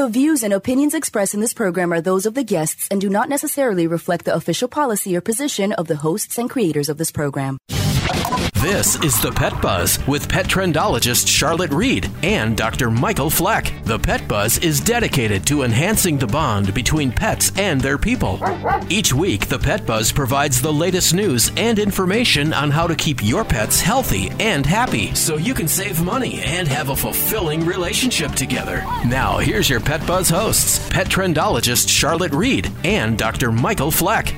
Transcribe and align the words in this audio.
The 0.00 0.08
views 0.08 0.42
and 0.42 0.54
opinions 0.54 0.94
expressed 0.94 1.34
in 1.34 1.40
this 1.40 1.52
program 1.52 1.92
are 1.92 2.00
those 2.00 2.24
of 2.24 2.32
the 2.32 2.42
guests 2.42 2.88
and 2.90 3.02
do 3.02 3.10
not 3.10 3.28
necessarily 3.28 3.86
reflect 3.86 4.24
the 4.24 4.34
official 4.34 4.66
policy 4.66 5.14
or 5.14 5.20
position 5.20 5.74
of 5.74 5.88
the 5.88 5.96
hosts 5.96 6.38
and 6.38 6.48
creators 6.48 6.88
of 6.88 6.96
this 6.96 7.12
program. 7.12 7.58
This 8.60 9.02
is 9.02 9.18
the 9.22 9.32
Pet 9.32 9.58
Buzz 9.62 9.98
with 10.06 10.28
pet 10.28 10.44
trendologist 10.44 11.26
Charlotte 11.26 11.70
Reed 11.70 12.10
and 12.22 12.58
Dr. 12.58 12.90
Michael 12.90 13.30
Fleck. 13.30 13.72
The 13.84 13.98
Pet 13.98 14.28
Buzz 14.28 14.58
is 14.58 14.80
dedicated 14.80 15.46
to 15.46 15.62
enhancing 15.62 16.18
the 16.18 16.26
bond 16.26 16.74
between 16.74 17.10
pets 17.10 17.50
and 17.56 17.80
their 17.80 17.96
people. 17.96 18.38
Each 18.90 19.14
week, 19.14 19.46
the 19.46 19.58
Pet 19.58 19.86
Buzz 19.86 20.12
provides 20.12 20.60
the 20.60 20.70
latest 20.70 21.14
news 21.14 21.50
and 21.56 21.78
information 21.78 22.52
on 22.52 22.70
how 22.70 22.86
to 22.86 22.94
keep 22.94 23.24
your 23.24 23.46
pets 23.46 23.80
healthy 23.80 24.28
and 24.38 24.66
happy 24.66 25.14
so 25.14 25.38
you 25.38 25.54
can 25.54 25.66
save 25.66 26.04
money 26.04 26.42
and 26.42 26.68
have 26.68 26.90
a 26.90 26.96
fulfilling 26.96 27.64
relationship 27.64 28.32
together. 28.32 28.84
Now, 29.06 29.38
here's 29.38 29.70
your 29.70 29.80
Pet 29.80 30.06
Buzz 30.06 30.28
hosts, 30.28 30.86
pet 30.90 31.08
trendologist 31.08 31.88
Charlotte 31.88 32.34
Reed 32.34 32.70
and 32.84 33.16
Dr. 33.16 33.52
Michael 33.52 33.90
Fleck. 33.90 34.34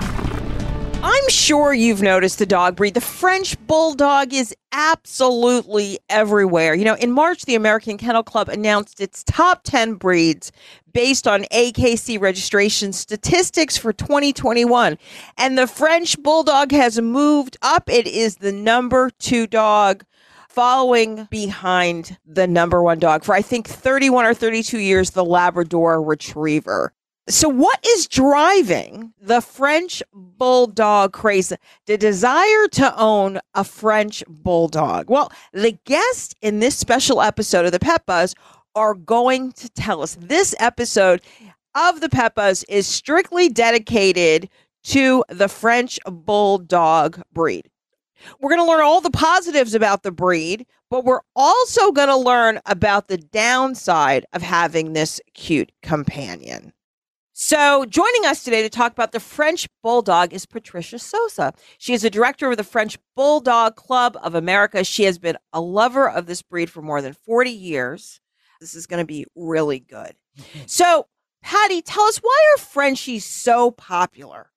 I'm 1.05 1.29
sure 1.29 1.74
you've 1.74 2.01
noticed 2.01 2.38
the 2.38 2.47
dog 2.47 2.77
breed. 2.77 2.95
The 2.95 3.01
French 3.01 3.59
Bulldog 3.66 4.33
is 4.33 4.55
absolutely 4.70 5.98
everywhere. 6.09 6.77
You 6.77 6.84
know, 6.84 6.95
in 6.95 7.11
March, 7.11 7.45
the 7.45 7.56
American 7.56 7.98
Kennel 7.98 8.23
Club 8.23 8.48
announced 8.48 9.01
its 9.01 9.25
top 9.25 9.65
10 9.65 9.95
breeds 9.95 10.52
based 10.92 11.27
on 11.27 11.42
AKC 11.52 12.20
registration 12.20 12.92
statistics 12.92 13.77
for 13.77 13.92
2021. 13.92 14.97
And 15.38 15.59
the 15.59 15.66
French 15.66 16.23
Bulldog 16.23 16.70
has 16.70 17.01
moved 17.01 17.56
up. 17.62 17.91
It 17.91 18.06
is 18.06 18.37
the 18.37 18.53
number 18.53 19.11
two 19.19 19.48
dog 19.48 20.05
following 20.48 21.27
behind 21.33 22.16
the 22.25 22.47
number 22.47 22.80
one 22.80 23.00
dog 23.00 23.25
for 23.25 23.34
I 23.34 23.42
think 23.42 23.66
31 23.66 24.25
or 24.25 24.34
32 24.34 24.78
years, 24.78 25.11
the 25.11 25.25
Labrador 25.25 26.00
Retriever. 26.00 26.92
So, 27.28 27.48
what 27.48 27.78
is 27.86 28.08
driving 28.08 29.14
the 29.20 29.41
French 29.41 30.02
bulldog 30.12 31.12
craze, 31.12 31.52
the 31.86 31.97
desire 31.97 32.66
to 32.72 32.98
own 32.98 33.38
a 33.55 33.62
French 33.62 34.24
bulldog? 34.27 35.08
Well, 35.08 35.30
the 35.52 35.78
guests 35.84 36.34
in 36.42 36.58
this 36.58 36.77
special 36.77 37.22
episode 37.22 37.64
of 37.64 37.70
the 37.70 37.78
Pet 37.78 38.05
Buzz 38.06 38.34
are 38.74 38.94
going 38.94 39.52
to 39.52 39.69
tell 39.69 40.02
us. 40.02 40.16
This 40.20 40.52
episode 40.58 41.22
of 41.77 42.00
the 42.00 42.08
Pet 42.08 42.34
Buzz 42.34 42.64
is 42.69 42.88
strictly 42.88 43.48
dedicated 43.48 44.48
to 44.84 45.25
the 45.28 45.48
French 45.48 46.00
bulldog 46.04 47.22
breed. 47.32 47.70
We're 48.41 48.50
going 48.50 48.66
to 48.66 48.70
learn 48.70 48.84
all 48.84 49.00
the 49.00 49.10
positives 49.10 49.75
about 49.75 50.02
the 50.02 50.10
breed, 50.10 50.66
but 50.91 51.04
we're 51.04 51.22
also 51.36 51.92
going 51.92 52.08
to 52.08 52.16
learn 52.16 52.60
about 52.66 53.06
the 53.06 53.19
downside 53.19 54.27
of 54.32 54.42
having 54.42 54.92
this 54.92 55.20
cute 55.34 55.70
companion. 55.82 56.72
So, 57.44 57.84
joining 57.86 58.24
us 58.24 58.44
today 58.44 58.62
to 58.62 58.70
talk 58.70 58.92
about 58.92 59.10
the 59.10 59.18
French 59.18 59.68
Bulldog 59.82 60.32
is 60.32 60.46
Patricia 60.46 61.00
Sosa. 61.00 61.52
She 61.76 61.92
is 61.92 62.04
a 62.04 62.08
director 62.08 62.48
of 62.52 62.56
the 62.56 62.62
French 62.62 62.96
Bulldog 63.16 63.74
Club 63.74 64.16
of 64.22 64.36
America. 64.36 64.84
She 64.84 65.02
has 65.02 65.18
been 65.18 65.36
a 65.52 65.60
lover 65.60 66.08
of 66.08 66.26
this 66.26 66.40
breed 66.40 66.70
for 66.70 66.82
more 66.82 67.02
than 67.02 67.14
40 67.14 67.50
years. 67.50 68.20
This 68.60 68.76
is 68.76 68.86
going 68.86 69.02
to 69.02 69.04
be 69.04 69.26
really 69.34 69.80
good. 69.80 70.14
Mm-hmm. 70.38 70.60
So, 70.66 71.08
Patty, 71.42 71.82
tell 71.82 72.04
us 72.04 72.18
why 72.18 72.54
are 72.54 72.58
Frenchies 72.58 73.24
so 73.24 73.72
popular? 73.72 74.52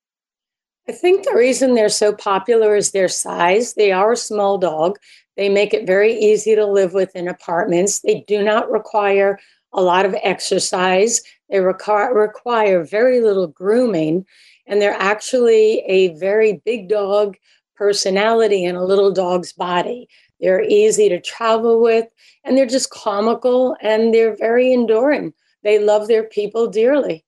I 0.88 0.92
think 0.92 1.26
the 1.26 1.34
reason 1.36 1.74
they're 1.74 1.90
so 1.90 2.14
popular 2.14 2.76
is 2.76 2.92
their 2.92 3.10
size. 3.10 3.74
They 3.74 3.94
are 3.94 4.12
a 4.12 4.18
small 4.18 4.60
dog. 4.60 5.00
They 5.38 5.50
make 5.50 5.74
it 5.74 5.88
very 5.88 6.14
easy 6.14 6.54
to 6.54 6.68
live 6.68 6.94
with 6.94 7.16
in 7.16 7.28
apartments. 7.28 8.02
They 8.02 8.24
do 8.28 8.44
not 8.44 8.70
require 8.70 9.40
a 9.74 9.82
lot 9.82 10.06
of 10.06 10.16
exercise. 10.24 11.22
They 11.50 11.60
require, 11.60 12.14
require 12.14 12.84
very 12.84 13.22
little 13.22 13.48
grooming, 13.48 14.26
and 14.68 14.82
they're 14.82 14.94
actually 14.94 15.80
a 15.88 16.16
very 16.16 16.62
big 16.66 16.90
dog 16.90 17.38
personality 17.76 18.64
in 18.64 18.76
a 18.76 18.84
little 18.84 19.12
dog's 19.12 19.54
body. 19.54 20.08
They're 20.40 20.64
easy 20.64 21.10
to 21.10 21.22
travel 21.22 21.82
with, 21.82 22.08
and 22.44 22.58
they're 22.58 22.66
just 22.66 22.90
comical 22.90 23.76
and 23.82 24.14
they're 24.14 24.36
very 24.36 24.74
enduring. 24.74 25.34
They 25.64 25.80
love 25.80 26.08
their 26.08 26.24
people 26.24 26.68
dearly. 26.68 27.26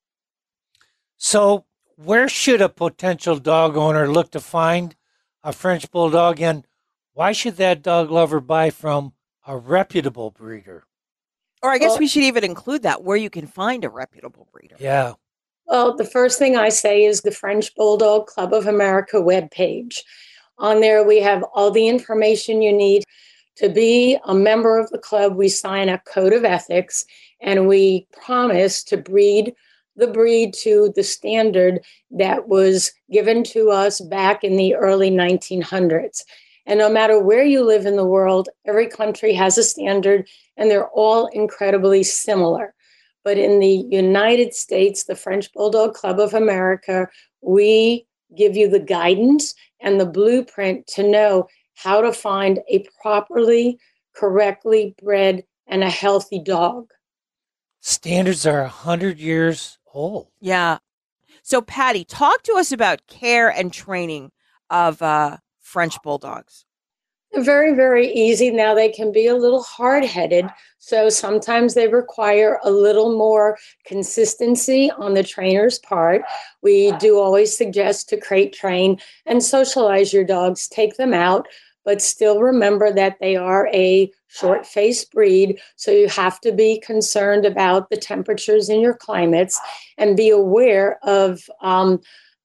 So, 1.17 1.65
where 1.95 2.29
should 2.29 2.61
a 2.61 2.69
potential 2.69 3.37
dog 3.37 3.75
owner 3.75 4.07
look 4.07 4.31
to 4.31 4.39
find 4.39 4.95
a 5.43 5.51
French 5.51 5.89
Bulldog, 5.89 6.39
and 6.39 6.67
why 7.13 7.31
should 7.31 7.57
that 7.57 7.81
dog 7.81 8.11
lover 8.11 8.39
buy 8.39 8.69
from 8.69 9.13
a 9.47 9.57
reputable 9.57 10.29
breeder? 10.29 10.85
Or 11.63 11.71
I 11.71 11.77
guess 11.77 11.91
well, 11.91 11.99
we 11.99 12.07
should 12.07 12.23
even 12.23 12.43
include 12.43 12.83
that 12.83 13.03
where 13.03 13.17
you 13.17 13.29
can 13.29 13.47
find 13.47 13.83
a 13.83 13.89
reputable 13.89 14.47
breeder. 14.51 14.75
Yeah. 14.79 15.13
Well, 15.65 15.95
the 15.95 16.05
first 16.05 16.39
thing 16.39 16.55
I 16.55 16.69
say 16.69 17.03
is 17.03 17.21
the 17.21 17.31
French 17.31 17.75
Bulldog 17.75 18.27
Club 18.27 18.53
of 18.53 18.67
America 18.67 19.17
webpage. 19.17 19.97
On 20.59 20.79
there, 20.81 21.03
we 21.03 21.19
have 21.19 21.43
all 21.53 21.71
the 21.71 21.87
information 21.87 22.61
you 22.61 22.73
need. 22.73 23.03
To 23.57 23.69
be 23.69 24.17
a 24.25 24.35
member 24.35 24.77
of 24.77 24.89
the 24.91 24.99
club, 24.99 25.35
we 25.35 25.49
sign 25.49 25.89
a 25.89 25.99
code 25.99 26.31
of 26.31 26.45
ethics 26.45 27.05
and 27.41 27.67
we 27.67 28.07
promise 28.11 28.83
to 28.85 28.97
breed 28.97 29.53
the 29.97 30.07
breed 30.07 30.53
to 30.53 30.93
the 30.95 31.03
standard 31.03 31.79
that 32.11 32.47
was 32.47 32.91
given 33.11 33.43
to 33.43 33.71
us 33.71 33.99
back 33.99 34.43
in 34.43 34.55
the 34.55 34.75
early 34.75 35.09
1900s. 35.09 36.23
And 36.65 36.79
no 36.79 36.89
matter 36.89 37.19
where 37.19 37.43
you 37.43 37.63
live 37.63 37.85
in 37.85 37.95
the 37.95 38.05
world, 38.05 38.49
every 38.65 38.87
country 38.87 39.33
has 39.33 39.57
a 39.57 39.63
standard 39.63 40.27
and 40.57 40.69
they're 40.69 40.89
all 40.89 41.27
incredibly 41.27 42.03
similar. 42.03 42.73
But 43.23 43.37
in 43.37 43.59
the 43.59 43.85
United 43.89 44.53
States, 44.53 45.03
the 45.03 45.15
French 45.15 45.51
Bulldog 45.53 45.93
Club 45.93 46.19
of 46.19 46.33
America, 46.33 47.07
we 47.41 48.07
give 48.35 48.55
you 48.55 48.69
the 48.69 48.79
guidance 48.79 49.53
and 49.79 49.99
the 49.99 50.05
blueprint 50.05 50.87
to 50.87 51.03
know 51.07 51.47
how 51.75 52.01
to 52.01 52.11
find 52.11 52.59
a 52.69 52.85
properly, 53.01 53.79
correctly 54.15 54.95
bred, 55.01 55.43
and 55.67 55.83
a 55.83 55.89
healthy 55.89 56.39
dog. 56.39 56.91
Standards 57.81 58.45
are 58.45 58.61
100 58.61 59.19
years 59.19 59.77
old. 59.93 60.27
Yeah. 60.39 60.79
So, 61.43 61.61
Patty, 61.61 62.03
talk 62.03 62.43
to 62.43 62.53
us 62.53 62.71
about 62.71 63.07
care 63.07 63.49
and 63.49 63.71
training 63.71 64.31
of 64.69 65.01
uh, 65.01 65.37
French 65.59 66.01
bulldogs? 66.01 66.65
Very, 67.35 67.75
very 67.75 68.07
easy. 68.07 68.49
Now 68.49 68.73
they 68.73 68.89
can 68.89 69.11
be 69.11 69.27
a 69.27 69.35
little 69.35 69.61
hard 69.61 70.03
headed. 70.05 70.45
So 70.79 71.09
sometimes 71.09 71.73
they 71.73 71.87
require 71.87 72.59
a 72.63 72.71
little 72.71 73.17
more 73.17 73.57
consistency 73.85 74.89
on 74.91 75.13
the 75.13 75.23
trainer's 75.23 75.77
part. 75.77 76.23
We 76.61 76.93
do 76.93 77.19
always 77.19 77.55
suggest 77.55 78.09
to 78.09 78.17
crate 78.17 78.53
train 78.53 78.99
and 79.25 79.43
socialize 79.43 80.13
your 80.13 80.23
dogs, 80.23 80.67
take 80.67 80.95
them 80.95 81.13
out, 81.13 81.47
but 81.83 82.01
still 82.01 82.41
remember 82.41 82.91
that 82.93 83.17
they 83.19 83.35
are 83.35 83.67
a 83.73 84.11
short 84.27 84.65
faced 84.65 85.11
breed. 85.11 85.59
So 85.75 85.91
you 85.91 86.07
have 86.09 86.39
to 86.41 86.51
be 86.51 86.79
concerned 86.79 87.45
about 87.45 87.89
the 87.89 87.97
temperatures 87.97 88.69
in 88.69 88.79
your 88.79 88.93
climates 88.93 89.59
and 89.97 90.17
be 90.17 90.29
aware 90.29 90.97
of. 91.03 91.41
Um, 91.61 91.99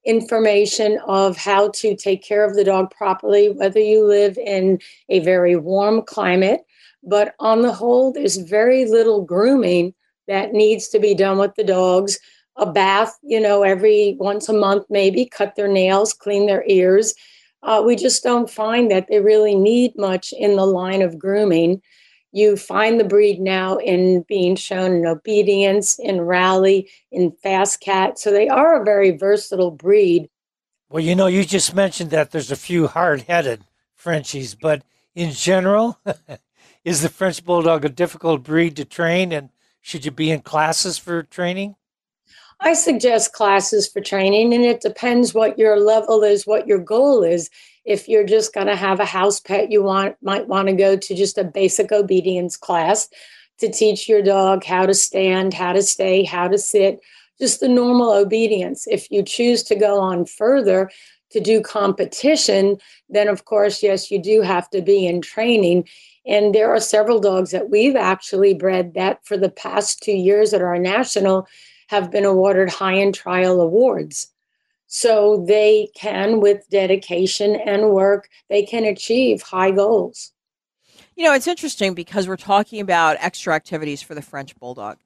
information 0.05 0.99
of 1.07 1.37
how 1.37 1.69
to 1.71 1.95
take 1.97 2.23
care 2.23 2.45
of 2.45 2.55
the 2.55 2.65
dog 2.65 2.91
properly, 2.91 3.49
whether 3.49 3.81
you 3.81 4.05
live 4.05 4.37
in 4.39 4.79
a 5.09 5.21
very 5.21 5.57
warm 5.57 6.03
climate. 6.03 6.63
But 7.03 7.35
on 7.39 7.63
the 7.63 7.73
whole, 7.73 8.13
there's 8.13 8.37
very 8.37 8.85
little 8.85 9.23
grooming 9.23 9.95
that 10.29 10.53
needs 10.53 10.89
to 10.89 10.99
be 10.99 11.15
done 11.15 11.39
with 11.39 11.55
the 11.57 11.65
dogs. 11.65 12.19
A 12.57 12.71
bath, 12.71 13.19
you 13.23 13.41
know, 13.41 13.63
every 13.63 14.17
once 14.19 14.49
a 14.49 14.53
month, 14.53 14.85
maybe 14.91 15.27
cut 15.27 15.57
their 15.57 15.69
nails, 15.69 16.13
clean 16.13 16.47
their 16.47 16.65
ears. 16.67 17.15
Uh, 17.63 17.83
we 17.85 17.97
just 17.97 18.23
don't 18.23 18.51
find 18.51 18.91
that 18.91 19.07
they 19.09 19.21
really 19.21 19.55
need 19.55 19.97
much 19.97 20.33
in 20.37 20.57
the 20.57 20.67
line 20.67 21.01
of 21.01 21.19
grooming. 21.19 21.81
You 22.33 22.57
find 22.57 22.99
the 22.99 23.05
breed 23.05 23.41
now 23.41 23.77
in 23.77 24.23
being 24.23 24.57
shown 24.57 24.93
in 24.93 25.07
obedience, 25.07 25.99
in 25.99 26.23
rally, 26.23 26.91
in 27.11 27.33
fast 27.43 27.81
cat. 27.81 28.19
So 28.19 28.31
they 28.31 28.49
are 28.49 28.81
a 28.81 28.85
very 28.85 29.11
versatile 29.11 29.71
breed. 29.71 30.29
Well, 30.89 31.03
you 31.03 31.15
know, 31.15 31.27
you 31.27 31.45
just 31.45 31.75
mentioned 31.75 32.11
that 32.11 32.31
there's 32.31 32.51
a 32.51 32.57
few 32.57 32.87
hard 32.87 33.23
headed 33.23 33.65
Frenchies, 33.95 34.55
but 34.55 34.83
in 35.15 35.31
general, 35.31 36.01
is 36.85 37.03
the 37.03 37.09
French 37.09 37.45
Bulldog 37.45 37.85
a 37.85 37.89
difficult 37.89 38.43
breed 38.43 38.77
to 38.77 38.85
train? 38.85 39.33
And 39.33 39.51
should 39.81 40.05
you 40.05 40.11
be 40.11 40.31
in 40.31 40.41
classes 40.41 40.99
for 40.99 41.23
training? 41.23 41.77
I 42.61 42.75
suggest 42.75 43.33
classes 43.33 43.89
for 43.89 44.01
training, 44.01 44.55
and 44.55 44.65
it 44.65 44.81
depends 44.81 45.35
what 45.35 45.59
your 45.59 45.81
level 45.81 46.23
is, 46.23 46.47
what 46.47 46.67
your 46.67 46.79
goal 46.79 47.25
is. 47.25 47.51
If 47.85 48.09
you're 48.09 48.27
just 48.27 48.55
going 48.55 48.69
to 48.69 48.77
have 48.77 49.01
a 49.01 49.05
house 49.05 49.41
pet, 49.41 49.73
you 49.73 49.83
want 49.83 50.17
might 50.23 50.49
want 50.49 50.69
to 50.69 50.75
go 50.75 50.97
to 50.97 51.15
just 51.15 51.39
a 51.39 51.45
basic 51.45 51.93
obedience 51.93 52.57
class 52.57 53.09
to 53.59 53.71
teach 53.71 54.09
your 54.09 54.23
dog 54.23 54.65
how 54.65 54.87
to 54.87 54.95
stand, 54.95 55.55
how 55.55 55.73
to 55.73 55.83
stay, 55.83 56.25
how 56.25 56.49
to 56.49 56.59
sit, 56.59 57.01
just 57.41 57.61
the 57.61 57.69
normal 57.69 58.13
obedience. 58.13 58.87
If 58.89 59.11
you 59.11 59.23
choose 59.23 59.63
to 59.65 59.75
go 59.75 59.99
on 59.99 60.27
further 60.27 60.91
to 61.31 61.41
do 61.41 61.61
competition, 61.61 62.77
then 63.09 63.29
of 63.29 63.45
course, 63.45 63.83
yes, 63.83 64.11
you 64.11 64.23
do 64.23 64.43
have 64.43 64.69
to 64.71 64.83
be 64.83 65.07
in 65.07 65.21
training. 65.21 65.89
And 66.27 66.55
there 66.55 66.73
are 66.73 66.81
several 66.81 67.21
dogs 67.21 67.51
that 67.51 67.71
we've 67.71 67.97
actually 67.97 68.55
bred 68.55 68.95
that 68.95 69.25
for 69.25 69.37
the 69.37 69.51
past 69.51 70.03
two 70.03 70.13
years 70.13 70.53
at 70.53 70.63
our 70.63 70.79
national 70.79 71.49
have 71.89 72.11
been 72.11 72.25
awarded 72.25 72.71
high 72.71 72.95
in 72.95 73.13
trial 73.13 73.61
awards. 73.61 74.32
So 74.95 75.43
they 75.49 75.89
can, 75.95 76.41
with 76.41 76.69
dedication 76.69 77.57
and 77.57 77.93
work, 77.93 78.29
they 78.51 78.63
can 78.63 78.85
achieve 78.85 79.41
high 79.41 79.71
goals. 79.71 80.33
You 81.17 81.25
know, 81.25 81.33
it's 81.33 81.47
interesting 81.47 81.95
because 81.95 82.29
we're 82.29 82.37
talking 82.37 82.79
about 82.79 83.17
extra 83.19 83.55
activities 83.55 84.03
for 84.03 84.15
the 84.15 84.21
French 84.21 84.55
Bulldog. 84.57 84.99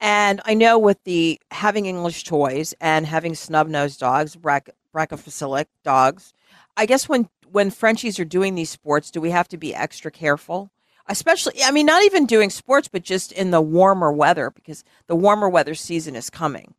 And 0.00 0.40
I 0.44 0.54
know 0.54 0.78
with 0.78 1.02
the 1.02 1.40
having 1.50 1.86
English 1.86 2.22
toys 2.22 2.72
and 2.80 3.04
having 3.04 3.34
snub 3.34 3.66
nosed 3.66 3.98
dogs, 3.98 4.36
brac- 4.36 4.70
brachycephalic 4.94 5.66
dogs, 5.82 6.32
I 6.76 6.86
guess 6.86 7.08
when 7.08 7.28
when 7.50 7.72
Frenchies 7.72 8.20
are 8.20 8.24
doing 8.24 8.54
these 8.54 8.70
sports, 8.70 9.10
do 9.10 9.20
we 9.20 9.30
have 9.30 9.48
to 9.48 9.56
be 9.56 9.74
extra 9.74 10.12
careful? 10.12 10.70
Especially, 11.08 11.54
I 11.64 11.72
mean, 11.72 11.86
not 11.86 12.04
even 12.04 12.26
doing 12.26 12.48
sports, 12.48 12.86
but 12.86 13.02
just 13.02 13.32
in 13.32 13.50
the 13.50 13.60
warmer 13.60 14.12
weather 14.12 14.52
because 14.52 14.84
the 15.08 15.16
warmer 15.16 15.48
weather 15.48 15.74
season 15.74 16.14
is 16.14 16.30
coming. 16.30 16.76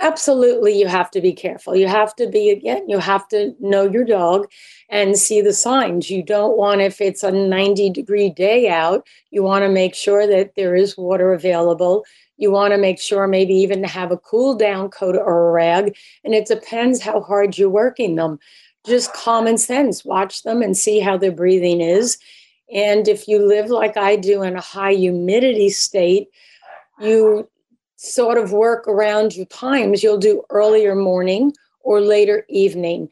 Absolutely, 0.00 0.78
you 0.78 0.88
have 0.88 1.10
to 1.12 1.20
be 1.20 1.32
careful. 1.32 1.76
You 1.76 1.86
have 1.86 2.16
to 2.16 2.28
be, 2.28 2.50
again, 2.50 2.88
you 2.88 2.98
have 2.98 3.28
to 3.28 3.54
know 3.60 3.84
your 3.84 4.04
dog 4.04 4.46
and 4.88 5.16
see 5.16 5.40
the 5.40 5.52
signs. 5.52 6.10
You 6.10 6.22
don't 6.22 6.56
want, 6.56 6.80
if 6.80 7.00
it's 7.00 7.22
a 7.22 7.30
90 7.30 7.90
degree 7.90 8.28
day 8.28 8.68
out, 8.68 9.06
you 9.30 9.42
want 9.42 9.62
to 9.62 9.68
make 9.68 9.94
sure 9.94 10.26
that 10.26 10.56
there 10.56 10.74
is 10.74 10.98
water 10.98 11.32
available. 11.32 12.04
You 12.36 12.50
want 12.50 12.72
to 12.72 12.78
make 12.78 13.00
sure 13.00 13.28
maybe 13.28 13.54
even 13.54 13.82
to 13.82 13.88
have 13.88 14.10
a 14.10 14.18
cool 14.18 14.56
down 14.56 14.90
coat 14.90 15.14
or 15.14 15.48
a 15.48 15.52
rag. 15.52 15.96
And 16.24 16.34
it 16.34 16.46
depends 16.46 17.00
how 17.00 17.20
hard 17.20 17.56
you're 17.56 17.70
working 17.70 18.16
them 18.16 18.40
just 18.84 19.12
common 19.14 19.58
sense. 19.58 20.04
Watch 20.04 20.42
them 20.42 20.62
and 20.62 20.76
see 20.76 21.00
how 21.00 21.16
their 21.16 21.32
breathing 21.32 21.80
is. 21.80 22.18
And 22.72 23.08
if 23.08 23.28
you 23.28 23.44
live 23.44 23.70
like 23.70 23.96
I 23.96 24.16
do 24.16 24.42
in 24.42 24.56
a 24.56 24.60
high 24.60 24.92
humidity 24.92 25.70
state, 25.70 26.28
you 27.00 27.48
sort 28.04 28.38
of 28.38 28.52
work 28.52 28.86
around 28.86 29.34
your 29.34 29.46
times. 29.46 30.02
You'll 30.02 30.18
do 30.18 30.42
earlier 30.50 30.94
morning 30.94 31.52
or 31.80 32.00
later 32.00 32.44
evening. 32.48 33.08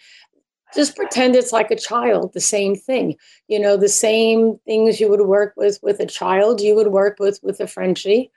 Just 0.75 0.97
pretend 0.97 1.37
it's 1.37 1.53
like 1.53 1.71
a 1.71 1.77
child, 1.77 2.33
the 2.33 2.41
same 2.41 2.77
thing. 2.77 3.17
You 3.47 3.61
know, 3.61 3.77
the 3.77 3.89
same 3.89 4.59
things 4.65 5.00
you 5.00 5.09
would 5.11 5.21
work 5.21 5.55
with 5.56 5.79
with 5.83 6.00
a 6.00 6.06
child, 6.06 6.61
you 6.61 6.75
would 6.75 6.89
work 6.89 7.19
with 7.19 7.41
with 7.43 7.61
a 7.61 7.67
Frenchie. 7.67 8.31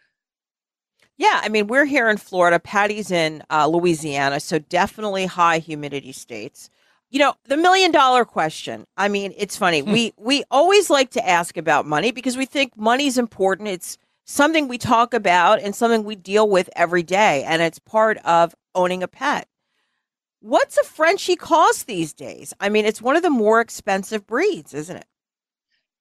Yeah, 1.18 1.40
I 1.42 1.48
mean, 1.48 1.68
we're 1.68 1.86
here 1.86 2.10
in 2.10 2.18
Florida. 2.18 2.60
Patty's 2.60 3.10
in 3.10 3.42
uh, 3.50 3.68
Louisiana, 3.68 4.42
so 4.42 4.60
definitely 4.60 5.26
high 5.26 5.60
humidity 5.60 6.12
states. 6.12 6.70
You 7.10 7.20
know, 7.20 7.36
the 7.46 7.56
million 7.56 7.92
dollar 7.92 8.26
question. 8.26 8.86
I 8.98 9.08
mean, 9.08 9.34
it's 9.38 9.56
funny. 9.56 9.80
Hmm. 9.80 9.94
we 9.94 10.14
we 10.18 10.44
always 10.52 10.90
like 10.90 11.12
to 11.12 11.26
ask 11.26 11.56
about 11.56 11.86
money 11.86 12.12
because 12.12 12.36
we 12.36 12.46
think 12.46 12.76
money's 12.76 13.18
important. 13.18 13.70
It's 13.70 13.98
something 14.26 14.68
we 14.68 14.78
talk 14.78 15.14
about 15.14 15.62
and 15.62 15.76
something 15.76 16.04
we 16.04 16.16
deal 16.16 16.50
with 16.50 16.70
every 16.76 17.04
day 17.04 17.44
and 17.44 17.62
it's 17.62 17.80
part 17.80 18.18
of 18.26 18.54
owning 18.74 19.04
a 19.04 19.08
pet. 19.08 19.48
What's 20.42 20.78
a 20.78 20.84
Frenchie 20.84 21.36
cost 21.36 21.88
these 21.88 22.14
days? 22.14 22.54
I 22.60 22.70
mean, 22.70 22.86
it's 22.86 23.02
one 23.02 23.16
of 23.16 23.24
the 23.24 23.30
more 23.30 23.62
expensive 23.62 24.28
breeds, 24.28 24.74
isn't 24.74 24.98
it? 24.98 25.08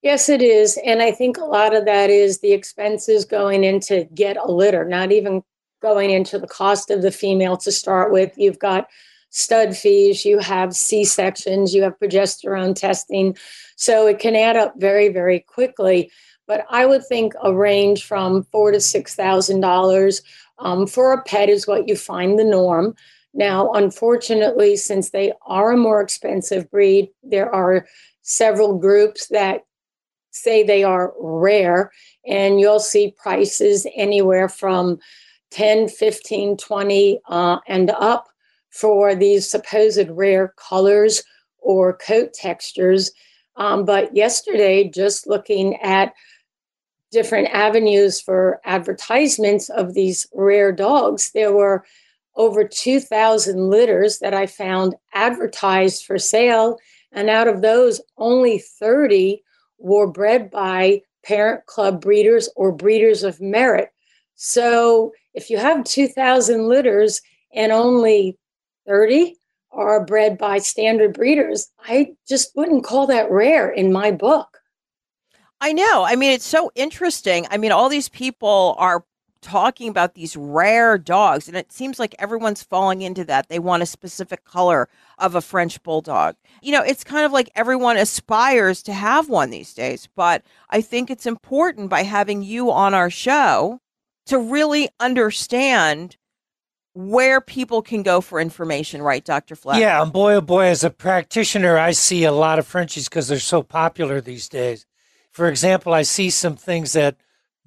Yes, 0.01 0.29
it 0.29 0.41
is. 0.43 0.77
And 0.85 1.01
I 1.01 1.11
think 1.11 1.37
a 1.37 1.45
lot 1.45 1.75
of 1.75 1.85
that 1.85 2.11
is 2.11 2.39
the 2.39 2.51
expenses 2.51 3.25
going 3.25 3.63
into 3.63 4.07
get 4.13 4.37
a 4.37 4.51
litter, 4.51 4.85
not 4.85 5.11
even 5.11 5.43
going 5.81 6.11
into 6.11 6.37
the 6.37 6.47
cost 6.47 6.91
of 6.91 7.01
the 7.01 7.11
female 7.11 7.57
to 7.57 7.71
start 7.71 8.11
with. 8.11 8.31
You've 8.37 8.59
got 8.59 8.87
stud 9.31 9.75
fees, 9.75 10.23
you 10.23 10.39
have 10.39 10.75
C 10.75 11.03
sections, 11.05 11.73
you 11.73 11.81
have 11.83 11.99
progesterone 11.99 12.75
testing. 12.75 13.35
So 13.75 14.07
it 14.07 14.19
can 14.19 14.35
add 14.35 14.55
up 14.55 14.75
very, 14.77 15.09
very 15.09 15.39
quickly. 15.39 16.11
But 16.47 16.65
I 16.69 16.85
would 16.85 17.05
think 17.05 17.33
a 17.41 17.53
range 17.53 18.05
from 18.05 18.43
four 18.51 18.71
to 18.71 18.79
six 18.79 19.15
thousand 19.15 19.57
um, 19.57 19.61
dollars 19.61 20.21
for 20.87 21.13
a 21.13 21.21
pet 21.23 21.49
is 21.49 21.67
what 21.67 21.87
you 21.87 21.95
find 21.95 22.37
the 22.37 22.43
norm. 22.43 22.95
Now, 23.33 23.73
unfortunately, 23.73 24.77
since 24.77 25.09
they 25.09 25.33
are 25.45 25.71
a 25.71 25.77
more 25.77 26.01
expensive 26.01 26.71
breed, 26.71 27.09
there 27.21 27.53
are 27.53 27.85
several 28.21 28.77
groups 28.77 29.27
that 29.27 29.65
say 30.31 30.63
they 30.63 30.83
are 30.83 31.13
rare, 31.19 31.91
and 32.25 32.59
you'll 32.59 32.79
see 32.79 33.15
prices 33.17 33.85
anywhere 33.95 34.47
from 34.49 34.99
10, 35.51 35.89
15, 35.89 36.57
20, 36.57 37.19
uh, 37.27 37.57
and 37.67 37.89
up 37.91 38.27
for 38.69 39.15
these 39.15 39.49
supposed 39.49 40.09
rare 40.09 40.53
colors 40.57 41.23
or 41.59 41.97
coat 41.97 42.33
textures. 42.33 43.11
Um, 43.57 43.85
but 43.85 44.15
yesterday, 44.15 44.89
just 44.89 45.27
looking 45.27 45.75
at 45.81 46.13
different 47.15 47.47
avenues 47.47 48.19
for 48.19 48.59
advertisements 48.65 49.69
of 49.69 49.93
these 49.93 50.27
rare 50.33 50.73
dogs, 50.73 51.31
there 51.31 51.53
were 51.53 51.85
over 52.35 52.67
2,000 52.67 53.69
litters 53.69 54.19
that 54.19 54.33
I 54.33 54.47
found 54.47 54.95
advertised 55.13 56.03
for 56.03 56.19
sale. 56.19 56.77
And 57.13 57.29
out 57.29 57.47
of 57.47 57.61
those, 57.61 58.01
only 58.17 58.59
30 58.59 59.41
were 59.79 60.07
bred 60.07 60.51
by 60.51 61.03
parent 61.23 61.65
club 61.67 62.01
breeders 62.01 62.49
or 62.57 62.73
breeders 62.73 63.23
of 63.23 63.39
merit. 63.39 63.91
So 64.35 65.13
if 65.33 65.49
you 65.49 65.57
have 65.57 65.85
2,000 65.85 66.67
litters 66.67 67.21
and 67.53 67.71
only 67.71 68.37
30 68.85 69.37
are 69.71 70.05
bred 70.05 70.37
by 70.37 70.57
standard 70.57 71.13
breeders. 71.13 71.71
I 71.85 72.15
just 72.27 72.55
wouldn't 72.55 72.83
call 72.83 73.07
that 73.07 73.31
rare 73.31 73.69
in 73.69 73.91
my 73.91 74.11
book. 74.11 74.59
I 75.61 75.73
know. 75.73 76.03
I 76.03 76.15
mean, 76.15 76.31
it's 76.31 76.45
so 76.45 76.71
interesting. 76.75 77.47
I 77.49 77.57
mean, 77.57 77.71
all 77.71 77.89
these 77.89 78.09
people 78.09 78.75
are 78.77 79.03
talking 79.41 79.87
about 79.89 80.15
these 80.15 80.35
rare 80.35 80.97
dogs, 80.97 81.47
and 81.47 81.55
it 81.55 81.71
seems 81.71 81.99
like 81.99 82.15
everyone's 82.17 82.63
falling 82.63 83.03
into 83.03 83.23
that. 83.25 83.47
They 83.47 83.59
want 83.59 83.83
a 83.83 83.85
specific 83.85 84.43
color 84.43 84.89
of 85.19 85.35
a 85.35 85.41
French 85.41 85.81
bulldog. 85.83 86.35
You 86.61 86.71
know, 86.71 86.81
it's 86.81 87.03
kind 87.03 87.25
of 87.25 87.31
like 87.31 87.51
everyone 87.55 87.97
aspires 87.97 88.81
to 88.83 88.93
have 88.93 89.29
one 89.29 89.51
these 89.51 89.73
days, 89.73 90.09
but 90.15 90.41
I 90.71 90.81
think 90.81 91.09
it's 91.09 91.27
important 91.27 91.89
by 91.89 92.03
having 92.03 92.41
you 92.41 92.71
on 92.71 92.93
our 92.93 93.09
show 93.09 93.79
to 94.25 94.39
really 94.39 94.89
understand 94.99 96.17
where 96.93 97.41
people 97.41 97.81
can 97.81 98.01
go 98.03 98.21
for 98.21 98.39
information, 98.39 99.01
right, 99.01 99.23
Dr. 99.23 99.55
Fleck? 99.55 99.79
Yeah, 99.79 100.01
and 100.01 100.11
boy, 100.11 100.35
oh 100.35 100.41
boy, 100.41 100.65
as 100.65 100.83
a 100.83 100.89
practitioner, 100.89 101.77
I 101.77 101.91
see 101.91 102.23
a 102.23 102.31
lot 102.31 102.57
of 102.57 102.65
Frenchies 102.65 103.09
because 103.09 103.27
they're 103.27 103.39
so 103.39 103.61
popular 103.61 104.21
these 104.21 104.49
days. 104.49 104.85
For 105.35 105.49
example, 105.49 105.93
I 105.93 106.03
see 106.03 106.29
some 106.29 106.55
things 106.55 106.93
that 106.93 107.17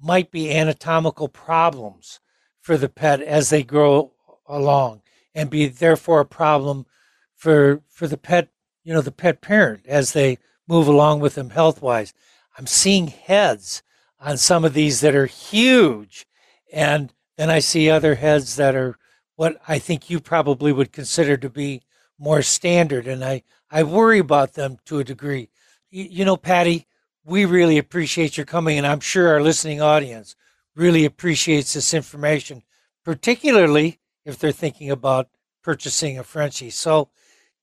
might 0.01 0.31
be 0.31 0.51
anatomical 0.51 1.27
problems 1.27 2.19
for 2.59 2.77
the 2.77 2.89
pet 2.89 3.21
as 3.21 3.51
they 3.51 3.61
grow 3.61 4.11
along 4.47 5.03
and 5.35 5.51
be 5.51 5.67
therefore 5.67 6.21
a 6.21 6.25
problem 6.25 6.87
for 7.35 7.83
for 7.87 8.07
the 8.07 8.17
pet, 8.17 8.49
you 8.83 8.91
know, 8.91 9.01
the 9.01 9.11
pet 9.11 9.41
parent 9.41 9.85
as 9.85 10.13
they 10.13 10.39
move 10.67 10.87
along 10.87 11.19
with 11.19 11.35
them 11.35 11.51
health 11.51 11.79
wise. 11.79 12.11
I'm 12.57 12.65
seeing 12.65 13.05
heads 13.05 13.83
on 14.19 14.37
some 14.37 14.65
of 14.65 14.73
these 14.73 15.01
that 15.01 15.13
are 15.13 15.27
huge. 15.27 16.25
And 16.73 17.13
then 17.37 17.51
I 17.51 17.59
see 17.59 17.87
other 17.87 18.15
heads 18.15 18.55
that 18.55 18.75
are 18.75 18.97
what 19.35 19.61
I 19.67 19.77
think 19.77 20.09
you 20.09 20.19
probably 20.19 20.73
would 20.73 20.91
consider 20.91 21.37
to 21.37 21.49
be 21.51 21.83
more 22.17 22.41
standard. 22.41 23.05
And 23.05 23.23
I, 23.23 23.43
I 23.69 23.83
worry 23.83 24.17
about 24.17 24.53
them 24.53 24.79
to 24.85 24.97
a 24.97 25.03
degree. 25.03 25.49
You, 25.91 26.05
you 26.05 26.25
know, 26.25 26.35
Patty, 26.35 26.87
we 27.29 27.45
really 27.45 27.77
appreciate 27.77 28.35
your 28.37 28.45
coming, 28.45 28.77
and 28.77 28.87
I'm 28.87 28.99
sure 28.99 29.29
our 29.29 29.41
listening 29.41 29.81
audience 29.81 30.35
really 30.75 31.05
appreciates 31.05 31.73
this 31.73 31.93
information, 31.93 32.63
particularly 33.05 33.99
if 34.25 34.39
they're 34.39 34.51
thinking 34.51 34.89
about 34.89 35.29
purchasing 35.63 36.17
a 36.17 36.23
Frenchie. 36.23 36.71
So, 36.71 37.09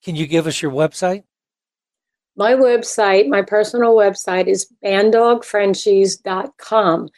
can 0.02 0.14
you 0.14 0.26
give 0.26 0.46
us 0.46 0.60
your 0.62 0.70
website? 0.70 1.24
My 2.36 2.52
website, 2.52 3.28
my 3.28 3.42
personal 3.42 3.94
website 3.94 4.46
is 4.46 4.70
bandogfrenchies.com. 4.84 7.08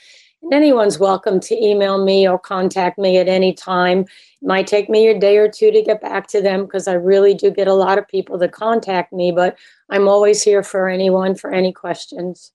Anyone's 0.50 0.98
welcome 0.98 1.40
to 1.40 1.62
email 1.62 2.02
me 2.02 2.26
or 2.26 2.38
contact 2.38 2.98
me 2.98 3.18
at 3.18 3.28
any 3.28 3.52
time. 3.52 4.00
It 4.00 4.08
might 4.46 4.66
take 4.66 4.88
me 4.88 5.06
a 5.08 5.18
day 5.18 5.36
or 5.36 5.48
two 5.48 5.70
to 5.70 5.82
get 5.82 6.00
back 6.00 6.26
to 6.28 6.40
them 6.40 6.64
because 6.64 6.88
I 6.88 6.94
really 6.94 7.34
do 7.34 7.50
get 7.50 7.68
a 7.68 7.74
lot 7.74 7.98
of 7.98 8.08
people 8.08 8.38
that 8.38 8.52
contact 8.52 9.12
me, 9.12 9.30
but 9.30 9.58
I'm 9.90 10.08
always 10.08 10.42
here 10.42 10.62
for 10.62 10.88
anyone 10.88 11.34
for 11.34 11.52
any 11.52 11.70
questions. 11.70 12.52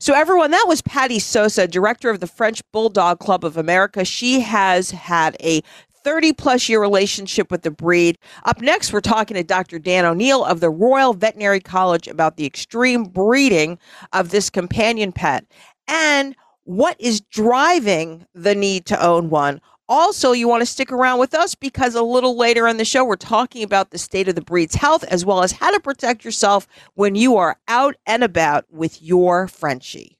So, 0.00 0.14
everyone, 0.14 0.50
that 0.50 0.66
was 0.66 0.82
Patty 0.82 1.18
Sosa, 1.18 1.66
director 1.66 2.10
of 2.10 2.20
the 2.20 2.26
French 2.26 2.62
Bulldog 2.72 3.20
Club 3.20 3.44
of 3.44 3.56
America. 3.56 4.04
She 4.04 4.40
has 4.40 4.90
had 4.90 5.36
a 5.40 5.62
30 6.04 6.34
plus 6.34 6.68
year 6.68 6.80
relationship 6.80 7.50
with 7.50 7.62
the 7.62 7.70
breed. 7.70 8.18
Up 8.44 8.60
next, 8.60 8.92
we're 8.92 9.00
talking 9.00 9.34
to 9.36 9.44
Dr. 9.44 9.78
Dan 9.78 10.04
O'Neill 10.04 10.44
of 10.44 10.60
the 10.60 10.70
Royal 10.70 11.14
Veterinary 11.14 11.60
College 11.60 12.06
about 12.06 12.36
the 12.36 12.46
extreme 12.46 13.04
breeding 13.04 13.78
of 14.12 14.30
this 14.30 14.50
companion 14.50 15.12
pet 15.12 15.44
and 15.88 16.34
what 16.70 16.94
is 17.00 17.20
driving 17.20 18.24
the 18.32 18.54
need 18.54 18.86
to 18.86 19.04
own 19.04 19.28
one 19.28 19.60
Also, 19.88 20.30
you 20.30 20.46
want 20.46 20.60
to 20.60 20.66
stick 20.66 20.92
around 20.92 21.18
with 21.18 21.34
us 21.34 21.56
because 21.56 21.96
a 21.96 22.02
little 22.02 22.36
later 22.36 22.68
in 22.68 22.76
the 22.76 22.84
show, 22.84 23.04
we're 23.04 23.16
talking 23.16 23.64
about 23.64 23.90
the 23.90 23.98
state 23.98 24.28
of 24.28 24.36
the 24.36 24.40
breed's 24.40 24.76
health 24.76 25.02
as 25.04 25.24
well 25.24 25.42
as 25.42 25.50
how 25.50 25.72
to 25.72 25.80
protect 25.80 26.24
yourself 26.24 26.68
when 26.94 27.16
you 27.16 27.36
are 27.36 27.58
out 27.66 27.96
and 28.06 28.22
about 28.22 28.66
with 28.70 29.02
your 29.02 29.48
Frenchie. 29.48 30.16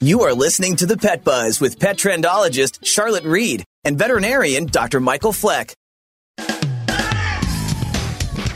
You 0.00 0.22
are 0.22 0.32
listening 0.32 0.74
to 0.76 0.86
the 0.86 0.96
Pet 0.96 1.22
Buzz 1.22 1.60
with 1.60 1.78
pet 1.78 1.98
trendologist 1.98 2.78
Charlotte 2.82 3.24
Reed 3.24 3.62
and 3.84 3.98
veterinarian 3.98 4.64
Dr. 4.64 5.00
Michael 5.00 5.34
Fleck. 5.34 5.74
You 6.38 6.44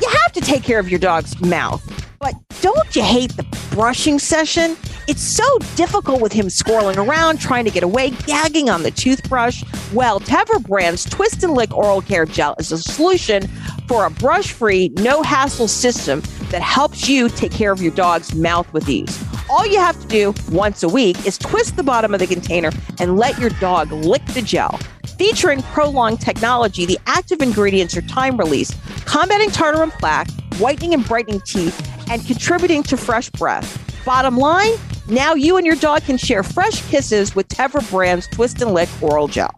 have 0.08 0.32
to 0.32 0.40
take 0.40 0.62
care 0.62 0.78
of 0.78 0.88
your 0.88 0.98
dog's 0.98 1.38
mouth, 1.42 1.97
but 2.20 2.34
don't 2.60 2.94
you 2.96 3.02
hate 3.02 3.36
the 3.36 3.44
brushing 3.72 4.18
session? 4.18 4.76
It's 5.06 5.22
so 5.22 5.44
difficult 5.76 6.20
with 6.20 6.32
him 6.32 6.46
squirreling 6.46 6.96
around, 6.96 7.40
trying 7.40 7.64
to 7.64 7.70
get 7.70 7.82
away, 7.82 8.10
gagging 8.26 8.68
on 8.68 8.82
the 8.82 8.90
toothbrush. 8.90 9.62
Well, 9.92 10.20
Tevra 10.20 10.62
brand's 10.66 11.04
Twist 11.04 11.42
and 11.44 11.54
Lick 11.54 11.74
Oral 11.74 12.02
Care 12.02 12.26
Gel 12.26 12.54
is 12.58 12.72
a 12.72 12.78
solution 12.78 13.46
for 13.86 14.04
a 14.04 14.10
brush 14.10 14.52
free, 14.52 14.90
no 14.98 15.22
hassle 15.22 15.68
system 15.68 16.20
that 16.50 16.60
helps 16.60 17.08
you 17.08 17.28
take 17.28 17.52
care 17.52 17.72
of 17.72 17.80
your 17.80 17.94
dog's 17.94 18.34
mouth 18.34 18.70
with 18.72 18.88
ease. 18.88 19.24
All 19.48 19.66
you 19.66 19.78
have 19.78 19.98
to 20.02 20.06
do 20.08 20.34
once 20.50 20.82
a 20.82 20.88
week 20.88 21.24
is 21.26 21.38
twist 21.38 21.76
the 21.76 21.82
bottom 21.82 22.12
of 22.12 22.20
the 22.20 22.26
container 22.26 22.70
and 23.00 23.16
let 23.16 23.38
your 23.38 23.50
dog 23.50 23.90
lick 23.92 24.24
the 24.26 24.42
gel. 24.42 24.78
Featuring 25.16 25.62
prolonged 25.62 26.20
technology, 26.20 26.84
the 26.84 26.98
active 27.06 27.40
ingredients 27.40 27.96
are 27.96 28.02
time 28.02 28.36
release, 28.36 28.74
combating 29.06 29.50
tartar 29.50 29.82
and 29.82 29.92
plaque, 29.92 30.28
whitening 30.58 30.94
and 30.94 31.06
brightening 31.06 31.40
teeth, 31.40 31.78
and 32.10 32.24
contributing 32.26 32.82
to 32.84 32.96
fresh 32.96 33.30
breath. 33.30 34.04
Bottom 34.04 34.36
line, 34.36 34.72
now 35.08 35.34
you 35.34 35.56
and 35.56 35.66
your 35.66 35.76
dog 35.76 36.02
can 36.02 36.16
share 36.16 36.42
fresh 36.42 36.82
kisses 36.88 37.34
with 37.34 37.48
Tevra 37.48 37.88
brand's 37.90 38.26
Twist 38.28 38.62
and 38.62 38.72
Lick 38.72 38.88
Oral 39.02 39.28
Gel. 39.28 39.54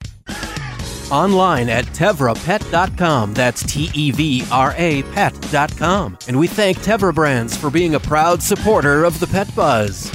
Online 1.10 1.68
at 1.68 1.84
tevrapet.com. 1.86 3.34
That's 3.34 3.62
T 3.64 3.90
E 3.94 4.10
V 4.12 4.44
R 4.50 4.74
A 4.76 5.02
pet.com. 5.04 6.18
And 6.28 6.38
we 6.38 6.46
thank 6.46 6.78
Tevra 6.78 7.14
Brands 7.14 7.56
for 7.56 7.70
being 7.70 7.96
a 7.96 8.00
proud 8.00 8.42
supporter 8.42 9.04
of 9.04 9.18
the 9.18 9.26
Pet 9.26 9.52
Buzz. 9.56 10.12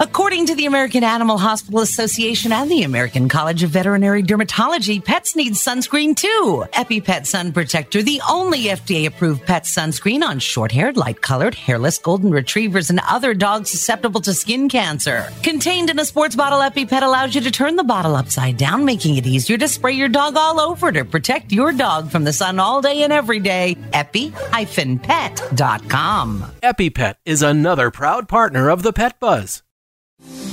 According 0.00 0.46
to 0.46 0.54
the 0.54 0.66
American 0.66 1.02
Animal 1.02 1.38
Hospital 1.38 1.80
Association 1.80 2.52
and 2.52 2.70
the 2.70 2.84
American 2.84 3.28
College 3.28 3.64
of 3.64 3.70
Veterinary 3.70 4.22
Dermatology, 4.22 5.04
pets 5.04 5.34
need 5.34 5.54
sunscreen 5.54 6.14
too. 6.14 6.64
EpiPet 6.72 7.26
Sun 7.26 7.52
Protector, 7.52 8.00
the 8.02 8.22
only 8.30 8.64
FDA 8.66 9.06
approved 9.06 9.44
pet 9.44 9.64
sunscreen 9.64 10.22
on 10.22 10.38
short 10.38 10.70
haired, 10.70 10.96
light 10.96 11.20
colored, 11.20 11.56
hairless 11.56 11.98
golden 11.98 12.30
retrievers 12.30 12.90
and 12.90 13.00
other 13.08 13.34
dogs 13.34 13.70
susceptible 13.70 14.20
to 14.20 14.32
skin 14.34 14.68
cancer. 14.68 15.28
Contained 15.42 15.90
in 15.90 15.98
a 15.98 16.04
sports 16.04 16.36
bottle, 16.36 16.60
EpiPet 16.60 17.02
allows 17.02 17.34
you 17.34 17.40
to 17.40 17.50
turn 17.50 17.74
the 17.74 17.82
bottle 17.82 18.14
upside 18.14 18.56
down, 18.56 18.84
making 18.84 19.16
it 19.16 19.26
easier 19.26 19.58
to 19.58 19.66
spray 19.66 19.94
your 19.94 20.08
dog 20.08 20.36
all 20.36 20.60
over 20.60 20.92
to 20.92 21.04
protect 21.04 21.50
your 21.50 21.72
dog 21.72 22.08
from 22.08 22.22
the 22.22 22.32
sun 22.32 22.60
all 22.60 22.80
day 22.80 23.02
and 23.02 23.12
every 23.12 23.40
day. 23.40 23.76
Epi-pet.com. 23.92 24.38
EpiPet 26.62 27.14
is 27.24 27.42
another 27.42 27.90
proud 27.90 28.28
partner 28.28 28.68
of 28.70 28.84
the 28.84 28.92
Pet 28.92 29.18
Buzz 29.18 29.64
you 30.20 30.47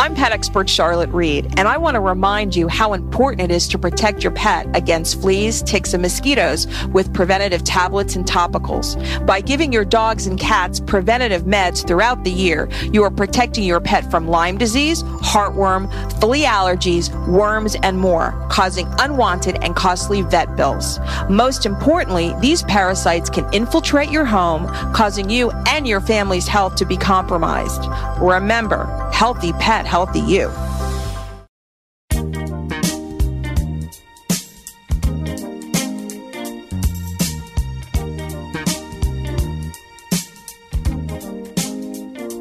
I'm 0.00 0.14
pet 0.14 0.32
expert 0.32 0.70
Charlotte 0.70 1.10
Reed, 1.10 1.52
and 1.58 1.68
I 1.68 1.76
want 1.76 1.94
to 1.94 2.00
remind 2.00 2.56
you 2.56 2.68
how 2.68 2.94
important 2.94 3.42
it 3.42 3.54
is 3.54 3.68
to 3.68 3.78
protect 3.78 4.24
your 4.24 4.32
pet 4.32 4.66
against 4.74 5.20
fleas, 5.20 5.60
ticks, 5.60 5.92
and 5.92 6.00
mosquitoes 6.00 6.66
with 6.86 7.12
preventative 7.12 7.64
tablets 7.64 8.16
and 8.16 8.24
topicals. 8.24 8.96
By 9.26 9.42
giving 9.42 9.74
your 9.74 9.84
dogs 9.84 10.26
and 10.26 10.40
cats 10.40 10.80
preventative 10.80 11.42
meds 11.42 11.86
throughout 11.86 12.24
the 12.24 12.30
year, 12.30 12.70
you 12.84 13.02
are 13.02 13.10
protecting 13.10 13.64
your 13.64 13.78
pet 13.78 14.10
from 14.10 14.26
Lyme 14.26 14.56
disease, 14.56 15.02
heartworm, 15.02 15.92
flea 16.18 16.44
allergies, 16.44 17.10
worms, 17.28 17.76
and 17.82 17.98
more, 17.98 18.32
causing 18.48 18.88
unwanted 19.00 19.62
and 19.62 19.76
costly 19.76 20.22
vet 20.22 20.56
bills. 20.56 20.98
Most 21.28 21.66
importantly, 21.66 22.34
these 22.40 22.62
parasites 22.62 23.28
can 23.28 23.52
infiltrate 23.52 24.10
your 24.10 24.24
home, 24.24 24.66
causing 24.94 25.28
you 25.28 25.50
and 25.68 25.86
your 25.86 26.00
family's 26.00 26.48
health 26.48 26.74
to 26.76 26.86
be 26.86 26.96
compromised. 26.96 27.84
Remember, 28.18 28.86
healthy 29.12 29.52
pet, 29.54 29.89
healthy 29.90 30.20
you. 30.20 30.48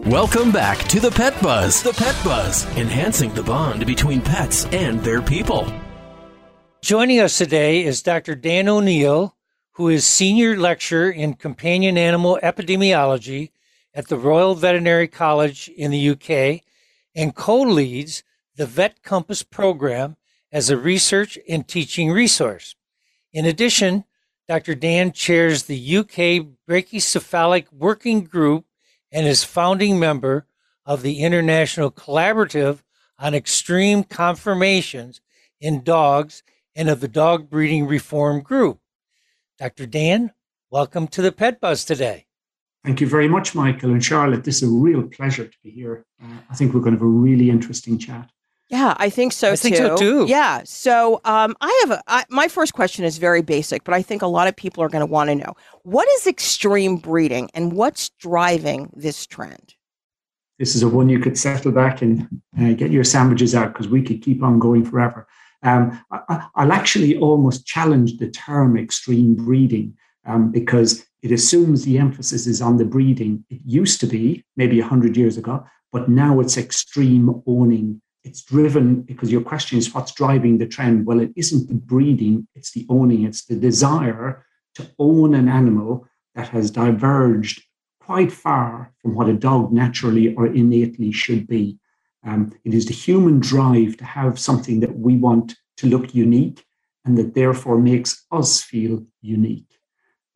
Welcome 0.05 0.51
back 0.51 0.77
to 0.89 0.99
the 0.99 1.09
Pet 1.09 1.41
Buzz. 1.41 1.81
The 1.81 1.93
Pet 1.93 2.15
Buzz, 2.23 2.65
enhancing 2.77 3.33
the 3.33 3.41
bond 3.41 3.87
between 3.87 4.21
pets 4.21 4.65
and 4.65 4.99
their 5.01 5.21
people. 5.21 5.71
Joining 6.83 7.19
us 7.19 7.35
today 7.35 7.83
is 7.83 8.03
Dr. 8.03 8.35
Dan 8.35 8.67
O'Neill, 8.67 9.35
who 9.71 9.87
is 9.89 10.05
Senior 10.05 10.55
Lecturer 10.55 11.09
in 11.09 11.33
Companion 11.33 11.97
Animal 11.97 12.39
Epidemiology 12.43 13.49
at 13.95 14.07
the 14.07 14.17
Royal 14.17 14.53
Veterinary 14.53 15.07
College 15.07 15.67
in 15.75 15.89
the 15.89 16.09
UK 16.09 16.63
and 17.15 17.35
co 17.35 17.61
leads 17.61 18.23
the 18.55 18.65
Vet 18.65 19.01
Compass 19.03 19.43
program 19.43 20.17
as 20.51 20.69
a 20.69 20.77
research 20.77 21.37
and 21.47 21.67
teaching 21.67 22.11
resource. 22.11 22.75
In 23.31 23.45
addition, 23.45 24.05
Dr. 24.47 24.73
Dan 24.75 25.11
chairs 25.11 25.63
the 25.63 25.97
UK 25.97 26.47
Brachycephalic 26.67 27.71
Working 27.71 28.23
Group 28.23 28.65
and 29.11 29.27
is 29.27 29.43
founding 29.43 29.99
member 29.99 30.47
of 30.85 31.03
the 31.03 31.19
International 31.19 31.91
Collaborative 31.91 32.81
on 33.19 33.35
Extreme 33.35 34.05
Conformations 34.05 35.21
in 35.59 35.83
Dogs 35.83 36.41
and 36.75 36.89
of 36.89 36.99
the 36.99 37.07
Dog 37.07 37.49
Breeding 37.49 37.85
Reform 37.85 38.41
Group. 38.41 38.79
Dr. 39.59 39.85
Dan, 39.85 40.31
welcome 40.71 41.07
to 41.09 41.21
the 41.21 41.31
Pet 41.31 41.59
Buzz 41.59 41.85
today. 41.85 42.25
Thank 42.85 43.01
you 43.01 43.07
very 43.07 43.27
much, 43.27 43.55
Michael 43.55 43.91
and 43.91 44.03
Charlotte. 44.03 44.43
This 44.43 44.61
is 44.61 44.69
a 44.69 44.71
real 44.71 45.03
pleasure 45.03 45.45
to 45.45 45.57
be 45.63 45.69
here. 45.69 46.05
Uh, 46.23 46.37
I 46.49 46.55
think 46.55 46.73
we're 46.73 46.79
going 46.79 46.93
to 46.93 46.99
have 46.99 47.05
a 47.05 47.05
really 47.05 47.49
interesting 47.49 47.97
chat. 47.97 48.29
Yeah, 48.69 48.93
I 48.97 49.09
think 49.09 49.33
so 49.33 49.49
I 49.49 49.51
too. 49.51 49.57
think 49.57 49.75
so, 49.77 49.97
too. 49.97 50.25
Yeah. 50.27 50.61
So 50.63 51.21
um, 51.25 51.55
I 51.59 51.79
have 51.81 51.91
a, 51.97 52.03
I, 52.07 52.25
my 52.29 52.47
first 52.47 52.73
question 52.73 53.03
is 53.03 53.17
very 53.17 53.41
basic, 53.41 53.83
but 53.83 53.95
I 53.95 54.03
think 54.03 54.21
a 54.21 54.27
lot 54.27 54.47
of 54.47 54.55
people 54.55 54.83
are 54.83 54.89
going 54.89 55.05
to 55.05 55.11
want 55.11 55.29
to 55.29 55.35
know 55.35 55.55
what 55.83 56.07
is 56.17 56.27
extreme 56.27 56.97
breeding 56.97 57.49
and 57.55 57.73
what's 57.73 58.09
driving 58.19 58.91
this 58.95 59.25
trend. 59.25 59.73
This 60.59 60.75
is 60.75 60.83
a 60.83 60.89
one 60.89 61.09
you 61.09 61.19
could 61.19 61.37
settle 61.37 61.71
back 61.71 62.01
and 62.01 62.27
uh, 62.59 62.73
get 62.73 62.91
your 62.91 63.03
sandwiches 63.03 63.55
out 63.55 63.73
because 63.73 63.87
we 63.87 64.03
could 64.03 64.21
keep 64.21 64.43
on 64.43 64.59
going 64.59 64.85
forever. 64.85 65.27
Um, 65.63 65.99
I, 66.11 66.47
will 66.57 66.71
actually 66.71 67.17
almost 67.17 67.65
challenge 67.65 68.17
the 68.17 68.29
term 68.29 68.77
extreme 68.77 69.35
breeding 69.35 69.97
um, 70.25 70.51
because 70.51 71.05
it 71.21 71.31
assumes 71.31 71.83
the 71.83 71.97
emphasis 71.97 72.47
is 72.47 72.61
on 72.61 72.77
the 72.77 72.85
breeding. 72.85 73.43
It 73.49 73.61
used 73.65 73.99
to 74.01 74.07
be 74.07 74.43
maybe 74.55 74.79
100 74.79 75.17
years 75.17 75.37
ago, 75.37 75.65
but 75.91 76.09
now 76.09 76.39
it's 76.39 76.57
extreme 76.57 77.41
owning. 77.45 78.01
It's 78.23 78.43
driven 78.43 79.01
because 79.01 79.31
your 79.31 79.41
question 79.41 79.77
is 79.77 79.93
what's 79.93 80.13
driving 80.13 80.57
the 80.57 80.67
trend? 80.67 81.05
Well, 81.05 81.19
it 81.19 81.31
isn't 81.35 81.67
the 81.67 81.73
breeding, 81.73 82.47
it's 82.55 82.71
the 82.71 82.85
owning, 82.89 83.25
it's 83.25 83.45
the 83.45 83.55
desire 83.55 84.45
to 84.75 84.89
own 84.99 85.33
an 85.33 85.49
animal 85.49 86.07
that 86.35 86.49
has 86.49 86.71
diverged 86.71 87.63
quite 87.99 88.31
far 88.31 88.93
from 89.01 89.15
what 89.15 89.29
a 89.29 89.33
dog 89.33 89.71
naturally 89.71 90.33
or 90.35 90.47
innately 90.47 91.11
should 91.11 91.47
be. 91.47 91.77
Um, 92.25 92.51
it 92.65 92.73
is 92.73 92.85
the 92.85 92.93
human 92.93 93.39
drive 93.39 93.97
to 93.97 94.05
have 94.05 94.39
something 94.39 94.79
that 94.81 94.97
we 94.97 95.15
want 95.15 95.55
to 95.77 95.87
look 95.87 96.13
unique 96.13 96.65
and 97.05 97.17
that 97.17 97.33
therefore 97.33 97.77
makes 97.77 98.25
us 98.31 98.61
feel 98.61 99.05
unique. 99.21 99.71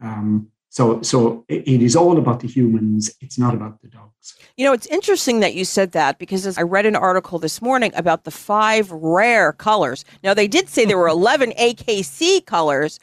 Um, 0.01 0.49
so, 0.73 1.03
so 1.03 1.45
it 1.49 1.83
is 1.83 1.95
all 1.95 2.17
about 2.17 2.39
the 2.39 2.47
humans. 2.47 3.11
It's 3.21 3.37
not 3.37 3.53
about 3.53 3.79
the 3.83 3.89
dogs. 3.89 4.35
You 4.57 4.65
know, 4.65 4.73
it's 4.73 4.87
interesting 4.87 5.39
that 5.41 5.53
you 5.53 5.65
said 5.65 5.91
that 5.91 6.17
because 6.17 6.47
as 6.47 6.57
I 6.57 6.63
read 6.63 6.87
an 6.87 6.95
article 6.95 7.37
this 7.37 7.61
morning 7.61 7.91
about 7.93 8.23
the 8.23 8.31
five 8.31 8.89
rare 8.89 9.53
colors. 9.53 10.03
Now, 10.23 10.33
they 10.33 10.47
did 10.47 10.69
say 10.69 10.83
there 10.83 10.97
were 10.97 11.07
11 11.09 11.51
AKC 11.59 12.43
colors, 12.47 12.99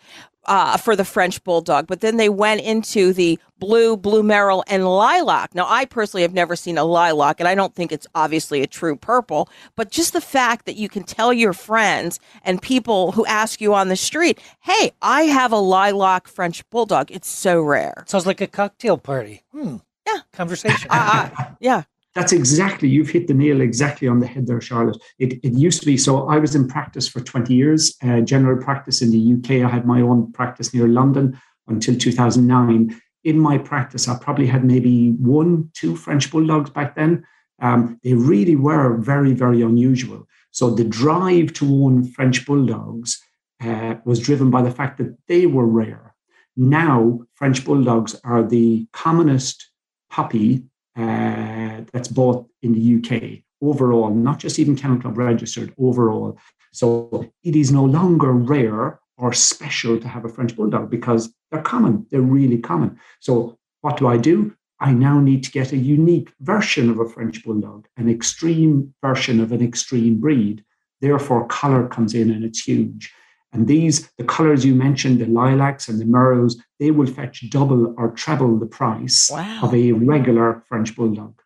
uh, 0.50 0.76
for 0.76 0.96
the 0.96 1.04
French 1.04 1.42
bulldog, 1.44 1.86
but 1.86 2.00
then 2.00 2.16
they 2.16 2.28
went 2.28 2.60
into 2.60 3.12
the 3.12 3.38
blue, 3.60 3.96
blue 3.96 4.22
merle, 4.22 4.64
and 4.66 4.84
lilac. 4.84 5.54
Now, 5.54 5.64
I 5.68 5.84
personally 5.84 6.22
have 6.22 6.34
never 6.34 6.56
seen 6.56 6.76
a 6.76 6.82
lilac, 6.82 7.38
and 7.38 7.48
I 7.48 7.54
don't 7.54 7.72
think 7.72 7.92
it's 7.92 8.08
obviously 8.16 8.60
a 8.60 8.66
true 8.66 8.96
purple, 8.96 9.48
but 9.76 9.92
just 9.92 10.12
the 10.12 10.20
fact 10.20 10.66
that 10.66 10.74
you 10.74 10.88
can 10.88 11.04
tell 11.04 11.32
your 11.32 11.52
friends 11.52 12.18
and 12.42 12.60
people 12.60 13.12
who 13.12 13.24
ask 13.26 13.60
you 13.60 13.72
on 13.74 13.88
the 13.88 13.96
street, 13.96 14.40
hey, 14.60 14.90
I 15.00 15.22
have 15.22 15.52
a 15.52 15.56
lilac 15.58 16.26
French 16.26 16.68
bulldog. 16.70 17.12
It's 17.12 17.28
so 17.28 17.62
rare. 17.62 18.02
Sounds 18.08 18.26
like 18.26 18.40
a 18.40 18.48
cocktail 18.48 18.98
party. 18.98 19.44
Hmm. 19.52 19.76
Yeah. 20.04 20.18
Conversation. 20.32 20.88
Uh, 20.90 21.30
yeah. 21.60 21.84
That's 22.14 22.32
exactly, 22.32 22.88
you've 22.88 23.10
hit 23.10 23.28
the 23.28 23.34
nail 23.34 23.60
exactly 23.60 24.08
on 24.08 24.18
the 24.18 24.26
head 24.26 24.46
there, 24.46 24.60
Charlotte. 24.60 25.00
It, 25.18 25.34
it 25.44 25.52
used 25.52 25.80
to 25.80 25.86
be 25.86 25.96
so. 25.96 26.28
I 26.28 26.38
was 26.38 26.56
in 26.56 26.66
practice 26.66 27.06
for 27.06 27.20
20 27.20 27.54
years, 27.54 27.96
uh, 28.02 28.20
general 28.20 28.60
practice 28.60 29.00
in 29.00 29.12
the 29.12 29.34
UK. 29.34 29.64
I 29.64 29.72
had 29.72 29.86
my 29.86 30.00
own 30.00 30.32
practice 30.32 30.74
near 30.74 30.88
London 30.88 31.40
until 31.68 31.96
2009. 31.96 33.00
In 33.22 33.38
my 33.38 33.58
practice, 33.58 34.08
I 34.08 34.18
probably 34.18 34.46
had 34.46 34.64
maybe 34.64 35.10
one, 35.12 35.70
two 35.74 35.94
French 35.94 36.32
bulldogs 36.32 36.70
back 36.70 36.96
then. 36.96 37.24
Um, 37.60 38.00
they 38.02 38.14
really 38.14 38.56
were 38.56 38.96
very, 38.96 39.32
very 39.32 39.62
unusual. 39.62 40.26
So 40.50 40.70
the 40.70 40.84
drive 40.84 41.52
to 41.54 41.84
own 41.84 42.04
French 42.04 42.44
bulldogs 42.44 43.22
uh, 43.62 43.96
was 44.04 44.18
driven 44.18 44.50
by 44.50 44.62
the 44.62 44.70
fact 44.70 44.98
that 44.98 45.16
they 45.28 45.46
were 45.46 45.66
rare. 45.66 46.14
Now, 46.56 47.20
French 47.34 47.64
bulldogs 47.64 48.16
are 48.24 48.42
the 48.42 48.86
commonest 48.92 49.70
puppy 50.10 50.64
uh, 51.00 51.84
that's 51.92 52.08
bought 52.08 52.46
in 52.62 52.72
the 52.72 52.96
UK 52.96 53.42
overall, 53.62 54.10
not 54.10 54.38
just 54.38 54.58
even 54.58 54.76
Kennel 54.76 55.00
Club 55.00 55.18
registered, 55.18 55.74
overall. 55.78 56.38
So 56.72 57.30
it 57.42 57.56
is 57.56 57.72
no 57.72 57.84
longer 57.84 58.32
rare 58.32 59.00
or 59.18 59.32
special 59.32 60.00
to 60.00 60.08
have 60.08 60.24
a 60.24 60.28
French 60.28 60.56
bulldog 60.56 60.90
because 60.90 61.32
they're 61.50 61.62
common. 61.62 62.06
They're 62.10 62.20
really 62.22 62.58
common. 62.58 62.98
So 63.20 63.58
what 63.82 63.96
do 63.96 64.08
I 64.08 64.16
do? 64.16 64.54
I 64.80 64.92
now 64.92 65.20
need 65.20 65.44
to 65.44 65.50
get 65.50 65.72
a 65.72 65.76
unique 65.76 66.32
version 66.40 66.88
of 66.88 66.98
a 66.98 67.08
French 67.08 67.44
bulldog, 67.44 67.86
an 67.98 68.08
extreme 68.08 68.94
version 69.02 69.40
of 69.40 69.52
an 69.52 69.62
extreme 69.62 70.18
breed. 70.18 70.64
Therefore, 71.02 71.46
color 71.48 71.86
comes 71.86 72.14
in 72.14 72.30
and 72.30 72.44
it's 72.44 72.62
huge. 72.62 73.12
And 73.52 73.66
these, 73.66 74.10
the 74.16 74.24
colors 74.24 74.64
you 74.64 74.74
mentioned, 74.74 75.20
the 75.20 75.26
lilacs 75.26 75.88
and 75.88 76.00
the 76.00 76.04
merlots, 76.04 76.54
they 76.78 76.90
will 76.90 77.06
fetch 77.06 77.48
double 77.50 77.94
or 77.98 78.12
treble 78.12 78.58
the 78.58 78.66
price 78.66 79.28
wow. 79.32 79.60
of 79.62 79.74
a 79.74 79.92
regular 79.92 80.62
French 80.68 80.94
bulldog. 80.94 81.40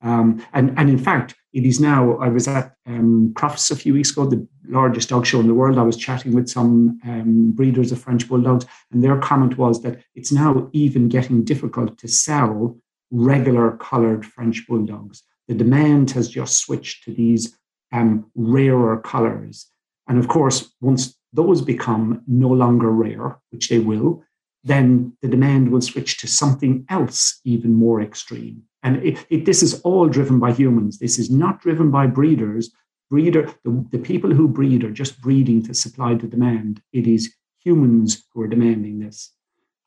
Um, 0.00 0.44
and, 0.52 0.78
and 0.78 0.88
in 0.88 0.98
fact, 0.98 1.34
it 1.52 1.64
is 1.64 1.80
now, 1.80 2.16
I 2.18 2.28
was 2.28 2.46
at 2.46 2.76
um, 2.86 3.32
Crufts 3.34 3.70
a 3.70 3.76
few 3.76 3.94
weeks 3.94 4.12
ago, 4.12 4.26
the 4.26 4.46
largest 4.68 5.08
dog 5.08 5.26
show 5.26 5.40
in 5.40 5.48
the 5.48 5.54
world. 5.54 5.78
I 5.78 5.82
was 5.82 5.96
chatting 5.96 6.32
with 6.32 6.48
some 6.48 7.00
um, 7.04 7.52
breeders 7.52 7.90
of 7.90 8.00
French 8.00 8.28
bulldogs, 8.28 8.64
and 8.92 9.02
their 9.02 9.18
comment 9.18 9.58
was 9.58 9.82
that 9.82 10.00
it's 10.14 10.30
now 10.30 10.68
even 10.72 11.08
getting 11.08 11.42
difficult 11.42 11.98
to 11.98 12.06
sell 12.06 12.78
regular 13.10 13.72
colored 13.78 14.24
French 14.24 14.66
bulldogs. 14.68 15.24
The 15.48 15.54
demand 15.54 16.12
has 16.12 16.28
just 16.28 16.58
switched 16.58 17.04
to 17.04 17.12
these 17.12 17.58
um, 17.90 18.30
rarer 18.36 18.98
colors. 18.98 19.66
And 20.06 20.18
of 20.18 20.28
course, 20.28 20.72
once 20.80 21.17
those 21.32 21.62
become 21.62 22.22
no 22.26 22.48
longer 22.48 22.90
rare, 22.90 23.38
which 23.50 23.68
they 23.68 23.78
will, 23.78 24.22
then 24.64 25.12
the 25.22 25.28
demand 25.28 25.70
will 25.70 25.80
switch 25.80 26.18
to 26.18 26.26
something 26.26 26.84
else 26.88 27.40
even 27.44 27.74
more 27.74 28.00
extreme. 28.00 28.62
And 28.82 28.96
it, 29.04 29.26
it, 29.30 29.44
this 29.44 29.62
is 29.62 29.80
all 29.82 30.08
driven 30.08 30.38
by 30.38 30.52
humans. 30.52 30.98
This 30.98 31.18
is 31.18 31.30
not 31.30 31.60
driven 31.60 31.90
by 31.90 32.06
breeders. 32.06 32.70
Breeder, 33.10 33.52
the, 33.64 33.86
the 33.90 33.98
people 33.98 34.32
who 34.32 34.48
breed 34.48 34.84
are 34.84 34.90
just 34.90 35.20
breeding 35.20 35.62
to 35.64 35.74
supply 35.74 36.14
the 36.14 36.26
demand. 36.26 36.82
It 36.92 37.06
is 37.06 37.34
humans 37.58 38.24
who 38.32 38.42
are 38.42 38.48
demanding 38.48 39.00
this. 39.00 39.32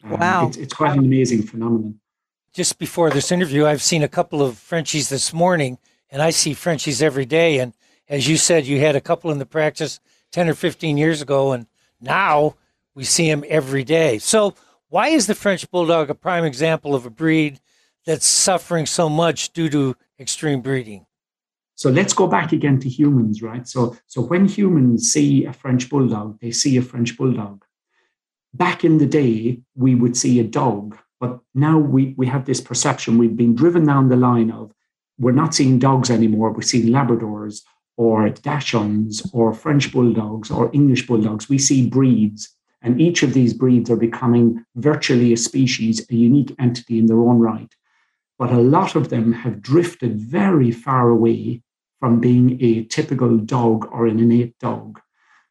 Um, 0.03 0.19
wow. 0.19 0.47
It's, 0.47 0.57
it's 0.57 0.73
quite 0.73 0.97
an 0.97 1.05
amazing 1.05 1.43
phenomenon. 1.43 1.99
Just 2.53 2.79
before 2.79 3.09
this 3.09 3.31
interview, 3.31 3.65
I've 3.65 3.81
seen 3.81 4.03
a 4.03 4.09
couple 4.09 4.41
of 4.41 4.57
Frenchies 4.57 5.09
this 5.09 5.31
morning, 5.31 5.77
and 6.09 6.21
I 6.21 6.31
see 6.31 6.53
Frenchies 6.53 7.01
every 7.01 7.25
day. 7.25 7.59
And 7.59 7.73
as 8.09 8.27
you 8.27 8.35
said, 8.35 8.65
you 8.65 8.79
had 8.79 8.95
a 8.95 9.01
couple 9.01 9.31
in 9.31 9.39
the 9.39 9.45
practice 9.45 10.01
10 10.31 10.49
or 10.49 10.53
15 10.53 10.97
years 10.97 11.21
ago, 11.21 11.51
and 11.51 11.67
now 11.99 12.55
we 12.95 13.03
see 13.03 13.29
them 13.29 13.43
every 13.47 13.83
day. 13.83 14.17
So, 14.17 14.55
why 14.89 15.07
is 15.07 15.27
the 15.27 15.35
French 15.35 15.69
Bulldog 15.71 16.09
a 16.09 16.15
prime 16.15 16.43
example 16.43 16.93
of 16.95 17.05
a 17.05 17.09
breed 17.09 17.61
that's 18.05 18.25
suffering 18.25 18.85
so 18.85 19.07
much 19.07 19.53
due 19.53 19.69
to 19.69 19.95
extreme 20.19 20.61
breeding? 20.61 21.05
So 21.81 21.89
let's 21.89 22.13
go 22.13 22.27
back 22.27 22.51
again 22.51 22.79
to 22.81 22.89
humans, 22.89 23.41
right? 23.41 23.67
So, 23.67 23.97
so 24.05 24.21
when 24.21 24.47
humans 24.47 25.11
see 25.11 25.45
a 25.45 25.53
French 25.53 25.89
bulldog, 25.89 26.39
they 26.39 26.51
see 26.51 26.77
a 26.77 26.81
French 26.81 27.17
bulldog. 27.17 27.65
Back 28.53 28.83
in 28.83 28.99
the 28.99 29.07
day, 29.07 29.61
we 29.75 29.95
would 29.95 30.15
see 30.15 30.39
a 30.39 30.43
dog, 30.43 30.95
but 31.19 31.39
now 31.55 31.79
we, 31.79 32.13
we 32.17 32.27
have 32.27 32.45
this 32.45 32.61
perception. 32.61 33.17
We've 33.17 33.35
been 33.35 33.55
driven 33.55 33.85
down 33.85 34.09
the 34.09 34.15
line 34.15 34.51
of 34.51 34.71
we're 35.17 35.31
not 35.31 35.55
seeing 35.55 35.79
dogs 35.79 36.11
anymore, 36.11 36.51
we're 36.51 36.61
seeing 36.61 36.93
Labradors 36.93 37.61
or 37.97 38.29
Dachshunds 38.29 39.29
or 39.33 39.53
French 39.53 39.91
bulldogs 39.91 40.49
or 40.49 40.69
English 40.73 41.07
bulldogs. 41.07 41.49
We 41.49 41.57
see 41.57 41.87
breeds, 41.87 42.49
and 42.81 42.99
each 42.99 43.23
of 43.23 43.33
these 43.33 43.53
breeds 43.53 43.89
are 43.89 43.95
becoming 43.97 44.65
virtually 44.75 45.33
a 45.33 45.37
species, 45.37 46.05
a 46.09 46.15
unique 46.15 46.55
entity 46.59 46.97
in 46.99 47.05
their 47.07 47.19
own 47.19 47.39
right 47.39 47.73
but 48.41 48.51
a 48.51 48.57
lot 48.57 48.95
of 48.95 49.09
them 49.09 49.31
have 49.31 49.61
drifted 49.61 50.19
very 50.19 50.71
far 50.71 51.09
away 51.09 51.61
from 51.99 52.19
being 52.19 52.57
a 52.59 52.83
typical 52.85 53.37
dog 53.37 53.87
or 53.91 54.07
an 54.07 54.17
innate 54.19 54.57
dog. 54.57 54.99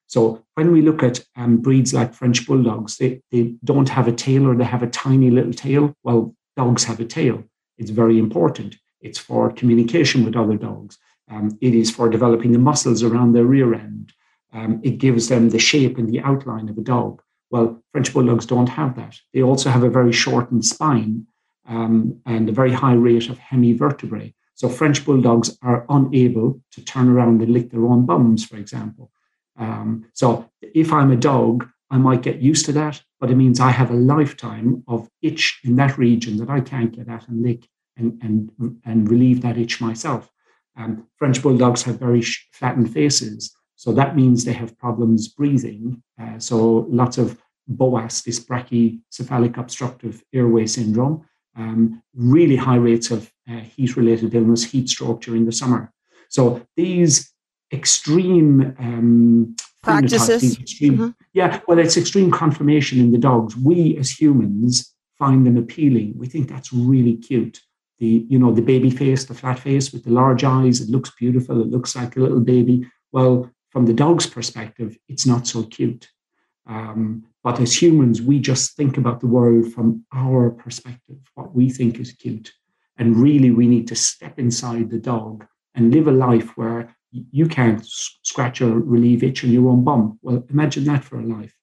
So 0.08 0.44
when 0.54 0.72
we 0.72 0.82
look 0.82 1.04
at 1.04 1.24
um, 1.36 1.58
breeds 1.58 1.94
like 1.94 2.12
French 2.12 2.48
bulldogs, 2.48 2.96
they, 2.96 3.22
they 3.30 3.54
don't 3.62 3.88
have 3.88 4.08
a 4.08 4.12
tail 4.12 4.44
or 4.44 4.56
they 4.56 4.64
have 4.64 4.82
a 4.82 4.88
tiny 4.88 5.30
little 5.30 5.52
tail. 5.52 5.94
Well, 6.02 6.34
dogs 6.56 6.82
have 6.82 6.98
a 6.98 7.04
tail. 7.04 7.44
It's 7.78 7.90
very 7.90 8.18
important. 8.18 8.74
It's 9.00 9.20
for 9.20 9.52
communication 9.52 10.24
with 10.24 10.34
other 10.34 10.56
dogs. 10.56 10.98
Um, 11.30 11.56
it 11.60 11.74
is 11.74 11.90
for 11.90 12.08
developing 12.08 12.52
the 12.52 12.58
muscles 12.58 13.02
around 13.02 13.32
their 13.32 13.44
rear 13.44 13.72
end. 13.74 14.12
Um, 14.52 14.80
it 14.82 14.98
gives 14.98 15.28
them 15.28 15.50
the 15.50 15.58
shape 15.58 15.96
and 15.96 16.08
the 16.08 16.20
outline 16.20 16.68
of 16.68 16.76
a 16.76 16.82
dog. 16.82 17.22
Well, 17.50 17.82
French 17.92 18.12
bulldogs 18.12 18.46
don't 18.46 18.68
have 18.68 18.96
that. 18.96 19.16
They 19.32 19.42
also 19.42 19.70
have 19.70 19.84
a 19.84 19.90
very 19.90 20.12
shortened 20.12 20.64
spine 20.64 21.26
um, 21.66 22.20
and 22.26 22.48
a 22.48 22.52
very 22.52 22.72
high 22.72 22.94
rate 22.94 23.28
of 23.28 23.38
hemivertebrae. 23.38 24.34
So 24.54 24.68
French 24.68 25.04
bulldogs 25.04 25.56
are 25.62 25.86
unable 25.88 26.60
to 26.72 26.84
turn 26.84 27.08
around 27.08 27.40
and 27.42 27.52
lick 27.52 27.70
their 27.70 27.86
own 27.86 28.06
bums, 28.06 28.44
for 28.44 28.56
example. 28.56 29.10
Um, 29.56 30.06
so 30.12 30.50
if 30.60 30.92
I'm 30.92 31.10
a 31.10 31.16
dog, 31.16 31.68
I 31.90 31.98
might 31.98 32.22
get 32.22 32.40
used 32.40 32.66
to 32.66 32.72
that, 32.72 33.02
but 33.18 33.30
it 33.30 33.36
means 33.36 33.58
I 33.58 33.70
have 33.70 33.90
a 33.90 33.94
lifetime 33.94 34.84
of 34.86 35.08
itch 35.22 35.60
in 35.64 35.76
that 35.76 35.98
region 35.98 36.36
that 36.38 36.50
I 36.50 36.60
can't 36.60 36.92
get 36.92 37.08
at 37.08 37.28
and 37.28 37.42
lick 37.42 37.66
and, 37.96 38.20
and, 38.22 38.80
and 38.84 39.10
relieve 39.10 39.42
that 39.42 39.58
itch 39.58 39.80
myself. 39.80 40.30
Um, 40.80 41.06
French 41.16 41.42
bulldogs 41.42 41.82
have 41.82 41.98
very 41.98 42.22
flattened 42.52 42.92
faces, 42.92 43.54
so 43.76 43.92
that 43.92 44.16
means 44.16 44.44
they 44.44 44.52
have 44.52 44.78
problems 44.78 45.28
breathing. 45.28 46.02
Uh, 46.20 46.38
so 46.38 46.86
lots 46.90 47.18
of 47.18 47.38
BOAS, 47.68 48.22
this 48.22 48.40
brachycephalic 48.40 49.56
obstructive 49.56 50.22
airway 50.32 50.66
syndrome, 50.66 51.24
um, 51.56 52.02
really 52.14 52.56
high 52.56 52.76
rates 52.76 53.10
of 53.10 53.30
uh, 53.50 53.60
heat 53.60 53.96
related 53.96 54.34
illness, 54.34 54.64
heat 54.64 54.88
stroke 54.88 55.20
during 55.20 55.46
the 55.46 55.52
summer. 55.52 55.92
So 56.28 56.66
these 56.76 57.32
extreme 57.72 58.74
um, 58.78 59.56
practices, 59.82 60.58
extreme, 60.58 60.94
mm-hmm. 60.94 61.08
yeah, 61.32 61.60
well, 61.66 61.78
it's 61.78 61.96
extreme 61.96 62.30
conformation 62.30 63.00
in 63.00 63.12
the 63.12 63.18
dogs. 63.18 63.56
We 63.56 63.96
as 63.98 64.10
humans 64.10 64.94
find 65.18 65.46
them 65.46 65.56
appealing. 65.56 66.14
We 66.16 66.26
think 66.26 66.48
that's 66.48 66.72
really 66.72 67.16
cute. 67.16 67.60
The 68.00 68.26
you 68.28 68.38
know 68.38 68.52
the 68.52 68.62
baby 68.62 68.90
face, 68.90 69.24
the 69.24 69.34
flat 69.34 69.58
face 69.58 69.92
with 69.92 70.04
the 70.04 70.10
large 70.10 70.42
eyes. 70.42 70.80
It 70.80 70.90
looks 70.90 71.10
beautiful. 71.18 71.60
It 71.60 71.68
looks 71.68 71.94
like 71.94 72.16
a 72.16 72.20
little 72.20 72.40
baby. 72.40 72.86
Well, 73.12 73.50
from 73.70 73.86
the 73.86 73.92
dog's 73.92 74.26
perspective, 74.26 74.96
it's 75.08 75.26
not 75.26 75.46
so 75.46 75.62
cute. 75.64 76.08
Um, 76.66 77.24
but 77.42 77.60
as 77.60 77.80
humans, 77.80 78.20
we 78.20 78.38
just 78.38 78.76
think 78.76 78.96
about 78.96 79.20
the 79.20 79.26
world 79.26 79.72
from 79.72 80.04
our 80.12 80.50
perspective, 80.50 81.18
what 81.34 81.54
we 81.54 81.70
think 81.70 81.98
is 81.98 82.12
cute. 82.12 82.52
And 82.98 83.16
really, 83.16 83.50
we 83.50 83.66
need 83.66 83.88
to 83.88 83.96
step 83.96 84.38
inside 84.38 84.90
the 84.90 84.98
dog 84.98 85.46
and 85.74 85.92
live 85.92 86.06
a 86.06 86.12
life 86.12 86.56
where 86.56 86.94
you 87.12 87.46
can't 87.46 87.84
scratch 87.86 88.60
or 88.60 88.78
relieve 88.78 89.22
itch 89.22 89.42
on 89.44 89.50
your 89.50 89.68
own 89.68 89.84
bum. 89.84 90.18
Well, 90.22 90.44
imagine 90.50 90.84
that 90.84 91.04
for 91.04 91.18
a 91.18 91.24
life. 91.24 91.54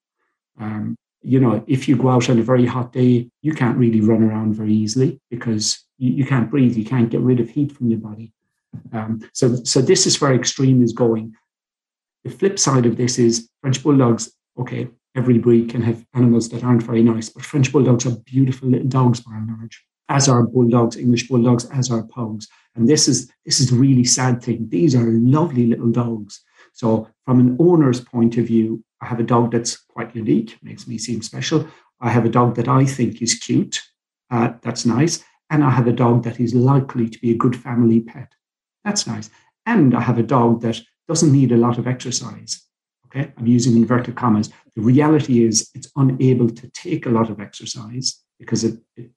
Um, 0.59 0.95
you 1.21 1.39
know, 1.39 1.63
if 1.67 1.87
you 1.87 1.95
go 1.95 2.09
out 2.09 2.29
on 2.29 2.39
a 2.39 2.43
very 2.43 2.65
hot 2.65 2.91
day, 2.91 3.29
you 3.41 3.53
can't 3.53 3.77
really 3.77 4.01
run 4.01 4.23
around 4.23 4.55
very 4.55 4.73
easily 4.73 5.21
because 5.29 5.85
you, 5.97 6.11
you 6.11 6.25
can't 6.25 6.49
breathe. 6.49 6.75
You 6.75 6.85
can't 6.85 7.09
get 7.09 7.21
rid 7.21 7.39
of 7.39 7.49
heat 7.49 7.71
from 7.71 7.89
your 7.89 7.99
body. 7.99 8.31
Um, 8.93 9.21
so, 9.33 9.55
so 9.63 9.81
this 9.81 10.05
is 10.05 10.19
where 10.19 10.33
extreme 10.33 10.83
is 10.83 10.93
going. 10.93 11.33
The 12.23 12.29
flip 12.29 12.59
side 12.59 12.85
of 12.85 12.97
this 12.97 13.17
is 13.19 13.49
French 13.61 13.83
bulldogs. 13.83 14.31
Okay, 14.59 14.87
every 15.15 15.37
breed 15.37 15.69
can 15.69 15.81
have 15.81 16.05
animals 16.13 16.49
that 16.49 16.63
aren't 16.63 16.83
very 16.83 17.03
nice, 17.03 17.29
but 17.29 17.45
French 17.45 17.71
bulldogs 17.71 18.05
are 18.05 18.17
beautiful 18.25 18.69
little 18.69 18.87
dogs 18.87 19.21
by 19.21 19.35
and 19.35 19.47
large, 19.47 19.83
as 20.09 20.27
are 20.27 20.43
bulldogs, 20.43 20.97
English 20.97 21.27
bulldogs, 21.27 21.65
as 21.71 21.91
are 21.91 22.03
pugs. 22.03 22.47
And 22.75 22.87
this 22.87 23.07
is 23.07 23.31
this 23.45 23.59
is 23.59 23.71
a 23.71 23.75
really 23.75 24.03
sad 24.03 24.41
thing. 24.41 24.67
These 24.69 24.95
are 24.95 25.05
lovely 25.05 25.67
little 25.67 25.91
dogs. 25.91 26.41
So 26.73 27.07
from 27.25 27.39
an 27.39 27.57
owner's 27.59 28.01
point 28.01 28.37
of 28.37 28.45
view, 28.45 28.83
I 29.01 29.05
have 29.07 29.19
a 29.19 29.23
dog 29.23 29.51
that's 29.51 29.77
quite 29.77 30.15
unique, 30.15 30.57
makes 30.61 30.87
me 30.87 30.97
seem 30.97 31.21
special. 31.21 31.67
I 31.99 32.09
have 32.09 32.25
a 32.25 32.29
dog 32.29 32.55
that 32.55 32.67
I 32.67 32.85
think 32.85 33.21
is 33.21 33.35
cute. 33.35 33.81
Uh, 34.29 34.53
that's 34.61 34.85
nice. 34.85 35.23
And 35.49 35.63
I 35.63 35.69
have 35.71 35.87
a 35.87 35.93
dog 35.93 36.23
that 36.23 36.39
is 36.39 36.53
likely 36.53 37.09
to 37.09 37.19
be 37.19 37.31
a 37.31 37.37
good 37.37 37.55
family 37.55 38.01
pet. 38.01 38.33
That's 38.83 39.07
nice. 39.07 39.29
And 39.65 39.95
I 39.95 40.01
have 40.01 40.17
a 40.17 40.23
dog 40.23 40.61
that 40.61 40.81
doesn't 41.07 41.31
need 41.31 41.51
a 41.51 41.57
lot 41.57 41.77
of 41.77 41.87
exercise. 41.87 42.63
Okay, 43.05 43.31
I'm 43.37 43.47
using 43.47 43.77
inverted 43.77 44.15
commas. 44.15 44.49
The 44.75 44.81
reality 44.81 45.45
is 45.45 45.69
it's 45.73 45.89
unable 45.95 46.49
to 46.49 46.69
take 46.71 47.05
a 47.05 47.09
lot 47.09 47.29
of 47.29 47.39
exercise 47.39 48.21
because 48.37 48.65
it, 48.65 48.79
it, 48.97 49.11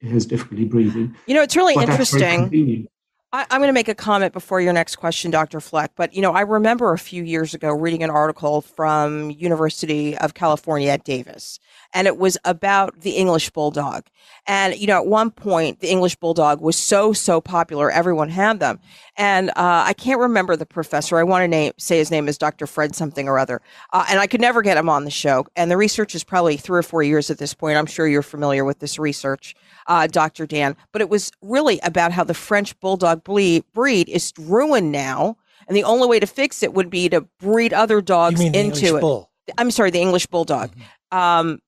it 0.00 0.10
has 0.10 0.26
difficulty 0.26 0.66
breathing. 0.66 1.16
You 1.26 1.34
know, 1.34 1.42
it's 1.42 1.56
really 1.56 1.74
interesting. 1.74 2.86
I, 3.32 3.46
am 3.50 3.60
going 3.60 3.68
to 3.68 3.72
make 3.72 3.88
a 3.88 3.94
comment 3.94 4.32
before 4.32 4.60
your 4.60 4.72
next 4.72 4.96
question, 4.96 5.30
Dr. 5.30 5.60
Fleck. 5.60 5.92
But 5.94 6.14
you 6.14 6.20
know, 6.20 6.32
I 6.32 6.40
remember 6.40 6.92
a 6.92 6.98
few 6.98 7.22
years 7.22 7.54
ago 7.54 7.70
reading 7.72 8.02
an 8.02 8.10
article 8.10 8.60
from 8.60 9.30
University 9.30 10.18
of 10.18 10.34
California 10.34 10.90
at 10.90 11.04
Davis, 11.04 11.60
and 11.94 12.08
it 12.08 12.16
was 12.16 12.36
about 12.44 13.02
the 13.02 13.12
English 13.12 13.50
bulldog. 13.50 14.04
And 14.48 14.76
you 14.76 14.88
know, 14.88 14.96
at 14.96 15.06
one 15.06 15.30
point, 15.30 15.78
the 15.78 15.90
English 15.90 16.16
bulldog 16.16 16.60
was 16.60 16.76
so 16.76 17.12
so 17.12 17.40
popular, 17.40 17.88
everyone 17.88 18.30
had 18.30 18.58
them. 18.58 18.80
And 19.20 19.50
uh, 19.50 19.84
I 19.86 19.92
can't 19.92 20.18
remember 20.18 20.56
the 20.56 20.64
professor. 20.64 21.18
I 21.18 21.24
want 21.24 21.42
to 21.42 21.48
name 21.48 21.74
say 21.76 21.98
his 21.98 22.10
name 22.10 22.26
is 22.26 22.38
Dr. 22.38 22.66
Fred 22.66 22.96
something 22.96 23.28
or 23.28 23.38
other, 23.38 23.60
uh, 23.92 24.06
and 24.08 24.18
I 24.18 24.26
could 24.26 24.40
never 24.40 24.62
get 24.62 24.78
him 24.78 24.88
on 24.88 25.04
the 25.04 25.10
show. 25.10 25.46
And 25.56 25.70
the 25.70 25.76
research 25.76 26.14
is 26.14 26.24
probably 26.24 26.56
three 26.56 26.78
or 26.78 26.82
four 26.82 27.02
years 27.02 27.28
at 27.28 27.36
this 27.36 27.52
point. 27.52 27.76
I'm 27.76 27.84
sure 27.84 28.08
you're 28.08 28.22
familiar 28.22 28.64
with 28.64 28.78
this 28.78 28.98
research, 28.98 29.54
uh, 29.88 30.06
Dr. 30.06 30.46
Dan. 30.46 30.74
But 30.92 31.02
it 31.02 31.10
was 31.10 31.30
really 31.42 31.80
about 31.80 32.12
how 32.12 32.24
the 32.24 32.32
French 32.32 32.78
bulldog 32.80 33.22
breed 33.22 34.08
is 34.08 34.32
ruined 34.38 34.90
now, 34.90 35.36
and 35.68 35.76
the 35.76 35.84
only 35.84 36.08
way 36.08 36.18
to 36.18 36.26
fix 36.26 36.62
it 36.62 36.72
would 36.72 36.88
be 36.88 37.10
to 37.10 37.20
breed 37.40 37.74
other 37.74 38.00
dogs 38.00 38.40
into 38.40 38.96
it. 38.96 39.00
Bull? 39.02 39.30
I'm 39.58 39.70
sorry, 39.70 39.90
the 39.90 40.00
English 40.00 40.28
bulldog. 40.28 40.70
Mm-hmm. 40.70 41.18
Um, 41.18 41.58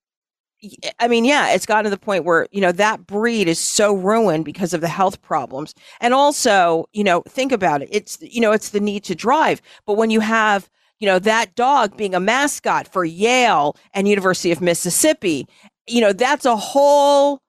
I 1.00 1.08
mean, 1.08 1.24
yeah, 1.24 1.52
it's 1.52 1.66
gotten 1.66 1.84
to 1.84 1.90
the 1.90 1.98
point 1.98 2.24
where, 2.24 2.46
you 2.52 2.60
know, 2.60 2.72
that 2.72 3.06
breed 3.06 3.48
is 3.48 3.58
so 3.58 3.94
ruined 3.94 4.44
because 4.44 4.72
of 4.72 4.80
the 4.80 4.88
health 4.88 5.20
problems. 5.20 5.74
And 6.00 6.14
also, 6.14 6.86
you 6.92 7.02
know, 7.02 7.22
think 7.28 7.50
about 7.50 7.82
it. 7.82 7.88
It's, 7.90 8.18
you 8.20 8.40
know, 8.40 8.52
it's 8.52 8.70
the 8.70 8.80
need 8.80 9.02
to 9.04 9.14
drive. 9.14 9.60
But 9.86 9.94
when 9.94 10.10
you 10.10 10.20
have, 10.20 10.70
you 11.00 11.06
know, 11.06 11.18
that 11.18 11.56
dog 11.56 11.96
being 11.96 12.14
a 12.14 12.20
mascot 12.20 12.86
for 12.86 13.04
Yale 13.04 13.76
and 13.92 14.06
University 14.06 14.52
of 14.52 14.60
Mississippi, 14.60 15.48
you 15.88 16.00
know, 16.00 16.12
that's 16.12 16.44
a 16.44 16.56
whole 16.56 17.40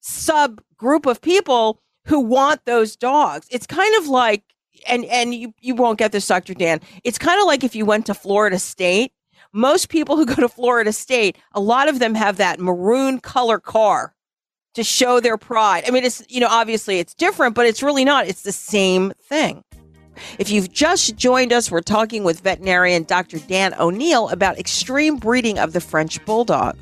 sub 0.00 0.62
group 0.78 1.04
of 1.04 1.20
people 1.20 1.82
who 2.06 2.20
want 2.20 2.64
those 2.64 2.96
dogs. 2.96 3.46
It's 3.50 3.66
kind 3.66 3.94
of 3.96 4.08
like, 4.08 4.42
and, 4.86 5.04
and 5.06 5.34
you, 5.34 5.52
you 5.60 5.74
won't 5.74 5.98
get 5.98 6.12
this, 6.12 6.26
Dr. 6.26 6.54
Dan. 6.54 6.80
It's 7.04 7.18
kind 7.18 7.38
of 7.40 7.46
like 7.46 7.62
if 7.62 7.76
you 7.76 7.84
went 7.84 8.06
to 8.06 8.14
Florida 8.14 8.58
State 8.58 9.12
most 9.52 9.88
people 9.88 10.16
who 10.16 10.26
go 10.26 10.34
to 10.34 10.48
Florida 10.48 10.92
State, 10.92 11.38
a 11.52 11.60
lot 11.60 11.88
of 11.88 11.98
them 11.98 12.14
have 12.14 12.36
that 12.36 12.60
maroon 12.60 13.20
color 13.20 13.58
car 13.58 14.14
to 14.74 14.84
show 14.84 15.20
their 15.20 15.38
pride. 15.38 15.84
I 15.86 15.90
mean, 15.90 16.04
it's, 16.04 16.22
you 16.28 16.40
know, 16.40 16.48
obviously 16.48 16.98
it's 16.98 17.14
different, 17.14 17.54
but 17.54 17.66
it's 17.66 17.82
really 17.82 18.04
not. 18.04 18.26
It's 18.26 18.42
the 18.42 18.52
same 18.52 19.12
thing. 19.20 19.64
If 20.38 20.50
you've 20.50 20.72
just 20.72 21.16
joined 21.16 21.52
us, 21.52 21.70
we're 21.70 21.80
talking 21.80 22.24
with 22.24 22.40
veterinarian 22.40 23.04
Dr. 23.04 23.38
Dan 23.38 23.74
O'Neill 23.78 24.28
about 24.28 24.58
extreme 24.58 25.16
breeding 25.16 25.58
of 25.58 25.72
the 25.72 25.80
French 25.80 26.24
Bulldog. 26.24 26.76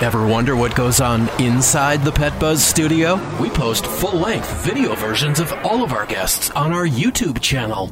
Ever 0.00 0.26
wonder 0.26 0.56
what 0.56 0.74
goes 0.74 1.00
on 1.00 1.28
inside 1.40 2.04
the 2.04 2.12
Pet 2.12 2.38
Buzz 2.38 2.62
studio? 2.62 3.14
We 3.40 3.48
post 3.48 3.86
full 3.86 4.18
length 4.18 4.50
video 4.62 4.94
versions 4.94 5.40
of 5.40 5.52
all 5.64 5.82
of 5.82 5.92
our 5.92 6.06
guests 6.06 6.50
on 6.50 6.72
our 6.72 6.86
YouTube 6.86 7.40
channel. 7.40 7.90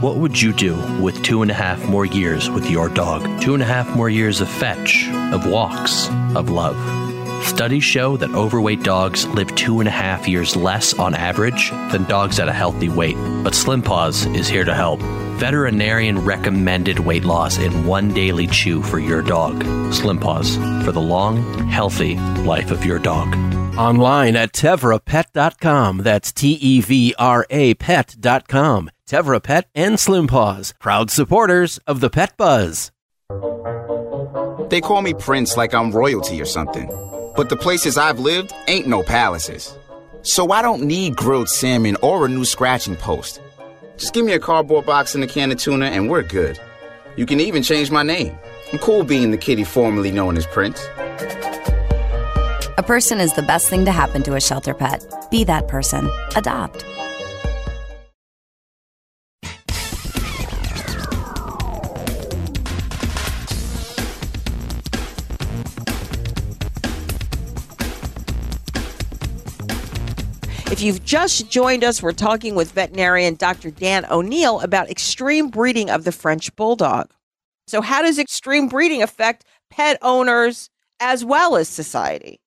What 0.00 0.16
would 0.16 0.42
you 0.42 0.52
do 0.52 0.76
with 1.02 1.22
two 1.22 1.40
and 1.40 1.50
a 1.50 1.54
half 1.54 1.82
more 1.88 2.04
years 2.04 2.50
with 2.50 2.70
your 2.70 2.90
dog? 2.90 3.40
Two 3.40 3.54
and 3.54 3.62
a 3.62 3.66
half 3.66 3.88
more 3.96 4.10
years 4.10 4.42
of 4.42 4.48
fetch, 4.48 5.08
of 5.32 5.46
walks, 5.46 6.10
of 6.36 6.50
love. 6.50 6.76
Studies 7.42 7.84
show 7.84 8.16
that 8.16 8.34
overweight 8.34 8.82
dogs 8.82 9.26
live 9.28 9.54
two 9.54 9.80
and 9.80 9.88
a 9.88 9.92
half 9.92 10.28
years 10.28 10.56
less 10.56 10.94
on 10.94 11.14
average 11.14 11.70
than 11.90 12.04
dogs 12.04 12.38
at 12.38 12.48
a 12.48 12.52
healthy 12.52 12.88
weight. 12.88 13.16
But 13.42 13.54
Slim 13.54 13.82
Paws 13.82 14.26
is 14.26 14.48
here 14.48 14.64
to 14.64 14.74
help. 14.74 15.00
Veterinarian 15.38 16.24
recommended 16.24 16.98
weight 16.98 17.24
loss 17.24 17.58
in 17.58 17.86
one 17.86 18.12
daily 18.12 18.46
chew 18.46 18.82
for 18.82 18.98
your 18.98 19.22
dog. 19.22 19.62
Slim 19.92 20.18
Paws 20.18 20.56
for 20.84 20.92
the 20.92 21.00
long, 21.00 21.68
healthy 21.68 22.16
life 22.44 22.70
of 22.70 22.84
your 22.84 22.98
dog. 22.98 23.34
Online 23.78 24.36
at 24.36 24.52
tevrapet.com. 24.52 25.98
That's 25.98 26.32
T 26.32 26.52
E 26.52 26.80
V 26.80 27.14
R 27.18 27.46
A 27.50 27.74
pet.com. 27.74 28.90
Tevra 29.08 29.42
Pet 29.42 29.68
and 29.74 30.00
Slim 30.00 30.26
Paws, 30.26 30.74
proud 30.80 31.10
supporters 31.10 31.78
of 31.86 32.00
the 32.00 32.10
Pet 32.10 32.36
Buzz. 32.36 32.90
They 34.68 34.80
call 34.80 35.00
me 35.00 35.14
Prince 35.14 35.56
like 35.56 35.74
I'm 35.74 35.92
royalty 35.92 36.40
or 36.42 36.44
something. 36.44 36.88
But 37.36 37.50
the 37.50 37.56
places 37.56 37.98
I've 37.98 38.18
lived 38.18 38.52
ain't 38.66 38.86
no 38.86 39.02
palaces. 39.02 39.76
So 40.22 40.52
I 40.52 40.62
don't 40.62 40.82
need 40.82 41.16
grilled 41.16 41.50
salmon 41.50 41.96
or 42.02 42.24
a 42.24 42.28
new 42.28 42.44
scratching 42.44 42.96
post. 42.96 43.40
Just 43.98 44.14
give 44.14 44.24
me 44.24 44.32
a 44.32 44.38
cardboard 44.38 44.86
box 44.86 45.14
and 45.14 45.22
a 45.22 45.26
can 45.26 45.52
of 45.52 45.58
tuna 45.58 45.86
and 45.86 46.10
we're 46.10 46.22
good. 46.22 46.58
You 47.16 47.26
can 47.26 47.40
even 47.40 47.62
change 47.62 47.90
my 47.90 48.02
name. 48.02 48.36
I'm 48.72 48.78
cool 48.78 49.04
being 49.04 49.30
the 49.30 49.36
kitty 49.36 49.64
formerly 49.64 50.10
known 50.10 50.36
as 50.36 50.46
Prince. 50.46 50.82
A 52.78 52.84
person 52.86 53.20
is 53.20 53.34
the 53.34 53.42
best 53.42 53.68
thing 53.68 53.84
to 53.84 53.92
happen 53.92 54.22
to 54.24 54.34
a 54.34 54.40
shelter 54.40 54.74
pet. 54.74 55.04
Be 55.30 55.44
that 55.44 55.68
person. 55.68 56.10
Adopt. 56.34 56.84
If 70.76 70.82
you've 70.82 71.04
just 71.06 71.48
joined 71.48 71.84
us, 71.84 72.02
we're 72.02 72.12
talking 72.12 72.54
with 72.54 72.72
veterinarian 72.72 73.36
Dr. 73.36 73.70
Dan 73.70 74.04
O'Neill 74.10 74.60
about 74.60 74.90
extreme 74.90 75.48
breeding 75.48 75.88
of 75.88 76.04
the 76.04 76.12
French 76.12 76.54
Bulldog. 76.54 77.10
So, 77.66 77.80
how 77.80 78.02
does 78.02 78.18
extreme 78.18 78.68
breeding 78.68 79.02
affect 79.02 79.46
pet 79.70 79.96
owners 80.02 80.68
as 81.00 81.24
well 81.24 81.56
as 81.56 81.66
society? 81.70 82.42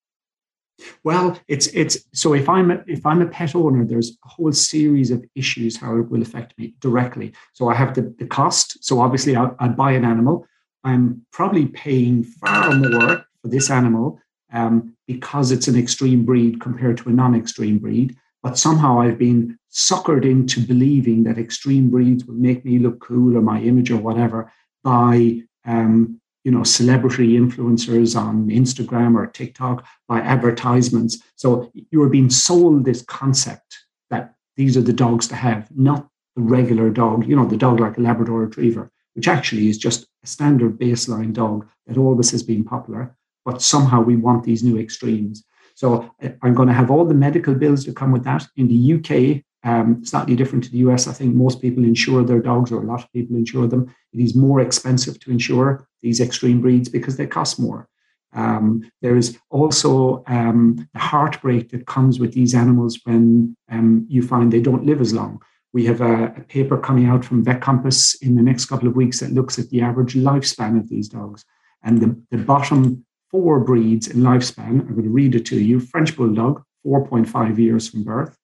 Well, 1.04 1.40
it's 1.48 1.74
it's 1.74 1.98
so 2.14 2.36
if 2.36 2.48
I'm 2.48 2.70
a, 2.70 2.84
if 2.86 3.04
I'm 3.04 3.24
a 3.24 3.28
pet 3.28 3.56
owner, 3.56 3.84
there's 3.84 4.12
a 4.24 4.28
whole 4.28 4.54
series 4.54 5.10
of 5.10 5.26
issues 5.34 5.76
how 5.76 5.98
it 5.98 6.12
will 6.12 6.22
affect 6.22 6.56
me 6.60 6.76
directly. 6.82 7.34
So 7.54 7.68
I 7.68 7.74
have 7.74 7.96
the, 7.96 8.14
the 8.20 8.28
cost. 8.28 8.84
So 8.86 9.00
obviously, 9.00 9.36
I, 9.36 9.50
I 9.58 9.70
buy 9.70 9.94
an 9.94 10.06
animal. 10.06 10.46
I'm 10.84 11.26
probably 11.34 11.66
paying 11.66 12.26
far 12.26 12.76
more 12.76 13.26
for 13.42 13.48
this 13.48 13.72
animal 13.72 14.20
um, 14.54 14.96
because 15.10 15.52
it's 15.52 15.68
an 15.68 15.76
extreme 15.76 16.24
breed 16.24 16.62
compared 16.62 16.96
to 16.96 17.10
a 17.10 17.12
non-extreme 17.12 17.80
breed. 17.80 18.16
But 18.44 18.60
somehow 18.60 19.02
I've 19.02 19.18
been 19.18 19.58
suckered 19.74 20.24
into 20.24 20.60
believing 20.62 21.24
that 21.24 21.40
extreme 21.40 21.90
breeds 21.90 22.26
will 22.26 22.36
make 22.36 22.64
me 22.64 22.78
look 22.78 23.00
cool 23.00 23.36
or 23.36 23.42
my 23.42 23.60
image 23.60 23.90
or 23.90 23.98
whatever 23.98 24.54
by 24.84 25.42
um, 25.66 26.22
you 26.44 26.52
know 26.52 26.64
celebrity 26.64 27.40
influencers 27.40 28.16
on 28.16 28.50
Instagram 28.50 29.16
or 29.16 29.26
TikTok 29.26 29.84
by 30.08 30.20
advertisements. 30.20 31.18
So 31.38 31.72
you 31.74 32.04
are 32.04 32.10
being 32.10 32.30
sold 32.30 32.86
this 32.86 33.02
concept 33.02 33.80
that 34.12 34.36
these 34.58 34.78
are 34.78 34.88
the 34.90 34.94
dogs 34.94 35.28
to 35.30 35.36
have, 35.36 35.76
not 35.76 36.08
the 36.36 36.44
regular 36.44 36.92
dog. 36.92 37.26
You 37.26 37.36
know, 37.36 37.48
the 37.48 37.58
dog 37.58 37.80
like 37.80 37.98
a 37.98 38.02
Labrador 38.02 38.42
Retriever, 38.42 38.92
which 39.16 39.28
actually 39.28 39.70
is 39.70 39.80
just 39.80 40.06
a 40.24 40.28
standard 40.28 40.78
baseline 40.78 41.34
dog 41.34 41.68
that 41.88 41.98
always 41.98 42.30
has 42.30 42.44
been 42.44 42.64
popular 42.64 43.16
but 43.46 43.62
somehow 43.62 44.02
we 44.02 44.16
want 44.16 44.44
these 44.44 44.64
new 44.64 44.78
extremes. 44.78 45.44
So 45.76 46.14
I'm 46.42 46.54
going 46.54 46.68
to 46.68 46.74
have 46.74 46.92
all 46.92 47.06
the 47.06 47.14
medical 47.14 47.56
bills 47.56 47.86
to 47.86 47.94
come 47.94 48.12
with 48.12 48.26
that. 48.26 48.46
In 48.58 48.68
the 48.68 48.94
UK, 48.96 49.44
um, 49.64 50.04
slightly 50.04 50.36
different 50.36 50.64
to 50.66 50.72
the 50.72 50.80
US, 50.80 51.08
I 51.08 51.14
think 51.14 51.36
most 51.36 51.62
people 51.62 51.84
insure 51.84 52.24
their 52.24 52.42
dogs, 52.42 52.72
or 52.72 52.82
a 52.82 52.86
lot 52.86 53.04
of 53.04 53.12
people 53.14 53.36
insure 53.36 53.68
them. 53.68 53.94
It 54.14 54.22
is 54.22 54.36
more 54.36 54.62
expensive 54.62 55.20
to 55.22 55.32
insure 55.32 55.88
these 56.02 56.20
extreme 56.20 56.62
breeds 56.62 56.90
because 56.90 57.18
they 57.18 57.28
cost 57.28 57.60
more. 57.60 57.88
Um, 58.34 58.90
there 59.02 59.16
is 59.16 59.38
also 59.50 60.24
um, 60.28 60.88
the 60.94 61.00
heartbreak 61.00 61.70
that 61.70 61.88
comes 61.88 62.20
with 62.20 62.34
these 62.34 62.54
animals 62.54 63.00
when 63.04 63.56
um, 63.72 64.06
you 64.08 64.22
find 64.22 64.52
they 64.52 64.62
don't 64.62 64.86
live 64.86 65.02
as 65.02 65.14
long. 65.14 65.42
We 65.74 65.86
have 65.86 66.02
a, 66.02 66.26
a, 66.26 66.42
paper 66.42 66.78
coming 66.78 67.08
out 67.08 67.24
from 67.24 67.44
Vet 67.44 67.62
Compass 67.62 68.16
in 68.22 68.36
the 68.36 68.42
next 68.42 68.66
couple 68.66 68.88
of 68.88 68.96
weeks 68.96 69.20
that 69.20 69.32
looks 69.32 69.58
at 69.58 69.70
the 69.70 69.82
average 69.82 70.16
lifespan 70.16 70.80
of 70.80 70.90
these 70.90 71.10
dogs. 71.10 71.44
And 71.84 72.00
the, 72.00 72.22
the 72.32 72.44
bottom 72.44 73.06
four 73.32 73.60
breeds 73.60 74.08
in 74.08 74.22
lifespan. 74.22 74.82
I'm 74.82 74.94
going 74.94 75.04
to 75.04 75.10
read 75.10 75.36
it 75.36 75.46
to 75.48 75.60
you 75.60 75.80
French 75.80 76.16
Bulldog, 76.16 76.64
4.5 76.86 77.58
years 77.58 77.90
from 77.90 78.04
birth, 78.04 78.38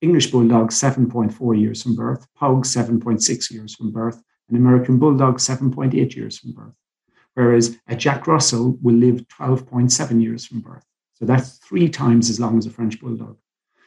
English 0.00 0.30
Bulldog, 0.30 0.70
7.4 0.70 1.60
years 1.60 1.82
from 1.82 1.94
birth, 1.94 2.26
Pug, 2.34 2.64
7.6 2.64 3.50
years 3.50 3.74
from 3.74 3.92
birth, 3.92 4.22
and 4.48 4.56
American 4.58 4.98
Bulldog, 4.98 5.38
7.8 5.38 6.14
years 6.14 6.38
from 6.38 6.52
birth. 6.52 6.74
Whereas 7.34 7.78
a 7.86 7.96
Jack 7.96 8.26
Russell 8.26 8.76
will 8.82 8.96
live 8.96 9.24
12.7 9.28 10.22
years 10.22 10.44
from 10.44 10.60
birth. 10.60 10.84
So 11.14 11.24
that's 11.24 11.58
three 11.58 11.88
times 11.88 12.28
as 12.28 12.40
long 12.40 12.58
as 12.58 12.66
a 12.66 12.70
French 12.70 13.00
Bulldog. 13.00 13.38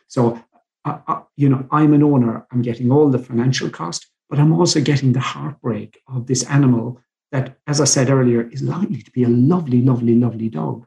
So, 0.08 0.42
uh, 0.86 1.00
uh, 1.08 1.22
you 1.36 1.50
know, 1.50 1.68
I'm 1.72 1.94
an 1.94 2.02
owner, 2.02 2.48
I'm 2.52 2.62
getting 2.62 2.92
all 2.92 3.10
the 3.10 3.20
financial 3.20 3.70
cost, 3.70 4.08
but 4.30 4.40
I'm 4.40 4.54
also 4.54 4.80
getting 4.80 5.14
the 5.14 5.20
heartbreak 5.20 6.02
of 6.08 6.28
this 6.28 6.44
animal 6.44 7.02
that, 7.32 7.58
as 7.68 7.82
I 7.82 7.86
said 7.86 8.10
earlier, 8.10 8.50
is 8.50 8.62
likely 8.62 9.02
to 9.02 9.12
be 9.12 9.24
a 9.24 9.30
lovely, 9.30 9.82
lovely, 9.82 10.16
lovely 10.16 10.50
dog. 10.50 10.86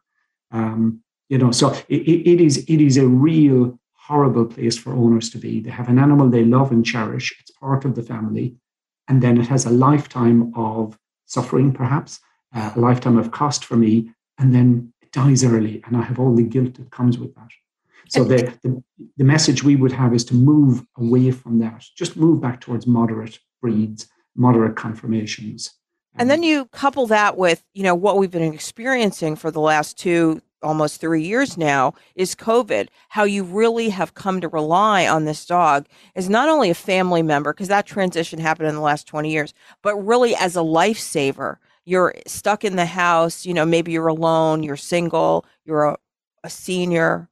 Um, 0.51 1.03
you 1.29 1.38
know, 1.38 1.51
so 1.51 1.72
it, 1.88 2.03
it 2.03 2.40
is 2.40 2.64
it 2.68 2.81
is 2.81 2.96
a 2.96 3.07
real 3.07 3.79
horrible 3.92 4.46
place 4.46 4.79
for 4.79 4.92
owners 4.92 5.29
to 5.31 5.38
be. 5.38 5.61
They 5.61 5.70
have 5.70 5.88
an 5.88 5.98
animal 5.98 6.29
they 6.29 6.44
love 6.44 6.72
and 6.72 6.85
cherish. 6.85 7.37
It's 7.40 7.51
part 7.51 7.85
of 7.85 7.94
the 7.94 8.03
family, 8.03 8.57
and 9.09 9.22
then 9.22 9.38
it 9.38 9.48
has 9.48 9.66
a 9.66 9.70
lifetime 9.70 10.53
of 10.57 10.98
suffering, 11.27 11.72
perhaps 11.72 12.20
uh, 12.55 12.72
a 12.74 12.81
lifetime 12.81 13.18
of 13.18 13.31
cost 13.31 13.64
for 13.64 13.77
me, 13.77 14.11
and 14.38 14.55
then 14.55 14.92
it 15.03 15.12
dies 15.12 15.44
early, 15.44 15.83
and 15.87 15.96
I 15.96 16.03
have 16.03 16.18
all 16.18 16.35
the 16.35 16.42
guilt 16.42 16.74
that 16.74 16.90
comes 16.90 17.18
with 17.18 17.35
that. 17.35 17.51
So 18.09 18.24
the, 18.24 18.55
the, 18.62 18.83
the 19.18 19.24
message 19.24 19.62
we 19.62 19.77
would 19.77 19.92
have 19.92 20.14
is 20.14 20.24
to 20.27 20.35
move 20.35 20.83
away 20.96 21.31
from 21.31 21.59
that. 21.59 21.85
Just 21.94 22.16
move 22.16 22.40
back 22.40 22.62
towards 22.62 22.87
moderate 22.87 23.38
breeds, 23.61 24.09
moderate 24.35 24.77
conformations, 24.77 25.74
and 26.16 26.31
then 26.31 26.40
mm-hmm. 26.40 26.49
you 26.49 26.64
couple 26.66 27.07
that 27.09 27.37
with, 27.37 27.62
you 27.75 27.83
know, 27.83 27.94
what 27.94 28.18
we've 28.18 28.31
been 28.31 28.53
experiencing 28.53 29.37
for 29.37 29.51
the 29.51 29.61
last 29.61 29.99
two, 29.99 30.40
almost 30.62 31.01
three 31.01 31.23
years 31.23 31.57
now 31.57 31.94
is 32.14 32.35
COVID. 32.35 32.88
How 33.09 33.25
you 33.25 33.44
really 33.44 33.90
have 33.90 34.14
come 34.14 34.40
to 34.40 34.49
rely 34.49 35.07
on 35.07 35.25
this 35.25 35.47
dog 35.47 35.87
is 36.14 36.29
not 36.29 36.49
only 36.49 36.71
a 36.71 36.75
family 36.75 37.23
member, 37.23 37.53
because 37.53 37.68
that 37.68 37.87
transition 37.87 38.38
happened 38.38 38.68
in 38.68 38.75
the 38.75 38.81
last 38.81 39.07
20 39.07 39.31
years, 39.31 39.55
but 39.83 39.97
really 39.97 40.35
as 40.35 40.57
a 40.57 40.61
lifesaver. 40.61 41.57
You're 41.85 42.14
stuck 42.27 42.64
in 42.64 42.77
the 42.77 42.87
house, 42.87 43.47
you 43.47 43.55
know, 43.55 43.64
maybe 43.64 43.92
you're 43.92 44.09
alone, 44.09 44.62
you're 44.62 44.77
single, 44.77 45.47
you're 45.64 45.85
a, 45.85 45.97
a 46.44 46.51
senior, 46.51 47.31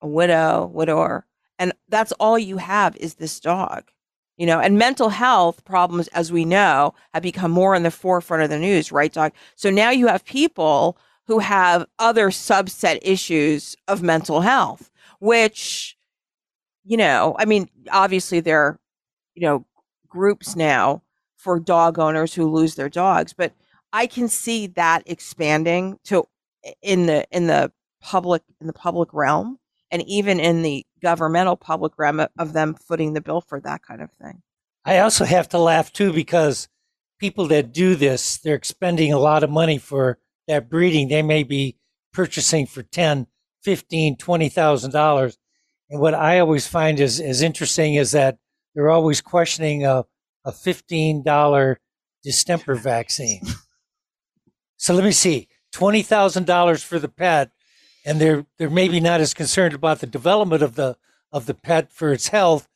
a 0.00 0.08
widow, 0.08 0.66
widower, 0.66 1.26
and 1.58 1.72
that's 1.88 2.12
all 2.12 2.38
you 2.38 2.56
have 2.56 2.96
is 2.96 3.14
this 3.14 3.38
dog. 3.38 3.90
You 4.36 4.46
know, 4.46 4.58
and 4.58 4.76
mental 4.78 5.10
health 5.10 5.64
problems, 5.64 6.08
as 6.08 6.32
we 6.32 6.44
know, 6.44 6.94
have 7.12 7.22
become 7.22 7.52
more 7.52 7.74
in 7.74 7.84
the 7.84 7.90
forefront 7.90 8.42
of 8.42 8.50
the 8.50 8.58
news, 8.58 8.90
right, 8.90 9.12
Doc? 9.12 9.32
So 9.54 9.70
now 9.70 9.90
you 9.90 10.08
have 10.08 10.24
people 10.24 10.98
who 11.26 11.38
have 11.38 11.86
other 11.98 12.30
subset 12.30 12.98
issues 13.02 13.76
of 13.86 14.02
mental 14.02 14.40
health, 14.40 14.90
which, 15.20 15.96
you 16.84 16.96
know, 16.96 17.36
I 17.38 17.44
mean, 17.44 17.68
obviously 17.92 18.40
there 18.40 18.60
are, 18.60 18.80
you 19.34 19.42
know, 19.42 19.64
groups 20.08 20.56
now 20.56 21.02
for 21.36 21.60
dog 21.60 21.98
owners 21.98 22.34
who 22.34 22.50
lose 22.50 22.74
their 22.74 22.88
dogs, 22.88 23.32
but 23.32 23.52
I 23.92 24.06
can 24.06 24.28
see 24.28 24.66
that 24.68 25.02
expanding 25.06 25.98
to 26.04 26.24
in 26.82 27.06
the 27.06 27.26
in 27.30 27.46
the 27.46 27.70
public 28.00 28.42
in 28.60 28.66
the 28.66 28.72
public 28.72 29.12
realm 29.12 29.58
and 29.90 30.02
even 30.08 30.40
in 30.40 30.62
the 30.62 30.84
governmental 31.04 31.54
public 31.54 31.92
realm 31.98 32.18
of 32.38 32.54
them 32.54 32.74
footing 32.74 33.12
the 33.12 33.20
bill 33.20 33.42
for 33.42 33.60
that 33.60 33.82
kind 33.82 34.00
of 34.00 34.10
thing. 34.12 34.40
I 34.86 35.00
also 35.00 35.26
have 35.26 35.50
to 35.50 35.58
laugh 35.58 35.92
too 35.92 36.14
because 36.14 36.66
people 37.20 37.46
that 37.48 37.74
do 37.74 37.94
this, 37.94 38.38
they're 38.38 38.54
expending 38.54 39.12
a 39.12 39.18
lot 39.18 39.44
of 39.44 39.50
money 39.50 39.76
for 39.76 40.18
that 40.48 40.70
breeding, 40.70 41.08
they 41.08 41.20
may 41.20 41.42
be 41.42 41.76
purchasing 42.14 42.66
for 42.66 42.82
10, 42.82 43.26
15, 43.62 44.16
20,000 44.16 44.90
dollars. 44.90 45.36
And 45.90 46.00
what 46.00 46.14
I 46.14 46.38
always 46.38 46.66
find 46.66 46.98
is, 46.98 47.20
is 47.20 47.42
interesting 47.42 47.96
is 47.96 48.12
that 48.12 48.38
they're 48.74 48.90
always 48.90 49.20
questioning 49.20 49.84
a, 49.84 50.04
a 50.46 50.52
$15 50.52 51.76
distemper 52.22 52.74
vaccine. 52.92 53.42
so 54.78 54.94
let 54.94 55.04
me 55.04 55.12
see, 55.12 55.48
$20,000 55.74 56.82
for 56.82 56.98
the 56.98 57.08
pet. 57.08 57.50
And 58.04 58.20
they're, 58.20 58.46
they're 58.58 58.70
maybe 58.70 59.00
not 59.00 59.20
as 59.20 59.34
concerned 59.34 59.74
about 59.74 60.00
the 60.00 60.06
development 60.06 60.62
of 60.62 60.74
the, 60.74 60.96
of 61.32 61.46
the 61.46 61.54
pet 61.54 61.90
for 61.90 62.12
its 62.12 62.28
health. 62.28 62.68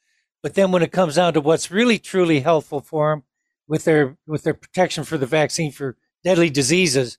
But 0.43 0.55
then 0.55 0.73
when 0.73 0.83
it 0.83 0.93
comes 0.93 1.17
down 1.17 1.35
to 1.35 1.41
what's 1.41 1.71
really 1.71 1.99
truly 1.99 2.41
helpful 2.41 2.81
for 2.81 3.11
them 3.11 3.25
with 3.67 3.85
their, 3.85 4.17
with 4.27 4.45
their 4.45 4.55
protection 4.55 5.05
for 5.05 5.19
the 5.19 5.27
vaccine 5.27 5.73
for 5.73 5.97
deadly 6.25 6.51
diseases, 6.51 7.19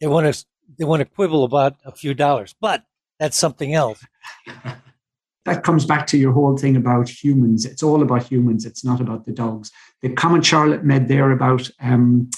they 0.00 0.06
want 0.06 0.32
to 0.32 0.44
they 0.76 0.84
want 0.84 1.00
to 1.00 1.06
quibble 1.06 1.44
about 1.44 1.76
a 1.84 1.92
few 1.92 2.14
dollars, 2.14 2.54
but 2.60 2.84
that's 3.18 3.36
something 3.36 3.74
else. 3.74 4.04
that 5.44 5.64
comes 5.64 5.84
back 5.84 6.06
to 6.08 6.18
your 6.18 6.32
whole 6.32 6.56
thing 6.56 6.76
about 6.76 7.08
humans. 7.08 7.64
It's 7.64 7.82
all 7.82 8.02
about 8.02 8.24
humans. 8.24 8.66
It's 8.66 8.84
not 8.84 9.00
about 9.00 9.24
the 9.24 9.32
dogs. 9.32 9.72
The 10.02 10.10
comment 10.10 10.44
Charlotte 10.44 10.84
made 10.84 11.08
there 11.08 11.30
about 11.30 11.70
um, 11.80 12.30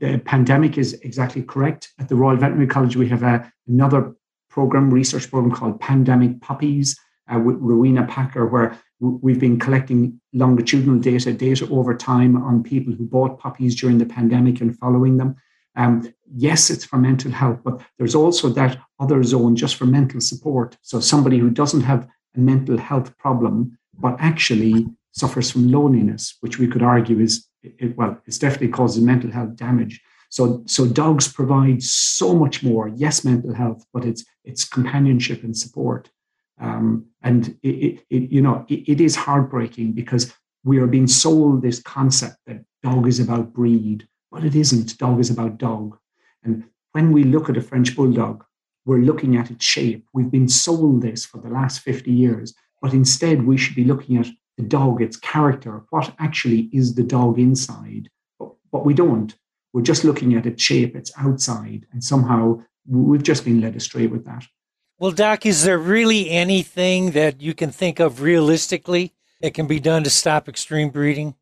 the 0.00 0.18
pandemic 0.18 0.78
is 0.78 0.94
exactly 0.94 1.42
correct. 1.42 1.92
At 1.98 2.08
the 2.08 2.16
Royal 2.16 2.36
Veterinary 2.36 2.68
College, 2.68 2.94
we 2.96 3.08
have 3.08 3.22
a, 3.22 3.50
another 3.66 4.14
program, 4.50 4.90
research 4.90 5.30
program 5.30 5.54
called 5.54 5.80
Pandemic 5.80 6.40
Puppies 6.40 6.98
uh, 7.32 7.38
with 7.38 7.56
Rowena 7.58 8.06
Packer, 8.06 8.46
where 8.46 8.78
we've 9.00 9.40
been 9.40 9.58
collecting 9.58 10.20
longitudinal 10.32 10.98
data, 10.98 11.32
data 11.32 11.68
over 11.70 11.94
time 11.94 12.36
on 12.42 12.62
people 12.62 12.92
who 12.92 13.06
bought 13.06 13.38
puppies 13.38 13.78
during 13.78 13.98
the 13.98 14.06
pandemic 14.06 14.60
and 14.60 14.76
following 14.78 15.16
them. 15.16 15.36
Um, 15.76 16.12
yes, 16.34 16.70
it's 16.70 16.84
for 16.84 16.98
mental 16.98 17.30
health, 17.30 17.60
but 17.62 17.80
there's 17.98 18.16
also 18.16 18.48
that 18.50 18.78
other 18.98 19.22
zone 19.22 19.54
just 19.54 19.76
for 19.76 19.86
mental 19.86 20.20
support. 20.20 20.76
So 20.82 20.98
somebody 20.98 21.38
who 21.38 21.50
doesn't 21.50 21.82
have 21.82 22.08
a 22.36 22.40
mental 22.40 22.76
health 22.76 23.16
problem, 23.18 23.78
but 23.94 24.16
actually 24.18 24.86
suffers 25.12 25.50
from 25.50 25.70
loneliness, 25.70 26.36
which 26.40 26.58
we 26.58 26.66
could 26.66 26.82
argue 26.82 27.20
is, 27.20 27.46
it, 27.62 27.96
well, 27.96 28.20
it's 28.26 28.38
definitely 28.38 28.68
causes 28.68 29.02
mental 29.02 29.30
health 29.30 29.54
damage. 29.54 30.00
So, 30.30 30.62
so 30.66 30.86
dogs 30.86 31.32
provide 31.32 31.82
so 31.82 32.34
much 32.34 32.62
more. 32.62 32.88
Yes, 32.88 33.24
mental 33.24 33.54
health, 33.54 33.84
but 33.92 34.04
it's 34.04 34.24
it's 34.44 34.68
companionship 34.68 35.42
and 35.42 35.56
support. 35.56 36.10
Um, 36.60 37.06
and 37.22 37.56
it, 37.62 38.04
it, 38.10 38.30
you 38.30 38.42
know, 38.42 38.64
it, 38.68 38.88
it 38.88 39.00
is 39.00 39.14
heartbreaking 39.16 39.92
because 39.92 40.32
we 40.64 40.78
are 40.78 40.86
being 40.86 41.06
sold 41.06 41.62
this 41.62 41.80
concept 41.80 42.36
that 42.46 42.64
dog 42.82 43.06
is 43.06 43.20
about 43.20 43.52
breed, 43.52 44.06
but 44.30 44.44
it 44.44 44.54
isn't. 44.54 44.98
Dog 44.98 45.20
is 45.20 45.30
about 45.30 45.58
dog. 45.58 45.96
And 46.42 46.64
when 46.92 47.12
we 47.12 47.24
look 47.24 47.48
at 47.48 47.56
a 47.56 47.62
French 47.62 47.94
bulldog, 47.94 48.44
we're 48.84 48.98
looking 48.98 49.36
at 49.36 49.50
its 49.50 49.64
shape. 49.64 50.06
We've 50.14 50.30
been 50.30 50.48
sold 50.48 51.02
this 51.02 51.24
for 51.24 51.38
the 51.38 51.50
last 51.50 51.80
50 51.80 52.10
years, 52.10 52.54
but 52.80 52.92
instead 52.92 53.46
we 53.46 53.56
should 53.56 53.76
be 53.76 53.84
looking 53.84 54.16
at 54.16 54.26
the 54.56 54.64
dog, 54.64 55.00
its 55.00 55.16
character, 55.16 55.84
what 55.90 56.14
actually 56.18 56.70
is 56.72 56.94
the 56.94 57.02
dog 57.02 57.38
inside. 57.38 58.08
But, 58.38 58.52
but 58.72 58.84
we 58.84 58.94
don't. 58.94 59.34
We're 59.72 59.82
just 59.82 60.04
looking 60.04 60.34
at 60.34 60.46
its 60.46 60.62
shape, 60.62 60.96
its 60.96 61.12
outside, 61.18 61.86
and 61.92 62.02
somehow 62.02 62.62
we've 62.86 63.22
just 63.22 63.44
been 63.44 63.60
led 63.60 63.76
astray 63.76 64.06
with 64.06 64.24
that. 64.24 64.44
Well, 64.98 65.12
Doc, 65.12 65.46
is 65.46 65.64
there 65.64 65.78
really 65.78 66.30
anything 66.30 67.12
that 67.12 67.40
you 67.40 67.54
can 67.54 67.70
think 67.70 68.00
of 68.00 68.22
realistically 68.22 69.14
that 69.40 69.54
can 69.54 69.66
be 69.66 69.78
done 69.78 70.02
to 70.04 70.10
stop 70.10 70.48
extreme 70.48 70.90
breeding? 70.90 71.34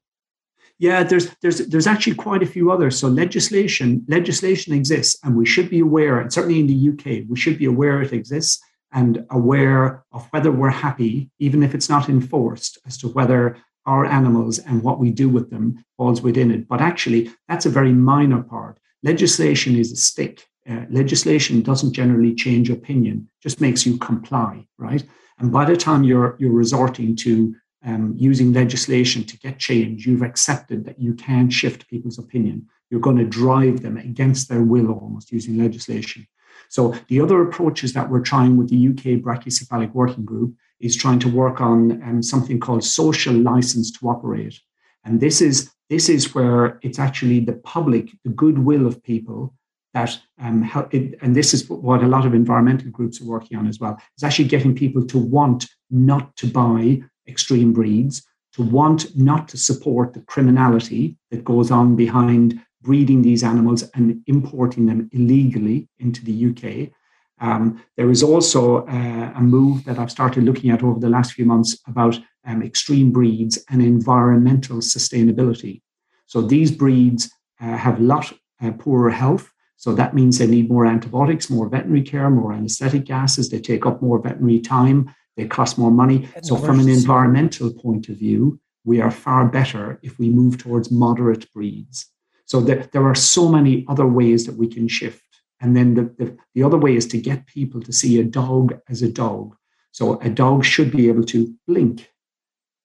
Yeah, 0.79 1.05
there's 1.05 1.35
there's 1.41 1.67
there's 1.69 1.87
actually 1.87 2.17
quite 2.17 2.43
a 2.43 2.47
few 2.47 2.71
others. 2.71 2.99
So 2.99 3.09
legislation 3.09 4.05
legislation 4.09 4.75
exists, 4.75 5.19
and 5.25 5.35
we 5.35 5.47
should 5.47 5.71
be 5.71 5.81
aware. 5.81 6.21
And 6.21 6.31
certainly 6.31 6.61
in 6.61 6.67
the 6.67 6.91
UK, 6.91 7.25
we 7.29 7.37
should 7.37 7.59
be 7.59 7.65
aware 7.65 8.03
it 8.03 8.13
exists 8.13 8.63
and 8.93 9.25
aware 9.31 10.05
of 10.13 10.27
whether 10.31 10.53
we're 10.53 10.71
happy, 10.71 11.31
even 11.39 11.63
if 11.63 11.75
it's 11.75 11.89
not 11.89 12.09
enforced, 12.09 12.79
as 12.87 12.99
to 12.99 13.09
whether 13.09 13.57
our 13.87 14.05
animals 14.05 14.59
and 14.59 14.83
what 14.83 14.99
we 14.99 15.11
do 15.11 15.29
with 15.29 15.51
them 15.51 15.85
falls 15.97 16.21
within 16.23 16.51
it. 16.51 16.69
But 16.69 16.81
actually, 16.81 17.31
that's 17.49 17.67
a 17.67 17.71
very 17.71 17.93
minor 17.93 18.43
part. 18.43 18.79
Legislation 19.03 19.77
is 19.77 19.93
a 19.93 19.97
stick. 19.97 20.47
Uh, 20.69 20.85
legislation 20.91 21.63
doesn't 21.63 21.93
generally 21.93 22.35
change 22.35 22.71
opinion; 22.71 23.29
just 23.41 23.61
makes 23.61 23.87
you 23.87 23.97
comply, 23.99 24.67
right? 24.79 25.05
And 25.39 25.53
by 25.53 25.65
the 25.65 25.77
time 25.77 26.03
you're 26.03 26.37
you're 26.41 26.53
resorting 26.53 27.15
to 27.17 27.55
um, 27.85 28.15
using 28.17 28.53
legislation 28.53 29.23
to 29.25 29.39
get 29.39 29.59
change, 29.59 30.07
you've 30.07 30.23
accepted 30.23 30.85
that 30.85 30.99
you 30.99 31.15
can 31.15 31.51
shift 31.51 31.89
people's 31.89 32.19
opinion. 32.19 32.67
You're 32.91 33.01
going 33.01 33.19
to 33.19 33.25
drive 33.25 33.83
them 33.83 33.97
against 33.97 34.49
their 34.49 34.63
will 34.63 34.91
almost 34.91 35.31
using 35.31 35.57
legislation. 35.59 36.27
So 36.69 36.95
the 37.09 37.21
other 37.21 37.43
approaches 37.43 37.93
that 37.93 38.11
we're 38.11 38.21
trying 38.21 38.57
with 38.57 38.71
the 38.71 38.89
UK 38.89 39.21
Brachycephalic 39.23 39.93
Working 39.93 40.25
Group 40.25 40.55
is 40.81 40.97
trying 40.97 41.19
to 41.21 41.29
work 41.29 41.61
on 41.61 42.03
um, 42.03 42.23
something 42.23 42.61
called 42.61 42.85
social 42.85 43.35
license 43.35 43.91
to 43.93 44.09
operate. 44.09 44.59
And 45.05 45.21
this 45.21 45.41
is 45.41 45.71
this 45.89 46.09
is 46.09 46.35
where 46.35 46.81
it's 46.83 46.99
actually 46.99 47.41
the 47.41 47.53
public, 47.53 48.11
the 48.25 48.31
goodwill 48.31 48.87
of 48.87 49.03
people 49.03 49.55
that 49.95 50.19
um, 50.41 50.61
help 50.63 50.93
it, 50.93 51.17
and 51.23 51.35
this 51.35 51.55
is 51.55 51.71
what 51.71 52.03
a 52.03 52.09
lot 52.09 52.27
of 52.27 52.35
environmental 52.35 52.91
groups 52.91 53.21
are 53.21 53.25
working 53.25 53.57
on 53.57 53.67
as 53.67 53.79
well. 53.81 53.97
Is 54.17 54.25
actually 54.25 54.49
getting 54.49 54.75
people 54.75 55.07
to 55.07 55.19
want 55.19 55.67
not 55.91 56.37
to 56.37 56.47
buy 56.47 57.01
extreme 57.29 57.73
breeds, 57.73 58.27
to 58.55 58.63
want 58.63 59.17
not 59.17 59.49
to 59.49 59.57
support 59.57 60.13
the 60.13 60.21
criminality 60.23 61.17
that 61.31 61.45
goes 61.45 61.71
on 61.71 61.97
behind 61.97 62.61
breeding 62.83 63.23
these 63.23 63.43
animals 63.43 63.85
and 63.95 64.23
importing 64.27 64.87
them 64.87 65.09
illegally 65.13 65.89
into 65.99 66.25
the 66.25 66.51
UK. 66.51 66.91
Um, 67.41 67.83
there 67.97 68.11
is 68.11 68.23
also 68.23 68.87
uh, 68.87 69.33
a 69.37 69.41
move 69.41 69.85
that 69.85 69.99
I've 69.99 70.11
started 70.11 70.45
looking 70.45 70.71
at 70.71 70.83
over 70.83 70.99
the 70.99 71.11
last 71.11 71.33
few 71.33 71.45
months 71.45 71.79
about 71.87 72.19
um, 72.47 72.63
extreme 72.63 73.13
breeds 73.13 73.59
and 73.69 73.83
environmental 73.83 74.79
sustainability. 74.79 75.83
So 76.27 76.41
these 76.41 76.71
breeds 76.71 77.31
uh, 77.61 77.77
have 77.77 78.01
a 78.01 78.03
lot 78.03 78.33
uh, 78.63 78.73
poorer 78.73 79.11
health. 79.11 79.53
So 79.77 79.95
that 79.95 80.15
means 80.15 80.39
they 80.39 80.47
need 80.47 80.71
more 80.71 80.87
antibiotics, 80.87 81.51
more 81.51 81.69
veterinary 81.69 82.03
care, 82.03 82.31
more 82.31 82.53
anesthetic 82.53 83.05
gases. 83.05 83.51
They 83.51 83.61
take 83.61 83.85
up 83.85 84.01
more 84.01 84.19
veterinary 84.19 84.61
time. 84.61 85.15
They 85.37 85.47
cost 85.47 85.77
more 85.77 85.91
money. 85.91 86.29
So, 86.43 86.57
from 86.57 86.81
an 86.81 86.89
environmental 86.89 87.71
point 87.73 88.09
of 88.09 88.17
view, 88.17 88.59
we 88.85 89.03
are 89.03 89.11
far 89.11 89.45
better 89.47 89.99
if 90.03 90.19
we 90.19 90.31
move 90.31 90.57
towards 90.57 90.91
moderate 90.91 91.53
breeds. 91.53 92.07
So, 92.47 92.61
there, 92.61 92.89
there 92.93 93.05
are 93.05 93.15
so 93.15 93.49
many 93.49 93.85
other 93.87 94.07
ways 94.07 94.47
that 94.47 94.57
we 94.57 94.67
can 94.67 94.89
shift. 94.89 95.26
And 95.61 95.77
then 95.77 95.95
the, 95.95 96.03
the, 96.19 96.37
the 96.55 96.63
other 96.63 96.77
way 96.77 96.97
is 96.97 97.07
to 97.09 97.21
get 97.21 97.47
people 97.47 97.81
to 97.83 97.93
see 97.93 98.21
a 98.21 98.25
dog 98.25 98.79
as 98.89 99.03
a 99.03 99.11
dog. 99.11 99.57
So, 99.93 100.21
a 100.21 100.29
dog 100.29 100.65
should 100.65 100.91
be 100.91 101.09
able 101.09 101.25
to 101.25 101.55
blink. 101.67 102.11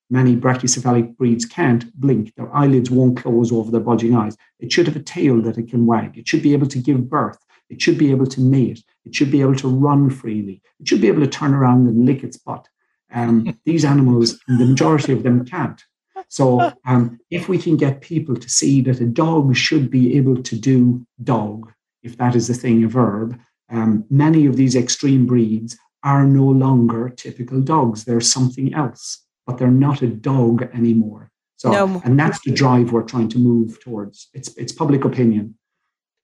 Many 0.10 0.36
brachycephalic 0.36 1.18
breeds 1.18 1.46
can't 1.46 1.94
blink. 2.00 2.34
Their 2.36 2.54
eyelids 2.56 2.90
won't 2.90 3.18
close 3.18 3.52
over 3.52 3.72
their 3.72 3.82
bulging 3.82 4.16
eyes. 4.16 4.38
It 4.60 4.72
should 4.72 4.88
have 4.88 4.96
a 4.96 5.02
tail 5.02 5.42
that 5.42 5.58
it 5.58 5.70
can 5.70 5.86
wag. 5.86 6.18
It 6.18 6.28
should 6.28 6.42
be 6.42 6.54
able 6.54 6.68
to 6.68 6.80
give 6.80 7.10
birth. 7.10 7.38
It 7.70 7.82
should 7.82 7.98
be 7.98 8.12
able 8.12 8.28
to 8.28 8.42
mate. 8.42 8.84
It 9.06 9.16
should 9.16 9.32
be 9.32 9.42
able 9.42 9.56
to 9.56 9.70
run 9.70 10.10
freely. 10.10 10.62
It 10.80 10.88
should 10.88 11.02
be 11.02 11.08
able 11.08 11.22
to 11.22 11.28
turn 11.28 11.54
around 11.54 11.88
and 11.88 12.06
lick 12.06 12.24
its 12.24 12.38
butt. 12.38 12.68
Um, 13.14 13.58
these 13.66 13.86
animals, 13.86 14.40
the 14.48 14.66
majority 14.66 15.14
of 15.14 15.24
them 15.24 15.46
can't. 15.46 15.82
So, 16.28 16.72
um, 16.86 17.20
if 17.30 17.50
we 17.50 17.58
can 17.58 17.78
get 17.78 18.02
people 18.02 18.36
to 18.36 18.50
see 18.50 18.82
that 18.82 19.02
a 19.02 19.06
dog 19.06 19.56
should 19.56 19.90
be 19.90 20.18
able 20.18 20.42
to 20.44 20.56
do 20.56 21.06
dog, 21.24 21.72
if 22.04 22.18
that 22.18 22.36
is 22.36 22.50
a 22.50 22.54
thing, 22.54 22.84
a 22.84 22.88
verb, 22.88 23.40
um, 23.70 24.06
many 24.10 24.46
of 24.46 24.56
these 24.56 24.76
extreme 24.76 25.26
breeds 25.26 25.78
are 26.04 26.26
no 26.26 26.46
longer 26.46 27.10
typical 27.10 27.62
dogs. 27.62 28.04
They're 28.04 28.22
something 28.22 28.74
else, 28.74 29.24
but 29.46 29.58
they're 29.58 29.70
not 29.70 30.02
a 30.02 30.08
dog 30.08 30.64
anymore. 30.74 31.32
So, 31.58 31.72
no. 31.72 32.02
and 32.04 32.20
that's 32.20 32.40
the 32.44 32.52
drive 32.52 32.92
we're 32.92 33.04
trying 33.04 33.30
to 33.30 33.38
move 33.38 33.80
towards. 33.82 34.30
It's 34.34 34.56
it's 34.58 34.72
public 34.72 35.06
opinion. 35.06 35.56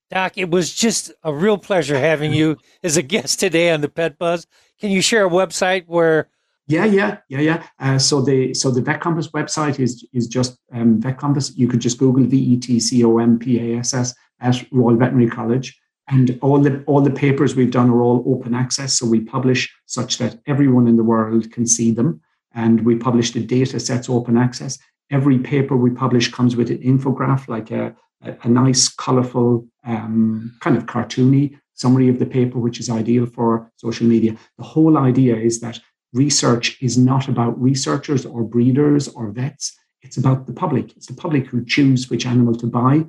Doc, 0.10 0.38
it 0.38 0.50
was 0.50 0.74
just 0.74 1.12
a 1.24 1.34
real 1.34 1.58
pleasure 1.58 2.00
having 2.00 2.34
you 2.34 2.58
as 2.82 2.98
a 2.98 3.02
guest 3.02 3.40
today 3.40 3.70
on 3.72 3.82
the 3.82 3.90
Pet 3.90 4.18
Buzz. 4.18 4.48
Can 4.80 4.90
you 4.90 5.02
share 5.02 5.26
a 5.26 5.30
website 5.30 5.86
where? 5.88 6.30
Yeah, 6.68 6.84
yeah, 6.86 7.18
yeah, 7.30 7.40
yeah. 7.40 7.64
Uh, 7.80 7.98
so 7.98 8.22
the 8.22 8.54
so 8.54 8.72
the 8.72 8.82
Vet 8.82 9.00
Compass 9.00 9.30
website 9.30 9.80
is 9.80 10.06
is 10.12 10.28
just 10.28 10.60
um, 10.74 11.02
Vet 11.02 11.18
Compass. 11.18 11.56
You 11.56 11.68
could 11.68 11.80
just 11.80 11.98
Google 11.98 12.26
V 12.26 12.38
E 12.38 12.58
T 12.58 12.80
C 12.80 13.04
O 13.06 13.20
M 13.20 13.40
P 13.40 13.74
A 13.74 13.80
S 13.80 13.94
S 13.94 14.14
at 14.42 14.66
Royal 14.72 14.98
Veterinary 14.98 15.30
College, 15.30 15.80
and 16.10 16.38
all 16.42 16.60
the 16.60 16.84
all 16.86 17.00
the 17.02 17.10
papers 17.12 17.56
we've 17.56 17.72
done 17.72 17.90
are 17.90 18.02
all 18.02 18.24
open 18.28 18.54
access. 18.54 18.94
So 18.94 19.06
we 19.06 19.22
publish 19.22 19.74
such 19.86 20.18
that 20.18 20.40
everyone 20.46 20.88
in 20.88 20.98
the 20.98 21.06
world 21.06 21.50
can 21.54 21.66
see 21.66 21.92
them, 21.92 22.20
and 22.54 22.86
we 22.86 22.98
publish 22.98 23.32
the 23.32 23.46
data 23.46 23.80
sets 23.80 24.10
open 24.10 24.38
access. 24.38 24.78
Every 25.10 25.40
paper 25.40 25.78
we 25.78 25.92
publish 25.92 26.30
comes 26.32 26.58
with 26.58 26.70
an 26.70 26.80
infographic, 26.80 27.48
like 27.48 27.72
a 27.72 27.96
a, 28.22 28.36
a 28.44 28.50
nice, 28.50 28.90
colorful, 28.90 29.66
um, 29.86 30.54
kind 30.60 30.76
of 30.76 30.86
cartoony 30.86 31.58
summary 31.76 32.10
of 32.10 32.20
the 32.20 32.26
paper, 32.26 32.58
which 32.60 32.80
is 32.80 32.90
ideal 32.90 33.26
for 33.26 33.72
social 33.78 34.08
media. 34.08 34.36
The 34.58 34.64
whole 34.64 34.98
idea 34.98 35.36
is 35.36 35.60
that 35.62 35.80
research 36.18 36.82
is 36.82 36.98
not 36.98 37.28
about 37.28 37.62
researchers 37.62 38.26
or 38.26 38.44
breeders 38.44 39.08
or 39.08 39.32
vets. 39.32 39.78
It's 40.02 40.18
about 40.18 40.48
the 40.48 40.54
public. 40.54 40.96
It's 40.96 41.08
the 41.08 41.14
public 41.14 41.48
who 41.48 41.64
choose 41.66 42.10
which 42.10 42.26
animal 42.26 42.56
to 42.56 42.68
buy, 42.68 43.06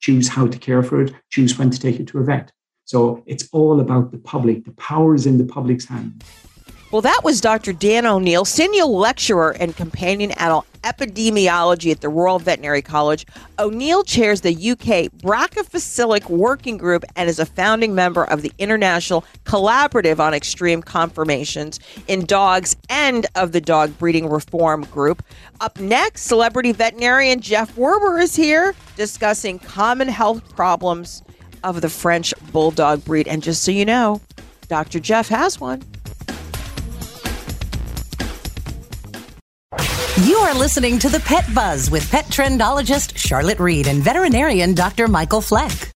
choose 0.00 0.28
how 0.28 0.46
to 0.46 0.58
care 0.58 0.82
for 0.82 1.02
it, 1.02 1.14
choose 1.30 1.58
when 1.58 1.70
to 1.70 1.80
take 1.80 2.00
it 2.00 2.06
to 2.08 2.18
a 2.18 2.24
vet. 2.24 2.52
So 2.84 3.22
it's 3.26 3.48
all 3.52 3.80
about 3.80 4.10
the 4.10 4.18
public. 4.18 4.64
The 4.64 4.72
power 4.72 5.14
is 5.14 5.26
in 5.26 5.38
the 5.38 5.44
public's 5.44 5.84
hands. 5.84 6.22
Well, 6.90 7.02
that 7.02 7.20
was 7.22 7.40
Dr. 7.40 7.72
Dan 7.72 8.04
O'Neill, 8.04 8.44
senior 8.44 8.82
lecturer 8.82 9.52
and 9.60 9.76
companion 9.76 10.32
animal 10.32 10.66
epidemiology 10.82 11.92
at 11.92 12.00
the 12.00 12.08
Royal 12.08 12.40
Veterinary 12.40 12.82
College. 12.82 13.26
O'Neill 13.60 14.02
chairs 14.02 14.40
the 14.40 14.50
UK 14.50 15.12
Brachycephalic 15.22 16.28
Working 16.28 16.78
Group 16.78 17.04
and 17.14 17.28
is 17.28 17.38
a 17.38 17.46
founding 17.46 17.94
member 17.94 18.24
of 18.24 18.42
the 18.42 18.50
International 18.58 19.24
Collaborative 19.44 20.18
on 20.18 20.34
Extreme 20.34 20.82
Conformations 20.82 21.78
in 22.08 22.24
Dogs 22.24 22.74
and 22.88 23.24
of 23.36 23.52
the 23.52 23.60
Dog 23.60 23.96
Breeding 23.96 24.28
Reform 24.28 24.82
Group. 24.86 25.22
Up 25.60 25.78
next, 25.78 26.22
celebrity 26.22 26.72
veterinarian 26.72 27.40
Jeff 27.40 27.76
Werber 27.76 28.20
is 28.20 28.34
here 28.34 28.74
discussing 28.96 29.60
common 29.60 30.08
health 30.08 30.56
problems 30.56 31.22
of 31.62 31.82
the 31.82 31.88
French 31.88 32.34
Bulldog 32.50 33.04
breed. 33.04 33.28
And 33.28 33.44
just 33.44 33.62
so 33.62 33.70
you 33.70 33.84
know, 33.84 34.20
Dr. 34.66 34.98
Jeff 34.98 35.28
has 35.28 35.60
one. 35.60 35.84
You 40.24 40.36
are 40.36 40.52
listening 40.54 40.98
to 40.98 41.08
the 41.08 41.20
Pet 41.20 41.46
Buzz 41.54 41.90
with 41.90 42.10
pet 42.10 42.26
trendologist 42.26 43.16
Charlotte 43.16 43.58
Reed 43.58 43.86
and 43.86 44.02
veterinarian 44.02 44.74
Dr. 44.74 45.08
Michael 45.08 45.40
Fleck. 45.40 45.90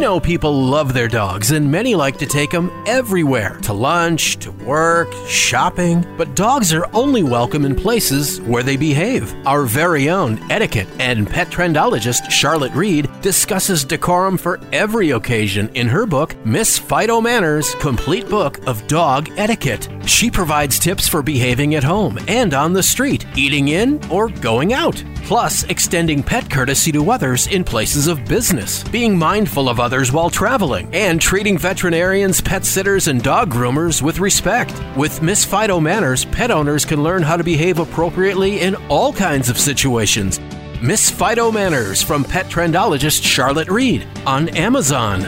Know 0.00 0.18
people 0.18 0.64
love 0.64 0.94
their 0.94 1.08
dogs, 1.08 1.50
and 1.50 1.70
many 1.70 1.94
like 1.94 2.16
to 2.16 2.26
take 2.26 2.50
them 2.50 2.70
everywhere 2.86 3.58
to 3.62 3.74
lunch, 3.74 4.38
to 4.38 4.50
work, 4.50 5.12
shopping. 5.26 6.04
But 6.16 6.34
dogs 6.34 6.72
are 6.72 6.88
only 6.94 7.22
welcome 7.22 7.66
in 7.66 7.76
places 7.76 8.40
where 8.40 8.62
they 8.62 8.78
behave. 8.78 9.34
Our 9.46 9.64
very 9.64 10.08
own 10.08 10.40
etiquette 10.50 10.88
and 10.98 11.28
pet 11.28 11.48
trendologist 11.48 12.30
Charlotte 12.30 12.72
Reed 12.72 13.10
discusses 13.20 13.84
decorum 13.84 14.38
for 14.38 14.58
every 14.72 15.10
occasion 15.10 15.68
in 15.74 15.86
her 15.88 16.06
book, 16.06 16.34
Miss 16.46 16.78
Fido 16.78 17.20
Manners 17.20 17.74
Complete 17.74 18.28
Book 18.28 18.66
of 18.66 18.86
Dog 18.86 19.28
Etiquette. 19.36 19.88
She 20.06 20.30
provides 20.30 20.78
tips 20.78 21.06
for 21.06 21.22
behaving 21.22 21.74
at 21.74 21.84
home 21.84 22.18
and 22.26 22.54
on 22.54 22.72
the 22.72 22.82
street, 22.82 23.26
eating 23.36 23.68
in 23.68 24.00
or 24.10 24.30
going 24.30 24.72
out 24.72 25.04
plus 25.30 25.62
extending 25.64 26.24
pet 26.24 26.50
courtesy 26.50 26.90
to 26.90 27.08
others 27.08 27.46
in 27.46 27.62
places 27.62 28.08
of 28.08 28.24
business, 28.24 28.82
being 28.88 29.16
mindful 29.16 29.68
of 29.68 29.78
others 29.78 29.89
while 29.90 30.30
traveling, 30.30 30.88
and 30.94 31.20
treating 31.20 31.58
veterinarians, 31.58 32.40
pet 32.40 32.64
sitters, 32.64 33.08
and 33.08 33.22
dog 33.22 33.50
groomers 33.50 34.00
with 34.00 34.20
respect. 34.20 34.72
With 34.96 35.20
Miss 35.20 35.44
Fido 35.44 35.80
Manners, 35.80 36.24
pet 36.26 36.50
owners 36.50 36.84
can 36.84 37.02
learn 37.02 37.22
how 37.22 37.36
to 37.36 37.42
behave 37.42 37.78
appropriately 37.78 38.60
in 38.60 38.76
all 38.88 39.12
kinds 39.12 39.48
of 39.48 39.58
situations. 39.58 40.40
Miss 40.80 41.10
Fido 41.10 41.50
Manners 41.50 42.02
from 42.02 42.22
pet 42.22 42.46
trendologist 42.46 43.22
Charlotte 43.22 43.68
Reed 43.68 44.06
on 44.26 44.48
Amazon. 44.50 45.22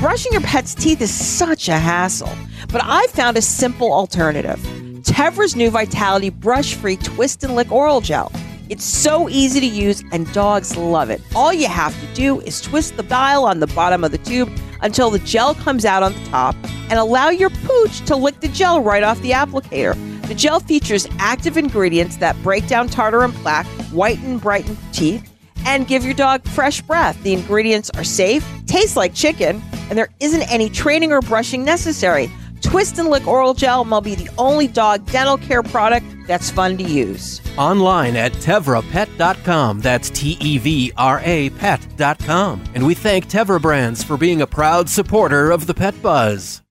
Brushing 0.00 0.32
your 0.32 0.42
pet's 0.42 0.74
teeth 0.74 1.00
is 1.00 1.14
such 1.14 1.68
a 1.68 1.78
hassle, 1.78 2.32
but 2.72 2.82
I 2.84 3.06
found 3.06 3.36
a 3.36 3.42
simple 3.42 3.92
alternative. 3.92 4.58
Tevra's 5.02 5.54
new 5.54 5.70
Vitality 5.70 6.30
Brush 6.30 6.74
Free 6.74 6.96
Twist 6.96 7.44
and 7.44 7.54
Lick 7.54 7.70
Oral 7.70 8.00
Gel. 8.00 8.32
It's 8.70 8.84
so 8.84 9.28
easy 9.28 9.58
to 9.58 9.66
use 9.66 10.04
and 10.12 10.32
dogs 10.32 10.76
love 10.76 11.10
it. 11.10 11.20
All 11.34 11.52
you 11.52 11.66
have 11.66 11.92
to 12.00 12.06
do 12.14 12.40
is 12.42 12.60
twist 12.60 12.96
the 12.96 13.02
dial 13.02 13.44
on 13.44 13.58
the 13.58 13.66
bottom 13.66 14.04
of 14.04 14.12
the 14.12 14.18
tube 14.18 14.48
until 14.80 15.10
the 15.10 15.18
gel 15.18 15.56
comes 15.56 15.84
out 15.84 16.04
on 16.04 16.12
the 16.12 16.24
top 16.30 16.54
and 16.88 16.92
allow 16.92 17.30
your 17.30 17.50
pooch 17.50 18.00
to 18.02 18.14
lick 18.14 18.38
the 18.38 18.46
gel 18.46 18.80
right 18.80 19.02
off 19.02 19.20
the 19.22 19.32
applicator. 19.32 19.96
The 20.28 20.36
gel 20.36 20.60
features 20.60 21.08
active 21.18 21.56
ingredients 21.56 22.18
that 22.18 22.40
break 22.44 22.68
down 22.68 22.86
tartar 22.86 23.24
and 23.24 23.34
plaque, 23.34 23.66
whiten, 23.90 24.38
brighten 24.38 24.78
teeth, 24.92 25.28
and 25.66 25.88
give 25.88 26.04
your 26.04 26.14
dog 26.14 26.46
fresh 26.46 26.80
breath. 26.80 27.20
The 27.24 27.32
ingredients 27.32 27.90
are 27.96 28.04
safe, 28.04 28.48
taste 28.66 28.94
like 28.96 29.14
chicken, 29.14 29.60
and 29.88 29.98
there 29.98 30.10
isn't 30.20 30.42
any 30.42 30.70
training 30.70 31.10
or 31.10 31.22
brushing 31.22 31.64
necessary. 31.64 32.30
Twist 32.70 33.00
and 33.00 33.08
Lick 33.08 33.26
Oral 33.26 33.52
Gel 33.52 33.84
will 33.84 34.00
be 34.00 34.14
the 34.14 34.30
only 34.38 34.68
dog 34.68 35.04
dental 35.06 35.36
care 35.36 35.64
product 35.64 36.06
that's 36.28 36.52
fun 36.52 36.78
to 36.78 36.84
use. 36.84 37.40
Online 37.58 38.14
at 38.14 38.32
tevrapet.com. 38.34 39.80
That's 39.80 40.08
T 40.10 40.38
E 40.40 40.56
V 40.58 40.92
R 40.96 41.20
A 41.24 41.50
pet.com. 41.50 42.62
And 42.76 42.86
we 42.86 42.94
thank 42.94 43.26
Tevra 43.26 43.60
Brands 43.60 44.04
for 44.04 44.16
being 44.16 44.42
a 44.42 44.46
proud 44.46 44.88
supporter 44.88 45.50
of 45.50 45.66
the 45.66 45.74
Pet 45.74 46.00
Buzz. 46.00 46.62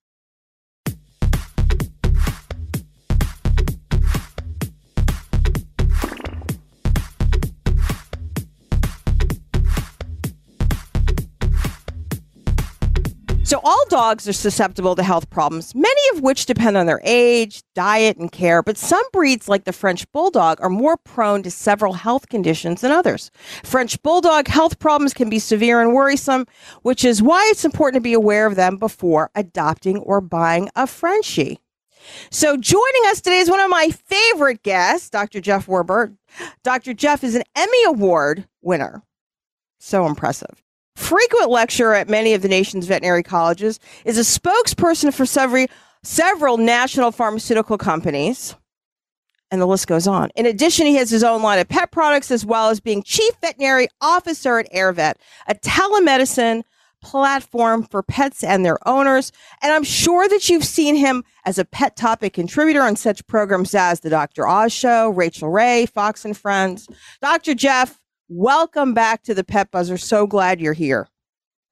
So, 13.49 13.59
all 13.63 13.83
dogs 13.89 14.27
are 14.27 14.33
susceptible 14.33 14.95
to 14.95 15.01
health 15.01 15.31
problems, 15.31 15.73
many 15.73 16.01
of 16.13 16.21
which 16.21 16.45
depend 16.45 16.77
on 16.77 16.85
their 16.85 17.01
age, 17.03 17.63
diet, 17.73 18.17
and 18.17 18.31
care. 18.31 18.61
But 18.61 18.77
some 18.77 19.03
breeds, 19.11 19.49
like 19.49 19.63
the 19.63 19.73
French 19.73 20.05
Bulldog, 20.11 20.61
are 20.61 20.69
more 20.69 20.97
prone 20.97 21.41
to 21.41 21.49
several 21.49 21.93
health 21.93 22.29
conditions 22.29 22.81
than 22.81 22.91
others. 22.91 23.31
French 23.63 23.99
Bulldog 24.03 24.47
health 24.47 24.77
problems 24.77 25.15
can 25.15 25.31
be 25.31 25.39
severe 25.39 25.81
and 25.81 25.95
worrisome, 25.95 26.45
which 26.83 27.03
is 27.03 27.23
why 27.23 27.43
it's 27.49 27.65
important 27.65 27.95
to 27.95 28.07
be 28.07 28.13
aware 28.13 28.45
of 28.45 28.53
them 28.53 28.77
before 28.77 29.31
adopting 29.33 29.97
or 29.97 30.21
buying 30.21 30.69
a 30.75 30.85
Frenchie. 30.85 31.59
So, 32.29 32.55
joining 32.55 33.03
us 33.07 33.19
today 33.19 33.39
is 33.39 33.49
one 33.49 33.61
of 33.61 33.71
my 33.71 33.89
favorite 33.89 34.61
guests, 34.61 35.09
Dr. 35.09 35.41
Jeff 35.41 35.65
Werber. 35.65 36.15
Dr. 36.61 36.93
Jeff 36.93 37.23
is 37.23 37.33
an 37.33 37.41
Emmy 37.55 37.83
Award 37.85 38.47
winner. 38.61 39.01
So 39.79 40.05
impressive 40.05 40.61
frequent 40.99 41.49
lecturer 41.49 41.95
at 41.95 42.09
many 42.09 42.33
of 42.33 42.41
the 42.41 42.47
nation's 42.47 42.85
veterinary 42.85 43.23
colleges, 43.23 43.79
is 44.05 44.17
a 44.17 44.39
spokesperson 44.39 45.13
for 45.13 45.25
several, 45.25 45.67
several 46.03 46.57
national 46.57 47.11
pharmaceutical 47.11 47.77
companies. 47.77 48.55
And 49.51 49.59
the 49.59 49.65
list 49.65 49.87
goes 49.87 50.05
on. 50.05 50.29
In 50.35 50.45
addition, 50.45 50.85
he 50.85 50.95
has 50.95 51.09
his 51.09 51.23
own 51.23 51.41
line 51.41 51.57
of 51.57 51.67
pet 51.67 51.91
products 51.91 52.29
as 52.29 52.45
well 52.45 52.69
as 52.69 52.79
being 52.79 53.01
chief 53.01 53.33
veterinary 53.41 53.87
officer 53.99 54.59
at 54.59 54.71
AirVet, 54.71 55.15
a 55.47 55.55
telemedicine 55.55 56.63
platform 57.01 57.83
for 57.83 58.03
pets 58.03 58.43
and 58.43 58.63
their 58.63 58.77
owners. 58.87 59.31
And 59.63 59.71
I'm 59.71 59.83
sure 59.83 60.27
that 60.27 60.49
you've 60.49 60.65
seen 60.65 60.95
him 60.95 61.23
as 61.45 61.57
a 61.57 61.65
pet 61.65 61.95
topic 61.95 62.33
contributor 62.33 62.81
on 62.81 62.95
such 62.95 63.25
programs 63.25 63.73
as 63.73 64.01
The 64.01 64.09
Dr. 64.09 64.47
Oz 64.47 64.73
Show, 64.73 65.09
Rachael 65.09 65.49
Ray, 65.49 65.85
Fox 65.87 66.25
and 66.25 66.37
Friends. 66.37 66.87
Dr. 67.21 67.55
Jeff, 67.55 67.99
Welcome 68.31 68.93
back 68.93 69.23
to 69.23 69.33
the 69.33 69.43
Pet 69.43 69.71
Buzzer. 69.71 69.97
So 69.97 70.27
glad 70.27 70.61
you're 70.61 70.73
here. 70.73 71.07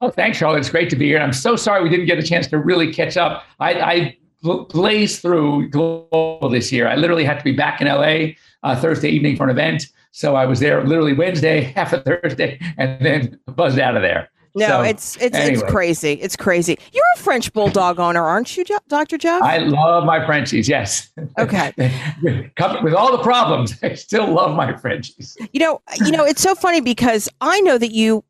Oh, 0.01 0.09
thanks, 0.09 0.39
Charlotte. 0.39 0.57
It's 0.57 0.71
great 0.71 0.89
to 0.89 0.95
be 0.95 1.05
here. 1.05 1.17
And 1.17 1.23
I'm 1.23 1.33
so 1.33 1.55
sorry 1.55 1.83
we 1.83 1.89
didn't 1.89 2.07
get 2.07 2.17
a 2.17 2.23
chance 2.23 2.47
to 2.47 2.57
really 2.57 2.91
catch 2.91 3.15
up. 3.15 3.43
I, 3.59 3.73
I 3.73 4.17
blazed 4.41 5.21
through 5.21 5.69
global 5.69 6.49
this 6.49 6.71
year. 6.71 6.87
I 6.87 6.95
literally 6.95 7.23
had 7.23 7.37
to 7.37 7.43
be 7.43 7.51
back 7.51 7.79
in 7.79 7.87
LA 7.87 8.33
uh, 8.63 8.75
Thursday 8.75 9.09
evening 9.09 9.35
for 9.35 9.43
an 9.43 9.51
event. 9.51 9.85
So 10.09 10.35
I 10.35 10.47
was 10.47 10.59
there 10.59 10.83
literally 10.83 11.13
Wednesday, 11.13 11.61
half 11.75 11.93
of 11.93 12.03
Thursday, 12.03 12.59
and 12.77 13.05
then 13.05 13.39
buzzed 13.45 13.77
out 13.77 13.95
of 13.95 14.01
there. 14.01 14.31
No, 14.57 14.67
So, 14.67 14.81
it's 14.81 15.15
it's 15.17 15.37
it's 15.37 15.63
crazy. 15.63 16.13
It's 16.13 16.35
crazy. 16.35 16.77
You're 16.91 17.03
a 17.15 17.19
French 17.19 17.53
bulldog 17.53 17.99
owner, 17.99 18.23
aren't 18.23 18.57
you, 18.57 18.65
Dr. 18.87 19.17
Jeff? 19.17 19.41
I 19.41 19.57
love 19.59 20.03
my 20.05 20.25
Frenchies. 20.25 20.67
Yes. 20.67 21.09
Okay. 21.37 21.73
With 21.77 22.93
all 22.93 23.11
the 23.11 23.21
problems, 23.23 23.77
I 23.83 23.93
still 23.93 24.31
love 24.31 24.55
my 24.55 24.75
Frenchies. 24.77 25.37
You 25.53 25.59
know, 25.59 25.81
you 26.03 26.11
know, 26.11 26.25
it's 26.25 26.41
so 26.41 26.55
funny 26.55 26.81
because 26.81 27.29
I 27.39 27.59
know 27.61 27.77
that 27.77 27.91
you, 27.91 28.23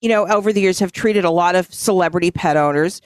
you 0.00 0.08
know, 0.08 0.26
over 0.28 0.52
the 0.52 0.60
years 0.60 0.78
have 0.78 0.92
treated 0.92 1.24
a 1.24 1.30
lot 1.30 1.54
of 1.56 1.72
celebrity 1.72 2.30
pet 2.30 2.56
owners. 2.56 3.00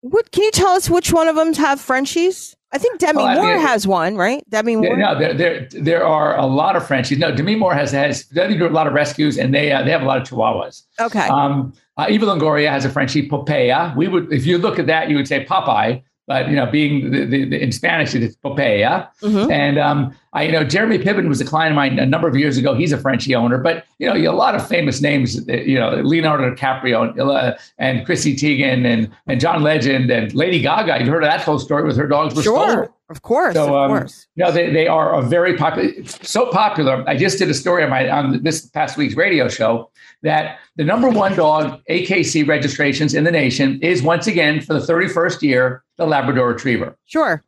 What 0.00 0.30
can 0.30 0.44
you 0.44 0.50
tell 0.50 0.70
us 0.70 0.88
which 0.90 1.12
one 1.12 1.28
of 1.28 1.36
them 1.36 1.54
have 1.54 1.80
Frenchies? 1.80 2.54
I 2.70 2.78
think 2.78 2.98
Demi 2.98 3.22
I 3.22 3.34
Moore 3.34 3.54
mean- 3.56 3.66
has 3.66 3.86
one, 3.86 4.16
right? 4.16 4.44
Demi 4.50 4.76
Moore. 4.76 4.96
No, 4.96 5.18
there, 5.18 5.32
there 5.32 5.68
there 5.72 6.04
are 6.06 6.36
a 6.36 6.44
lot 6.44 6.76
of 6.76 6.86
Frenchies. 6.86 7.18
No, 7.18 7.34
Demi 7.34 7.54
Moore 7.56 7.74
has 7.74 7.92
has 7.92 8.26
they 8.26 8.56
do 8.56 8.66
a 8.66 8.68
lot 8.68 8.86
of 8.86 8.92
rescues, 8.92 9.38
and 9.38 9.54
they 9.54 9.72
uh, 9.72 9.82
they 9.82 9.90
have 9.90 10.02
a 10.02 10.06
lot 10.06 10.20
of 10.20 10.28
Chihuahuas. 10.28 10.82
Okay. 11.00 11.28
Um, 11.28 11.72
uh, 11.96 12.06
Eva 12.10 12.26
Longoria 12.26 12.70
has 12.70 12.84
a 12.84 12.90
Frenchie 12.90 13.28
Popea. 13.28 13.96
We 13.96 14.06
would, 14.06 14.32
if 14.32 14.46
you 14.46 14.58
look 14.58 14.78
at 14.78 14.86
that, 14.86 15.10
you 15.10 15.16
would 15.16 15.26
say 15.26 15.44
Popeye, 15.44 16.02
but 16.28 16.48
you 16.48 16.54
know, 16.54 16.66
being 16.66 17.10
the, 17.10 17.24
the, 17.24 17.44
the 17.46 17.60
in 17.60 17.72
Spanish, 17.72 18.14
it's 18.14 18.36
Popea. 18.36 19.08
Mhm. 19.22 19.50
And 19.50 19.78
um, 19.78 20.14
I, 20.34 20.42
you 20.44 20.52
know, 20.52 20.62
Jeremy 20.62 20.98
Piven 20.98 21.26
was 21.26 21.40
a 21.40 21.44
client 21.44 21.72
of 21.72 21.76
mine 21.76 21.98
a 21.98 22.06
number 22.06 22.28
of 22.28 22.36
years 22.36 22.56
ago. 22.58 22.74
He's 22.74 22.92
a 22.92 22.98
Frenchie 22.98 23.34
owner, 23.34 23.58
but 23.58 23.84
you 23.98 24.06
know, 24.06 24.14
a 24.30 24.36
lot 24.36 24.54
of 24.54 24.64
famous 24.68 25.00
names. 25.00 25.40
uh, 25.48 25.52
You 25.54 25.78
know, 25.80 25.90
Leonardo 26.12 26.54
DiCaprio 26.54 27.18
uh, 27.18 27.56
and 27.78 28.04
Chrissy 28.06 28.36
Teigen 28.36 28.84
and 28.86 29.10
and 29.26 29.40
John 29.40 29.62
Legend 29.62 30.10
and 30.10 30.32
Lady 30.34 30.60
Gaga. 30.60 31.02
You 31.04 31.10
heard 31.10 31.24
of 31.24 31.30
that 31.30 31.40
whole 31.40 31.58
story 31.58 31.84
with 31.84 31.96
her 31.96 32.06
dogs 32.06 32.34
were 32.34 32.42
Sure, 32.42 32.68
stolen. 32.70 32.88
of 33.08 33.22
course, 33.22 33.54
So, 33.54 33.64
of 33.74 33.90
um, 33.90 33.96
course. 33.98 34.26
no, 34.36 34.52
they, 34.52 34.70
they 34.70 34.86
are 34.86 35.14
a 35.14 35.22
very 35.22 35.56
popular, 35.56 35.90
so 36.04 36.50
popular. 36.50 37.02
I 37.08 37.16
just 37.16 37.38
did 37.38 37.48
a 37.48 37.54
story 37.54 37.82
on 37.84 37.90
my 37.90 38.08
on 38.10 38.42
this 38.42 38.66
past 38.66 38.96
week's 38.98 39.16
radio 39.16 39.48
show 39.48 39.90
that 40.22 40.58
the 40.76 40.84
number 40.84 41.08
one 41.08 41.34
dog 41.36 41.80
AKC 41.90 42.46
registrations 42.46 43.14
in 43.14 43.24
the 43.24 43.30
nation 43.30 43.78
is 43.82 44.02
once 44.02 44.26
again 44.26 44.60
for 44.60 44.74
the 44.74 44.80
31st 44.80 45.42
year 45.42 45.84
the 45.96 46.06
Labrador 46.06 46.48
Retriever. 46.48 46.96
Sure. 47.06 47.42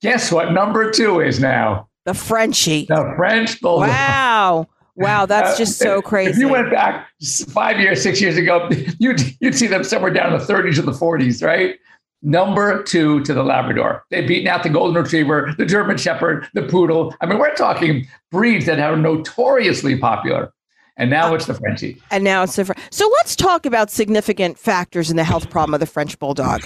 Guess 0.00 0.30
what 0.32 0.52
number 0.52 0.90
two 0.90 1.20
is 1.20 1.40
now? 1.40 1.88
The 2.04 2.14
Frenchie. 2.14 2.86
The 2.86 3.12
French 3.16 3.60
Bulldog. 3.60 3.88
Wow. 3.88 4.66
Wow, 4.96 5.26
that's 5.26 5.54
Uh, 5.54 5.58
just 5.58 5.78
so 5.78 6.02
crazy. 6.02 6.30
If 6.32 6.38
you 6.38 6.48
went 6.48 6.70
back 6.72 7.06
five 7.50 7.78
years, 7.78 8.02
six 8.02 8.20
years 8.20 8.36
ago, 8.36 8.68
you'd 8.98 9.20
you'd 9.40 9.54
see 9.54 9.68
them 9.68 9.84
somewhere 9.84 10.12
down 10.12 10.32
in 10.32 10.38
the 10.40 10.44
30s 10.44 10.78
or 10.78 10.82
the 10.82 10.92
40s, 10.92 11.44
right? 11.44 11.76
Number 12.20 12.82
two 12.82 13.22
to 13.22 13.32
the 13.32 13.44
Labrador. 13.44 14.04
They've 14.10 14.26
beaten 14.26 14.48
out 14.48 14.64
the 14.64 14.68
Golden 14.70 15.00
Retriever, 15.00 15.54
the 15.56 15.64
German 15.64 15.98
Shepherd, 15.98 16.48
the 16.54 16.62
Poodle. 16.62 17.14
I 17.20 17.26
mean, 17.26 17.38
we're 17.38 17.54
talking 17.54 18.08
breeds 18.32 18.66
that 18.66 18.80
are 18.80 18.96
notoriously 18.96 19.96
popular. 19.96 20.52
And 20.98 21.10
now 21.10 21.32
it's 21.34 21.46
the 21.46 21.54
Frenchie. 21.54 22.02
and 22.10 22.24
now 22.24 22.42
it's 22.42 22.56
different. 22.56 22.80
So 22.90 23.08
let's 23.18 23.36
talk 23.36 23.64
about 23.64 23.90
significant 23.90 24.58
factors 24.58 25.10
in 25.10 25.16
the 25.16 25.24
health 25.24 25.48
problem 25.48 25.72
of 25.74 25.80
the 25.80 25.86
French 25.86 26.18
bulldog. 26.18 26.62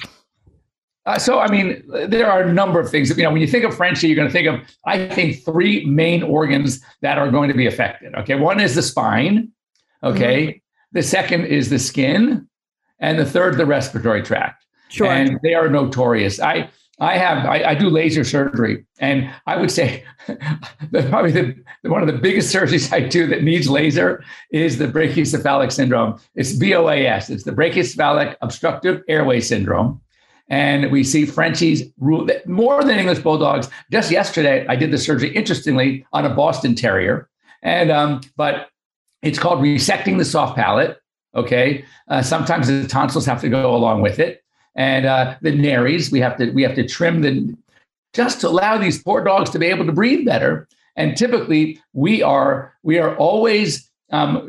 Uh, 1.05 1.19
so, 1.19 1.41
I 1.41 1.51
mean, 1.51 1.83
there 2.09 2.31
are 2.31 2.43
a 2.43 2.53
number 2.53 2.81
of 2.81 2.89
things. 2.91 3.11
You 3.11 3.25
know, 3.25 3.31
when 3.31 3.41
you 3.41 3.47
think 3.47 3.65
of 3.65 3.77
Frenchie, 3.77 4.07
you're 4.07 4.17
going 4.17 4.29
to 4.29 4.33
think 4.33 4.49
of, 4.49 4.61
I 4.87 5.09
think, 5.09 5.45
three 5.45 5.85
main 5.85 6.23
organs 6.23 6.81
that 7.01 7.19
are 7.19 7.31
going 7.31 7.49
to 7.49 7.57
be 7.57 7.67
affected. 7.67 8.15
Okay. 8.15 8.37
One 8.37 8.61
is 8.61 8.75
the 8.75 8.83
spine. 8.83 9.51
Okay. 10.03 10.63
The 10.93 11.03
second 11.03 11.47
is 11.47 11.71
the 11.71 11.79
skin. 11.79 12.49
And 13.01 13.19
the 13.19 13.25
third, 13.25 13.57
the 13.57 13.67
respiratory 13.67 14.23
tract. 14.23 14.65
Sure. 14.89 15.09
And 15.09 15.41
they 15.43 15.55
are 15.55 15.69
notorious. 15.69 16.41
I, 16.41 16.71
I 17.03 17.19
have, 17.19 17.45
I, 17.45 17.65
I 17.65 17.75
do 17.75 17.91
laser 17.91 18.23
surgery. 18.23 18.85
And 19.01 19.29
I 19.47 19.57
would 19.57 19.73
say 19.73 20.05
that 20.29 21.11
probably 21.11 21.33
the, 21.33 21.57
one 21.91 22.01
of 22.01 22.07
the 22.07 22.19
biggest 22.19 22.55
surgeries 22.55 22.93
I 22.93 23.01
do 23.01 23.27
that 23.27 23.43
needs 23.43 23.69
laser 23.69 24.23
is 24.53 24.79
the 24.79 24.87
brachycephalic 24.87 25.73
syndrome. 25.73 26.21
It's 26.37 26.53
BOAS. 26.53 27.29
It's 27.29 27.43
the 27.43 27.53
brachycephalic 27.53 28.37
obstructive 28.41 29.03
airway 29.09 29.41
syndrome 29.41 30.01
and 30.49 30.93
we 30.93 31.03
see 31.03 31.25
Frenchies 31.25 31.83
more 31.99 32.85
than 32.85 32.99
English 32.99 33.21
bulldogs. 33.21 33.69
Just 33.91 34.11
yesterday, 34.11 34.67
I 34.69 34.77
did 34.77 34.91
the 34.91 34.99
surgery, 34.99 35.35
interestingly, 35.35 36.07
on 36.13 36.27
a 36.27 36.35
Boston 36.35 36.75
Terrier, 36.75 37.29
and 37.63 37.91
um, 37.91 38.21
but 38.37 38.69
it's 39.23 39.39
called 39.39 39.61
resecting 39.61 40.19
the 40.19 40.25
soft 40.25 40.57
palate. 40.57 40.99
Okay, 41.35 41.85
uh, 42.09 42.21
sometimes 42.21 42.69
the 42.69 42.87
tonsils 42.87 43.25
have 43.25 43.41
to 43.41 43.49
go 43.49 43.75
along 43.75 44.03
with 44.03 44.19
it, 44.19 44.42
and 44.75 45.07
uh, 45.07 45.37
the 45.43 45.53
nares 45.53 46.11
we 46.11 46.21
have 46.21 46.37
to 46.39 46.51
we 46.51 46.63
have 46.63 46.75
to 46.75 46.87
trim 46.87 47.23
the 47.23 47.55
just 48.13 48.41
to 48.41 48.49
allow 48.49 48.79
these 48.79 49.03
poor 49.03 49.25
dogs 49.25 49.51
to 49.51 49.59
be 49.59 49.67
able 49.67 49.87
to 49.87 49.93
breathe 49.93 50.27
better. 50.27 50.69
And 50.97 51.17
typically, 51.17 51.81
we 51.93 52.23
are 52.23 52.75
we 52.83 52.99
are 52.99 53.17
always 53.17 53.91
um, 54.11 54.49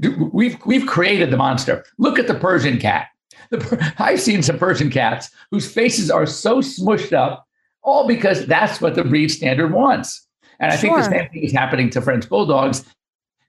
we've 0.32 0.58
we've 0.66 0.86
created 0.86 1.30
the 1.30 1.36
monster. 1.36 1.84
Look 1.98 2.18
at 2.18 2.26
the 2.26 2.34
Persian 2.34 2.78
cat. 2.78 3.08
The, 3.50 3.94
I've 3.98 4.20
seen 4.20 4.42
some 4.42 4.58
Persian 4.58 4.90
cats 4.90 5.30
whose 5.50 5.70
faces 5.70 6.10
are 6.10 6.26
so 6.26 6.60
smushed 6.60 7.12
up, 7.12 7.46
all 7.82 8.06
because 8.06 8.46
that's 8.46 8.80
what 8.80 8.94
the 8.94 9.04
breed 9.04 9.30
standard 9.30 9.72
wants. 9.72 10.26
And 10.60 10.72
I 10.72 10.76
think 10.76 10.96
the 10.96 11.02
same 11.02 11.28
thing 11.30 11.42
is 11.42 11.52
happening 11.52 11.90
to 11.90 12.00
French 12.00 12.28
bulldogs. 12.28 12.84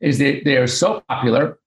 Is 0.01 0.19
that 0.19 0.43
they 0.43 0.57
are 0.57 0.67
so 0.67 1.01
popular, 1.07 1.57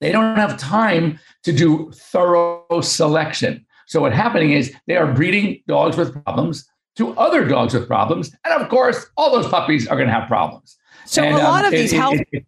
they 0.00 0.10
don't 0.10 0.36
have 0.36 0.58
time 0.58 1.20
to 1.44 1.52
do 1.52 1.92
thorough 1.92 2.80
selection. 2.80 3.63
So 3.86 4.00
what's 4.00 4.16
happening 4.16 4.52
is 4.52 4.74
they 4.86 4.96
are 4.96 5.12
breeding 5.12 5.62
dogs 5.68 5.96
with 5.96 6.12
problems 6.24 6.66
to 6.96 7.12
other 7.18 7.44
dogs 7.46 7.74
with 7.74 7.86
problems, 7.88 8.30
and 8.44 8.62
of 8.62 8.68
course, 8.68 9.06
all 9.16 9.32
those 9.32 9.48
puppies 9.48 9.88
are 9.88 9.96
going 9.96 10.06
to 10.08 10.14
have 10.14 10.28
problems. 10.28 10.76
So 11.06 11.22
And, 11.22 11.34
a 11.34 11.38
um, 11.38 11.44
lot 11.44 11.64
of 11.64 11.72
it- 11.74 11.76
these 11.78 11.92
it- 11.92 11.96
health 11.96 12.20
it- 12.32 12.46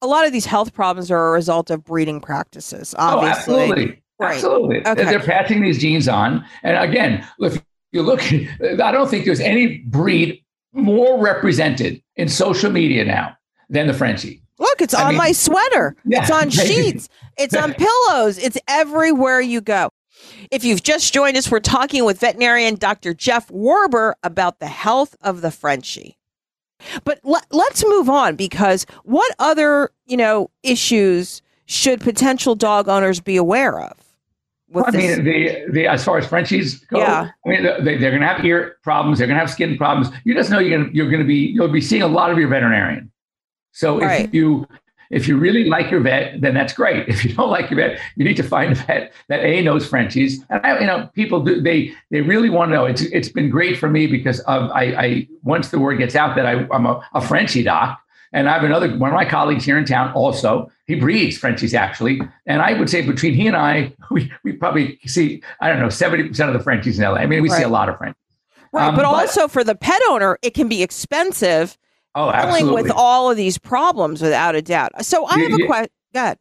a 0.00 0.06
lot 0.06 0.26
of 0.26 0.32
these 0.32 0.46
health 0.46 0.72
problems 0.74 1.10
are 1.10 1.28
a 1.28 1.32
result 1.32 1.70
of 1.70 1.84
breeding 1.84 2.20
practices, 2.20 2.94
Oh, 2.98 3.24
absolutely. 3.24 4.00
Right. 4.18 4.34
Absolutely. 4.34 4.80
They're- 4.80 4.92
Okay. 4.92 5.04
They're 5.04 5.20
passing 5.20 5.62
these 5.62 5.78
genes 5.78 6.08
on. 6.08 6.44
And 6.64 6.76
again, 6.76 7.24
if 7.40 7.62
you 7.92 8.02
look, 8.02 8.20
I 8.82 8.90
don't 8.92 9.08
think 9.10 9.24
there's 9.26 9.40
any 9.40 9.78
breed 9.78 10.42
more 10.72 11.20
represented 11.20 12.02
in 12.16 12.28
social 12.28 12.70
media 12.70 13.04
now 13.04 13.36
than 13.68 13.86
the 13.86 13.94
Frenchie. 13.94 14.42
Look, 14.58 14.80
it's 14.80 14.94
I 14.94 15.02
on 15.02 15.08
mean- 15.10 15.18
my 15.18 15.32
sweater. 15.32 15.94
Yeah, 16.04 16.22
it's 16.22 16.30
on 16.30 16.50
sheets. 16.66 17.08
It's 17.38 17.54
on 17.54 17.72
pillows. 18.08 18.38
It's 18.38 18.58
everywhere 18.68 19.40
you 19.40 19.60
go. 19.60 19.88
If 20.50 20.64
you've 20.64 20.82
just 20.82 21.12
joined 21.14 21.36
us, 21.36 21.50
we're 21.50 21.60
talking 21.60 22.04
with 22.04 22.20
veterinarian 22.20 22.74
Dr. 22.76 23.14
Jeff 23.14 23.48
Werber 23.48 24.14
about 24.22 24.58
the 24.58 24.66
health 24.66 25.16
of 25.22 25.40
the 25.40 25.50
Frenchie. 25.50 26.18
But 27.04 27.20
let, 27.22 27.46
let's 27.52 27.84
move 27.84 28.08
on 28.10 28.34
because 28.36 28.86
what 29.04 29.34
other, 29.38 29.90
you 30.06 30.16
know, 30.16 30.50
issues 30.62 31.40
should 31.66 32.00
potential 32.00 32.54
dog 32.54 32.88
owners 32.88 33.20
be 33.20 33.36
aware 33.36 33.80
of? 33.80 33.92
With 34.68 34.86
I 34.88 34.90
this? 34.90 35.16
mean, 35.18 35.24
the, 35.24 35.64
the 35.72 35.86
as 35.86 36.02
far 36.04 36.18
as 36.18 36.26
Frenchies 36.26 36.80
go, 36.86 36.98
Yeah. 36.98 37.30
I 37.46 37.48
mean, 37.48 37.62
they, 37.84 37.98
they're 37.98 38.10
going 38.10 38.22
to 38.22 38.26
have 38.26 38.44
ear 38.44 38.76
problems. 38.82 39.18
They're 39.18 39.28
going 39.28 39.36
to 39.36 39.40
have 39.40 39.50
skin 39.50 39.76
problems. 39.76 40.14
You 40.24 40.34
just 40.34 40.50
know 40.50 40.58
you're 40.58 40.76
going 40.78 40.90
to, 40.90 40.96
you're 40.96 41.10
going 41.10 41.20
to 41.22 41.26
be 41.26 41.36
you'll 41.36 41.68
be 41.68 41.80
seeing 41.80 42.02
a 42.02 42.06
lot 42.08 42.30
of 42.30 42.38
your 42.38 42.48
veterinarian. 42.48 43.12
So 43.72 44.00
Right. 44.00 44.24
if 44.26 44.34
you 44.34 44.66
if 45.12 45.28
you 45.28 45.36
really 45.36 45.64
like 45.64 45.90
your 45.90 46.00
vet, 46.00 46.40
then 46.40 46.54
that's 46.54 46.72
great. 46.72 47.08
If 47.12 47.24
you 47.24 47.34
don't 47.34 47.50
like 47.50 47.70
your 47.70 47.76
vet, 47.76 48.00
you 48.16 48.24
need 48.24 48.36
to 48.38 48.42
find 48.42 48.72
a 48.72 48.74
vet 48.74 49.12
that 49.28 49.40
a 49.44 49.60
knows 49.60 49.86
Frenchies. 49.86 50.42
And 50.48 50.64
I, 50.64 50.80
you 50.80 50.86
know, 50.86 51.08
people 51.14 51.44
do 51.44 51.60
they 51.60 51.92
they 52.10 52.22
really 52.22 52.48
want 52.48 52.70
to 52.70 52.76
know. 52.76 52.86
It's 52.86 53.02
it's 53.02 53.28
been 53.28 53.50
great 53.50 53.78
for 53.78 53.88
me 53.88 54.06
because 54.06 54.40
of 54.40 54.70
I, 54.70 54.82
I 54.82 55.28
once 55.42 55.68
the 55.68 55.78
word 55.78 55.98
gets 55.98 56.16
out 56.16 56.34
that 56.36 56.46
I, 56.46 56.66
I'm 56.72 56.86
a, 56.86 57.06
a 57.12 57.20
Frenchie 57.20 57.62
doc, 57.62 58.00
and 58.32 58.48
I 58.48 58.54
have 58.54 58.64
another 58.64 58.96
one 58.96 59.10
of 59.10 59.14
my 59.14 59.26
colleagues 59.26 59.64
here 59.64 59.76
in 59.76 59.84
town 59.84 60.12
also. 60.14 60.72
He 60.86 60.94
breeds 60.94 61.36
Frenchies 61.36 61.74
actually, 61.74 62.20
and 62.46 62.62
I 62.62 62.72
would 62.72 62.88
say 62.88 63.02
between 63.02 63.34
he 63.34 63.46
and 63.46 63.56
I, 63.56 63.92
we 64.10 64.32
we 64.42 64.52
probably 64.52 64.98
see 65.04 65.42
I 65.60 65.68
don't 65.68 65.80
know 65.80 65.90
seventy 65.90 66.26
percent 66.26 66.48
of 66.50 66.56
the 66.56 66.64
Frenchies 66.64 66.98
in 66.98 67.04
LA. 67.04 67.16
I 67.16 67.26
mean, 67.26 67.42
we 67.42 67.50
see 67.50 67.62
a 67.62 67.68
lot 67.68 67.90
of 67.90 67.98
Frenchies. 67.98 68.16
right, 68.72 68.88
um, 68.88 68.94
but, 68.94 69.02
but- 69.02 69.08
also 69.08 69.46
for 69.46 69.62
the 69.62 69.74
pet 69.74 70.00
owner, 70.08 70.38
it 70.40 70.54
can 70.54 70.68
be 70.68 70.82
expensive 70.82 71.76
Oh, 72.14 72.30
dealing 72.30 72.46
absolutely. 72.46 72.82
with 72.82 72.92
all 72.92 73.30
of 73.30 73.36
these 73.36 73.58
problems 73.58 74.20
without 74.20 74.54
a 74.54 74.62
doubt. 74.62 75.04
So 75.04 75.26
I 75.26 75.38
have 75.40 75.52
a 75.52 75.66
question. 75.66 75.92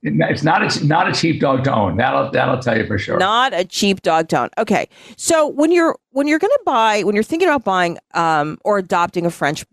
It's 0.03 0.43
not 0.43 0.61
a 0.61 0.85
not 0.85 1.07
a 1.07 1.13
cheap 1.13 1.39
dog 1.39 1.63
to 1.63 1.73
own. 1.73 1.95
That'll 1.95 2.29
that'll 2.31 2.59
tell 2.59 2.77
you 2.77 2.85
for 2.85 2.97
sure. 2.97 3.17
Not 3.17 3.53
a 3.53 3.63
cheap 3.63 4.01
dog 4.01 4.27
tone. 4.27 4.49
Okay. 4.57 4.89
So 5.15 5.47
when 5.47 5.71
you're 5.71 5.97
when 6.11 6.27
you're 6.27 6.39
going 6.39 6.51
to 6.51 6.63
buy 6.65 7.03
when 7.03 7.15
you're 7.15 7.23
thinking 7.23 7.47
about 7.47 7.63
buying 7.63 7.97
um, 8.13 8.57
or 8.65 8.77
adopting 8.77 9.25
a 9.25 9.31
French 9.31 9.65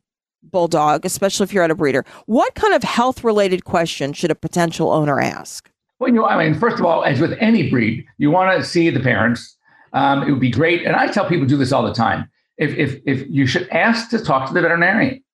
bulldog, 0.42 1.04
especially 1.04 1.44
if 1.44 1.52
you're 1.52 1.64
at 1.64 1.70
a 1.72 1.74
breeder, 1.74 2.04
what 2.26 2.54
kind 2.54 2.74
of 2.74 2.84
health 2.84 3.24
related 3.24 3.64
question 3.64 4.12
should 4.12 4.30
a 4.30 4.36
potential 4.36 4.92
owner 4.92 5.20
ask? 5.20 5.68
Well, 5.98 6.10
you 6.10 6.14
know, 6.14 6.26
I 6.26 6.44
mean, 6.44 6.58
first 6.58 6.78
of 6.78 6.84
all, 6.84 7.02
as 7.02 7.20
with 7.20 7.32
any 7.40 7.68
breed, 7.68 8.06
you 8.18 8.30
want 8.30 8.56
to 8.56 8.64
see 8.64 8.90
the 8.90 9.00
parents. 9.00 9.56
Um, 9.92 10.22
it 10.22 10.30
would 10.30 10.40
be 10.40 10.50
great, 10.50 10.84
and 10.84 10.94
I 10.94 11.08
tell 11.08 11.28
people 11.28 11.46
do 11.46 11.56
this 11.56 11.72
all 11.72 11.82
the 11.82 11.94
time. 11.94 12.30
If 12.56 12.72
if 12.76 13.00
if 13.04 13.26
you 13.28 13.46
should 13.46 13.68
ask 13.70 14.10
to 14.10 14.22
talk 14.22 14.46
to 14.46 14.54
the 14.54 14.60
veterinarian 14.60 15.24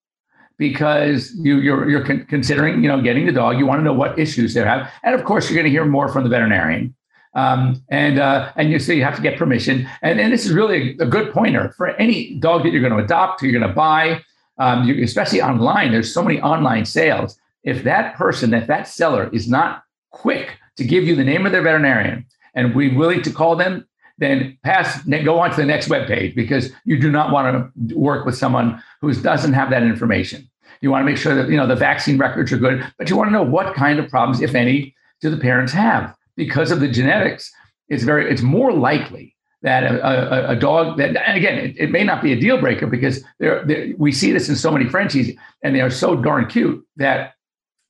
because 0.57 1.33
you 1.35 1.57
you're 1.59 1.89
you're 1.89 2.05
con- 2.05 2.25
considering 2.29 2.81
you 2.81 2.87
know 2.87 3.01
getting 3.01 3.25
the 3.25 3.31
dog, 3.31 3.57
you 3.57 3.65
want 3.65 3.79
to 3.79 3.83
know 3.83 3.93
what 3.93 4.17
issues 4.17 4.53
they 4.53 4.61
have, 4.61 4.89
and 5.03 5.15
of 5.15 5.23
course 5.25 5.49
you're 5.49 5.55
going 5.55 5.65
to 5.65 5.71
hear 5.71 5.85
more 5.85 6.07
from 6.07 6.23
the 6.23 6.29
veterinarian. 6.29 6.95
Um, 7.33 7.83
and 7.89 8.17
uh, 8.19 8.51
and 8.55 8.71
you 8.71 8.79
say 8.79 8.95
you 8.95 9.03
have 9.03 9.17
to 9.17 9.21
get 9.21 9.37
permission, 9.37 9.87
and 10.01 10.19
and 10.19 10.31
this 10.31 10.45
is 10.45 10.53
really 10.53 10.97
a, 10.99 11.03
a 11.03 11.05
good 11.05 11.33
pointer 11.33 11.73
for 11.75 11.89
any 11.97 12.35
dog 12.35 12.63
that 12.63 12.71
you're 12.71 12.81
going 12.81 12.97
to 12.97 13.03
adopt, 13.03 13.41
you're 13.41 13.51
going 13.51 13.67
to 13.67 13.75
buy, 13.75 14.21
um, 14.57 14.87
you, 14.87 15.03
especially 15.03 15.41
online. 15.41 15.91
There's 15.91 16.13
so 16.13 16.23
many 16.23 16.39
online 16.41 16.85
sales. 16.85 17.37
If 17.63 17.83
that 17.83 18.15
person, 18.15 18.53
if 18.53 18.67
that 18.67 18.87
seller 18.87 19.29
is 19.33 19.49
not 19.49 19.83
quick 20.11 20.57
to 20.77 20.85
give 20.85 21.03
you 21.03 21.15
the 21.15 21.23
name 21.23 21.45
of 21.45 21.51
their 21.51 21.61
veterinarian 21.61 22.25
and 22.53 22.73
we're 22.73 22.97
willing 22.97 23.21
to 23.23 23.31
call 23.31 23.55
them, 23.55 23.85
then 24.17 24.57
pass 24.63 25.01
go 25.03 25.39
on 25.39 25.51
to 25.51 25.57
the 25.57 25.65
next 25.65 25.89
web 25.89 26.07
page 26.07 26.35
because 26.35 26.71
you 26.85 26.99
do 26.99 27.11
not 27.11 27.31
want 27.31 27.71
to 27.89 27.97
work 27.97 28.25
with 28.25 28.35
someone 28.35 28.81
who 29.01 29.13
doesn't 29.13 29.53
have 29.53 29.69
that 29.69 29.83
information. 29.83 30.49
You 30.81 30.91
want 30.91 31.01
to 31.01 31.05
make 31.05 31.17
sure 31.17 31.35
that 31.35 31.49
you 31.49 31.57
know 31.57 31.67
the 31.67 31.75
vaccine 31.75 32.17
records 32.17 32.51
are 32.51 32.57
good, 32.57 32.85
but 32.97 33.09
you 33.09 33.17
want 33.17 33.27
to 33.27 33.31
know 33.31 33.43
what 33.43 33.75
kind 33.75 33.99
of 33.99 34.09
problems, 34.09 34.41
if 34.41 34.55
any, 34.55 34.95
do 35.21 35.29
the 35.29 35.37
parents 35.37 35.73
have 35.73 36.15
because 36.35 36.71
of 36.71 36.79
the 36.79 36.87
genetics. 36.87 37.51
It's 37.89 38.03
very 38.03 38.29
it's 38.31 38.41
more 38.41 38.71
likely 38.73 39.35
that 39.61 39.83
a, 39.83 40.49
a, 40.49 40.51
a 40.51 40.55
dog 40.55 40.97
that 40.97 41.15
and 41.15 41.37
again 41.37 41.57
it, 41.57 41.75
it, 41.77 41.91
may 41.91 42.03
not 42.03 42.21
be 42.21 42.31
a 42.31 42.39
deal 42.39 42.59
breaker 42.59 42.87
because 42.87 43.23
there 43.39 43.65
we 43.97 44.11
see 44.11 44.31
this 44.31 44.49
in 44.49 44.55
so 44.55 44.71
many 44.71 44.85
Frenchies 44.85 45.35
and 45.63 45.75
they 45.75 45.81
are 45.81 45.89
so 45.89 46.15
darn 46.15 46.45
cute 46.47 46.85
that 46.97 47.34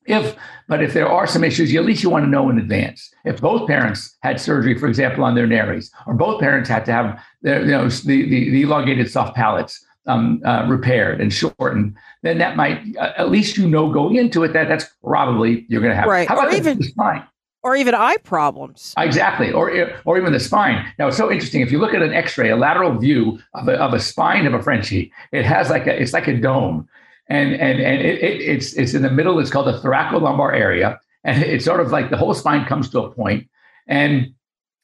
if, 0.06 0.36
but 0.68 0.82
if 0.82 0.94
there 0.94 1.08
are 1.08 1.26
some 1.26 1.44
issues, 1.44 1.72
you, 1.72 1.80
at 1.80 1.86
least 1.86 2.02
you 2.02 2.10
want 2.10 2.24
to 2.24 2.30
know 2.30 2.48
in 2.50 2.58
advance. 2.58 3.12
If 3.24 3.40
both 3.40 3.66
parents 3.66 4.16
had 4.20 4.40
surgery, 4.40 4.78
for 4.78 4.88
example, 4.88 5.24
on 5.24 5.34
their 5.34 5.46
nares, 5.46 5.90
or 6.06 6.14
both 6.14 6.40
parents 6.40 6.68
had 6.68 6.84
to 6.86 6.92
have 6.92 7.20
their, 7.42 7.60
you 7.60 7.72
know, 7.72 7.88
the, 7.88 8.22
the, 8.28 8.50
the 8.50 8.62
elongated 8.62 9.10
soft 9.10 9.36
palates 9.36 9.84
um, 10.06 10.40
uh, 10.44 10.66
repaired 10.68 11.20
and 11.20 11.32
shortened, 11.32 11.96
then 12.22 12.38
that 12.38 12.56
might, 12.56 12.80
uh, 12.98 13.12
at 13.16 13.30
least 13.30 13.56
you 13.56 13.68
know 13.68 13.90
going 13.90 14.16
into 14.16 14.44
it 14.44 14.52
that 14.52 14.68
that's 14.68 14.86
probably 15.04 15.66
you're 15.68 15.80
going 15.80 15.92
to 15.92 15.96
have. 15.96 16.08
Right. 16.08 16.28
How 16.28 16.34
about 16.34 16.52
or 16.52 16.56
even, 16.56 16.78
the 16.78 16.84
spine? 16.84 17.24
Or 17.62 17.74
even 17.74 17.94
eye 17.94 18.18
problems. 18.18 18.94
Exactly. 18.96 19.52
Or, 19.52 19.90
or 20.04 20.18
even 20.18 20.32
the 20.32 20.40
spine. 20.40 20.86
Now, 21.00 21.08
it's 21.08 21.16
so 21.16 21.32
interesting. 21.32 21.62
If 21.62 21.72
you 21.72 21.80
look 21.80 21.94
at 21.94 22.02
an 22.02 22.12
x 22.12 22.38
ray, 22.38 22.50
a 22.50 22.56
lateral 22.56 22.96
view 22.96 23.40
of 23.54 23.66
a, 23.66 23.72
of 23.72 23.92
a 23.92 23.98
spine 23.98 24.46
of 24.46 24.54
a 24.54 24.62
Frenchie, 24.62 25.12
it 25.32 25.44
has 25.44 25.68
like 25.68 25.88
a, 25.88 26.00
it's 26.00 26.12
like 26.12 26.28
a 26.28 26.36
dome 26.36 26.88
and 27.28 27.54
and 27.54 27.80
and 27.80 28.02
it, 28.02 28.22
it, 28.22 28.40
it's 28.40 28.74
it's 28.74 28.94
in 28.94 29.02
the 29.02 29.10
middle. 29.10 29.38
It's 29.38 29.50
called 29.50 29.66
the 29.66 29.78
thoracolumbar 29.78 30.54
area, 30.54 30.98
and 31.24 31.42
it's 31.42 31.64
sort 31.64 31.80
of 31.80 31.90
like 31.90 32.10
the 32.10 32.16
whole 32.16 32.34
spine 32.34 32.64
comes 32.64 32.88
to 32.90 33.00
a 33.00 33.10
point. 33.10 33.48
And 33.88 34.32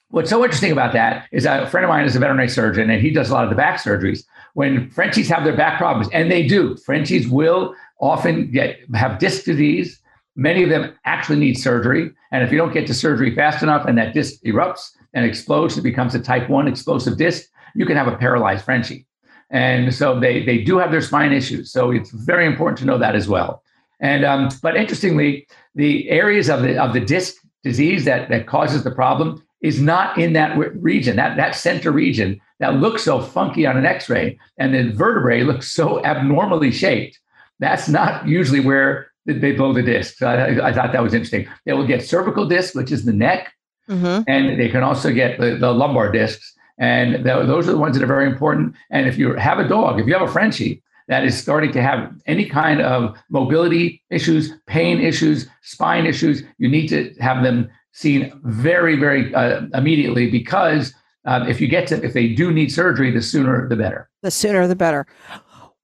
what's 0.09 0.30
so 0.30 0.43
interesting 0.43 0.72
about 0.72 0.93
that 0.93 1.26
is 1.32 1.47
a 1.47 1.66
friend 1.68 1.84
of 1.84 1.88
mine 1.88 2.05
is 2.05 2.16
a 2.16 2.18
veterinary 2.18 2.49
surgeon, 2.49 2.90
and 2.90 3.01
he 3.01 3.11
does 3.11 3.30
a 3.30 3.34
lot 3.34 3.45
of 3.45 3.51
the 3.51 3.57
back 3.57 3.80
surgeries. 3.80 4.24
When 4.55 4.90
Frenchies 4.90 5.28
have 5.28 5.45
their 5.45 5.57
back 5.57 5.78
problems, 5.78 6.09
and 6.12 6.30
they 6.30 6.47
do, 6.47 6.76
Frenchies 6.76 7.28
will 7.28 7.74
often 8.01 8.51
get 8.51 8.78
have 8.95 9.18
disc 9.18 9.45
disease. 9.45 10.01
Many 10.34 10.62
of 10.62 10.70
them 10.70 10.95
actually 11.05 11.38
need 11.38 11.59
surgery, 11.59 12.11
and 12.32 12.43
if 12.43 12.51
you 12.51 12.59
don't 12.59 12.72
get 12.72 12.86
to 12.86 12.95
surgery 12.95 13.34
fast 13.34 13.62
enough, 13.62 13.86
and 13.86 13.97
that 13.99 14.14
disc 14.14 14.43
erupts 14.45 14.90
and 15.14 15.24
explodes, 15.26 15.76
it 15.76 15.82
becomes 15.82 16.14
a 16.14 16.20
type 16.20 16.49
one 16.49 16.66
explosive 16.66 17.18
disc. 17.18 17.49
You 17.74 17.86
can 17.86 17.97
have 17.97 18.09
a 18.09 18.16
paralyzed 18.16 18.64
Frenchie. 18.64 19.07
And 19.53 19.94
so 19.94 20.18
they, 20.18 20.44
they 20.44 20.59
do 20.64 20.78
have 20.78 20.90
their 20.90 21.03
spine 21.03 21.32
issues. 21.32 21.70
So 21.70 21.90
it's 21.92 22.11
very 22.11 22.46
important 22.46 22.78
to 22.78 22.84
know 22.84 22.98
that 22.98 23.14
as 23.14 23.28
well. 23.28 23.62
And 24.00 24.24
um, 24.24 24.48
but 24.62 24.76
interestingly, 24.76 25.46
the 25.74 26.11
areas 26.11 26.50
of 26.50 26.62
the 26.62 26.82
of 26.82 26.92
the 26.92 27.00
disc 27.00 27.34
disease 27.62 28.05
that, 28.07 28.28
that 28.30 28.46
causes 28.46 28.82
the 28.82 28.90
problem 28.90 29.42
is 29.61 29.80
not 29.80 30.18
in 30.18 30.32
that 30.32 30.59
region, 30.82 31.14
that, 31.16 31.36
that 31.36 31.55
center 31.55 31.92
region 31.92 32.40
that 32.59 32.74
looks 32.74 33.05
so 33.05 33.20
funky 33.20 33.64
on 33.64 33.76
an 33.76 33.86
x-ray 33.86 34.36
and 34.59 34.74
the 34.74 34.90
vertebrae 34.92 35.42
looks 35.44 35.70
so 35.70 36.05
abnormally 36.05 36.72
shaped. 36.72 37.20
That's 37.61 37.88
not 37.88 38.26
usually 38.26 38.59
where 38.59 39.12
they 39.24 39.53
blow 39.53 39.72
the 39.72 39.82
disc. 39.82 40.16
So 40.16 40.26
I, 40.26 40.70
I 40.70 40.72
thought 40.72 40.92
that 40.92 41.03
was 41.03 41.14
interesting. 41.14 41.46
They 41.64 41.72
will 41.72 41.86
get 41.86 42.05
cervical 42.05 42.46
disc, 42.48 42.74
which 42.74 42.90
is 42.90 43.05
the 43.05 43.12
neck, 43.12 43.53
mm-hmm. 43.88 44.22
and 44.26 44.59
they 44.59 44.68
can 44.68 44.82
also 44.82 45.12
get 45.12 45.38
the, 45.38 45.55
the 45.55 45.72
lumbar 45.72 46.11
discs. 46.11 46.53
And 46.83 47.24
th- 47.24 47.47
those 47.47 47.68
are 47.68 47.70
the 47.70 47.78
ones 47.78 47.97
that 47.97 48.03
are 48.03 48.09
very 48.09 48.26
important. 48.26 48.74
And 48.91 49.07
if 49.07 49.16
you 49.16 49.35
have 49.37 49.61
a 49.61 49.68
dog, 49.68 50.01
if 50.01 50.07
you 50.09 50.12
have 50.14 50.28
a 50.28 50.33
Frenchie 50.33 50.83
that 51.07 51.24
is 51.24 51.41
starting 51.41 51.70
to 51.72 51.80
have 51.80 52.12
any 52.26 52.45
kind 52.45 52.83
of 52.83 53.16
mobility 53.30 54.03
issues, 54.11 54.53
pain 54.66 55.01
issues, 55.01 55.49
spine 55.62 56.07
issues, 56.07 56.43
you 56.59 56.68
need 56.68 56.89
to 56.89 57.14
have 57.20 57.45
them 57.45 57.70
seen 57.93 58.33
very, 58.43 58.97
very 58.97 59.33
uh, 59.33 59.62
immediately 59.74 60.28
because 60.28 60.93
um, 61.24 61.47
if 61.47 61.61
you 61.61 61.68
get 61.68 61.87
to, 61.87 62.05
if 62.05 62.14
they 62.14 62.26
do 62.26 62.53
need 62.53 62.72
surgery, 62.72 63.12
the 63.12 63.22
sooner 63.22 63.68
the 63.68 63.76
better. 63.76 64.11
The 64.22 64.33
sooner 64.33 64.66
the 64.66 64.74
better. 64.74 65.07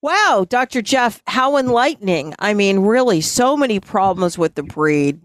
Wow, 0.02 0.46
Dr. 0.48 0.82
Jeff, 0.82 1.22
how 1.28 1.56
enlightening. 1.56 2.34
I 2.40 2.54
mean, 2.54 2.80
really, 2.80 3.20
so 3.20 3.56
many 3.56 3.78
problems 3.78 4.36
with 4.36 4.56
the 4.56 4.64
breed. 4.64 5.20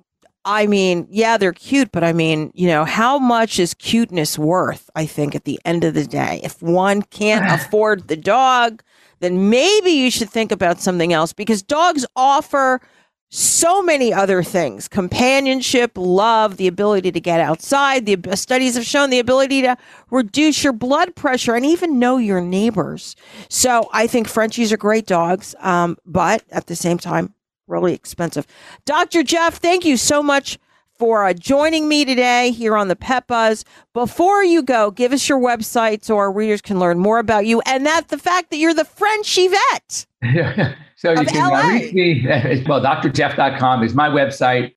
I 0.45 0.67
mean, 0.67 1.07
yeah, 1.09 1.37
they're 1.37 1.53
cute, 1.53 1.91
but 1.91 2.03
I 2.03 2.11
mean, 2.11 2.51
you 2.53 2.67
know, 2.67 2.83
how 2.83 3.17
much 3.17 3.59
is 3.59 3.73
cuteness 3.73 4.37
worth? 4.37 4.89
I 4.95 5.05
think 5.05 5.35
at 5.35 5.45
the 5.45 5.59
end 5.63 5.83
of 5.83 5.93
the 5.93 6.05
day, 6.05 6.41
if 6.43 6.61
one 6.61 7.01
can't 7.01 7.49
afford 7.61 8.07
the 8.07 8.17
dog, 8.17 8.83
then 9.19 9.49
maybe 9.49 9.91
you 9.91 10.11
should 10.11 10.29
think 10.29 10.51
about 10.51 10.81
something 10.81 11.13
else 11.13 11.31
because 11.31 11.63
dogs 11.63 12.05
offer 12.15 12.81
so 13.29 13.81
many 13.81 14.13
other 14.13 14.43
things 14.43 14.87
companionship, 14.87 15.93
love, 15.95 16.57
the 16.57 16.67
ability 16.67 17.11
to 17.11 17.19
get 17.19 17.39
outside. 17.39 18.05
The 18.05 18.35
studies 18.35 18.75
have 18.75 18.85
shown 18.85 19.09
the 19.09 19.17
ability 19.19 19.63
to 19.63 19.75
reduce 20.11 20.63
your 20.63 20.73
blood 20.73 21.15
pressure 21.15 21.55
and 21.55 21.65
even 21.65 21.97
know 21.97 22.17
your 22.17 22.41
neighbors. 22.41 23.15
So 23.49 23.89
I 23.91 24.05
think 24.05 24.27
Frenchies 24.27 24.71
are 24.71 24.77
great 24.77 25.07
dogs, 25.07 25.55
um, 25.61 25.97
but 26.05 26.43
at 26.51 26.67
the 26.67 26.75
same 26.75 26.99
time, 26.99 27.33
really 27.73 27.93
expensive. 27.93 28.47
Dr. 28.85 29.23
Jeff, 29.23 29.57
thank 29.57 29.83
you 29.83 29.97
so 29.97 30.23
much 30.23 30.57
for 30.97 31.25
uh, 31.25 31.33
joining 31.33 31.87
me 31.87 32.05
today 32.05 32.51
here 32.51 32.77
on 32.77 32.87
the 32.87 32.95
Pet 32.95 33.27
Buzz. 33.27 33.65
Before 33.93 34.43
you 34.43 34.61
go, 34.61 34.91
give 34.91 35.11
us 35.11 35.27
your 35.27 35.39
website 35.39 36.03
so 36.03 36.17
our 36.17 36.31
readers 36.31 36.61
can 36.61 36.79
learn 36.79 36.99
more 36.99 37.19
about 37.19 37.45
you 37.45 37.61
and 37.65 37.85
that 37.85 38.09
the 38.09 38.17
fact 38.17 38.51
that 38.51 38.57
you're 38.57 38.73
the 38.73 38.85
French 38.85 39.35
vet. 39.35 40.05
so 40.95 41.11
you 41.11 41.25
can 41.25 41.53
uh, 41.53 41.67
reach 41.73 41.93
me. 41.93 42.25
Well, 42.67 42.81
drjeff.com 42.81 43.83
is 43.83 43.93
my 43.93 44.07
website. 44.07 44.75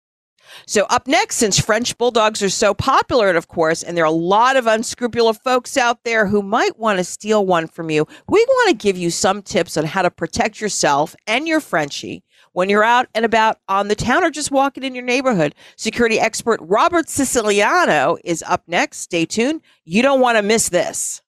So, 0.67 0.85
up 0.87 1.07
next, 1.07 1.37
since 1.37 1.61
French 1.61 1.97
bulldogs 1.99 2.43
are 2.43 2.49
so 2.49 2.73
popular, 2.73 3.29
and 3.29 3.37
of 3.37 3.49
course, 3.49 3.83
and 3.83 3.97
there 3.97 4.05
are 4.05 4.09
a 4.09 4.11
lot 4.11 4.57
of 4.57 4.67
unscrupulous 4.67 5.39
folks 5.39 5.77
out 5.77 6.05
there 6.05 6.27
who 6.27 6.41
might 6.41 6.79
want 6.79 6.99
to 6.99 7.05
steal 7.05 7.45
one 7.45 7.67
from 7.67 7.91
you, 7.91 8.07
we 8.29 8.45
want 8.49 8.71
to 8.71 8.75
give 8.75 8.97
you 8.97 9.11
some 9.11 9.43
tips 9.43 9.77
on 9.77 9.85
how 9.85 10.03
to 10.03 10.11
protect 10.11 10.61
yourself 10.61 11.15
and 11.27 11.47
your 11.47 11.61
Frenchie 11.61 12.25
when 12.57 12.71
you're 12.71 12.83
out 12.83 13.07
and 13.15 13.27
about 13.27 13.59
on 13.69 13.89
the 13.89 13.95
town 13.95 14.25
or 14.25 14.31
just 14.31 14.51
walking 14.51 14.83
in 14.83 14.95
your 14.95 15.05
neighborhood. 15.05 15.55
Security 15.77 16.19
expert 16.19 16.59
Robert 16.63 17.07
Siciliano 17.07 18.17
is 18.25 18.43
up 18.49 18.63
next. 18.67 19.01
Stay 19.01 19.27
tuned. 19.27 19.61
You 19.85 20.01
don't 20.01 20.23
want 20.23 20.39
to 20.39 20.43
miss 20.43 20.71
this. 20.71 21.21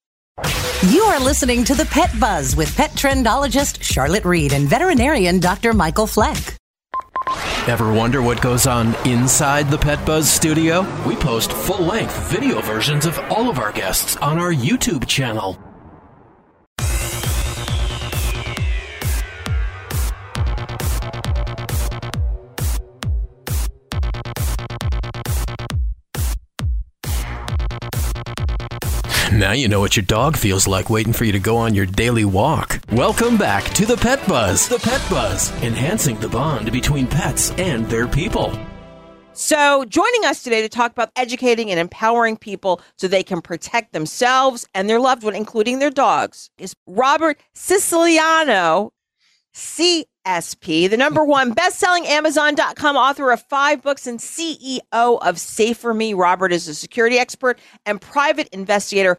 You 0.88 1.02
are 1.02 1.20
listening 1.20 1.64
to 1.64 1.74
the 1.74 1.84
Pet 1.84 2.18
Buzz 2.18 2.56
with 2.56 2.74
pet 2.74 2.92
trendologist 2.92 3.82
Charlotte 3.82 4.24
Reed 4.24 4.54
and 4.54 4.70
veterinarian 4.70 5.38
Dr. 5.38 5.74
Michael 5.74 6.06
Fleck. 6.06 6.56
Ever 7.66 7.92
wonder 7.92 8.22
what 8.22 8.40
goes 8.40 8.66
on 8.66 8.94
inside 9.06 9.68
the 9.68 9.76
Pet 9.76 10.06
Buzz 10.06 10.30
studio? 10.30 10.86
We 11.06 11.14
post 11.14 11.52
full 11.52 11.84
length 11.84 12.30
video 12.30 12.62
versions 12.62 13.04
of 13.04 13.18
all 13.30 13.50
of 13.50 13.58
our 13.58 13.72
guests 13.72 14.16
on 14.16 14.38
our 14.38 14.52
YouTube 14.52 15.06
channel. 15.06 15.58
Now 29.48 29.54
you 29.54 29.66
know 29.66 29.80
what 29.80 29.96
your 29.96 30.04
dog 30.04 30.36
feels 30.36 30.68
like 30.68 30.90
waiting 30.90 31.14
for 31.14 31.24
you 31.24 31.32
to 31.32 31.38
go 31.38 31.56
on 31.56 31.74
your 31.74 31.86
daily 31.86 32.26
walk. 32.26 32.82
Welcome 32.92 33.38
back 33.38 33.64
to 33.72 33.86
the 33.86 33.96
Pet 33.96 34.20
Buzz. 34.28 34.68
The 34.68 34.78
Pet 34.78 35.00
Buzz, 35.08 35.50
enhancing 35.62 36.20
the 36.20 36.28
bond 36.28 36.70
between 36.70 37.06
pets 37.06 37.52
and 37.52 37.86
their 37.86 38.06
people. 38.06 38.52
So, 39.32 39.86
joining 39.86 40.26
us 40.26 40.42
today 40.42 40.60
to 40.60 40.68
talk 40.68 40.92
about 40.92 41.12
educating 41.16 41.70
and 41.70 41.80
empowering 41.80 42.36
people 42.36 42.82
so 42.98 43.08
they 43.08 43.22
can 43.22 43.40
protect 43.40 43.94
themselves 43.94 44.68
and 44.74 44.86
their 44.86 45.00
loved 45.00 45.22
one, 45.22 45.34
including 45.34 45.78
their 45.78 45.88
dogs, 45.88 46.50
is 46.58 46.76
Robert 46.86 47.40
Siciliano, 47.54 48.92
CSP, 49.54 50.90
the 50.90 50.98
number 50.98 51.24
one 51.24 51.54
best-selling 51.54 52.06
Amazon.com 52.06 52.96
author 52.96 53.30
of 53.30 53.40
five 53.48 53.80
books 53.80 54.06
and 54.06 54.18
CEO 54.18 54.82
of 54.92 55.38
Safer 55.38 55.94
Me. 55.94 56.12
Robert 56.12 56.52
is 56.52 56.68
a 56.68 56.74
security 56.74 57.18
expert 57.18 57.58
and 57.86 57.98
private 57.98 58.46
investigator 58.48 59.16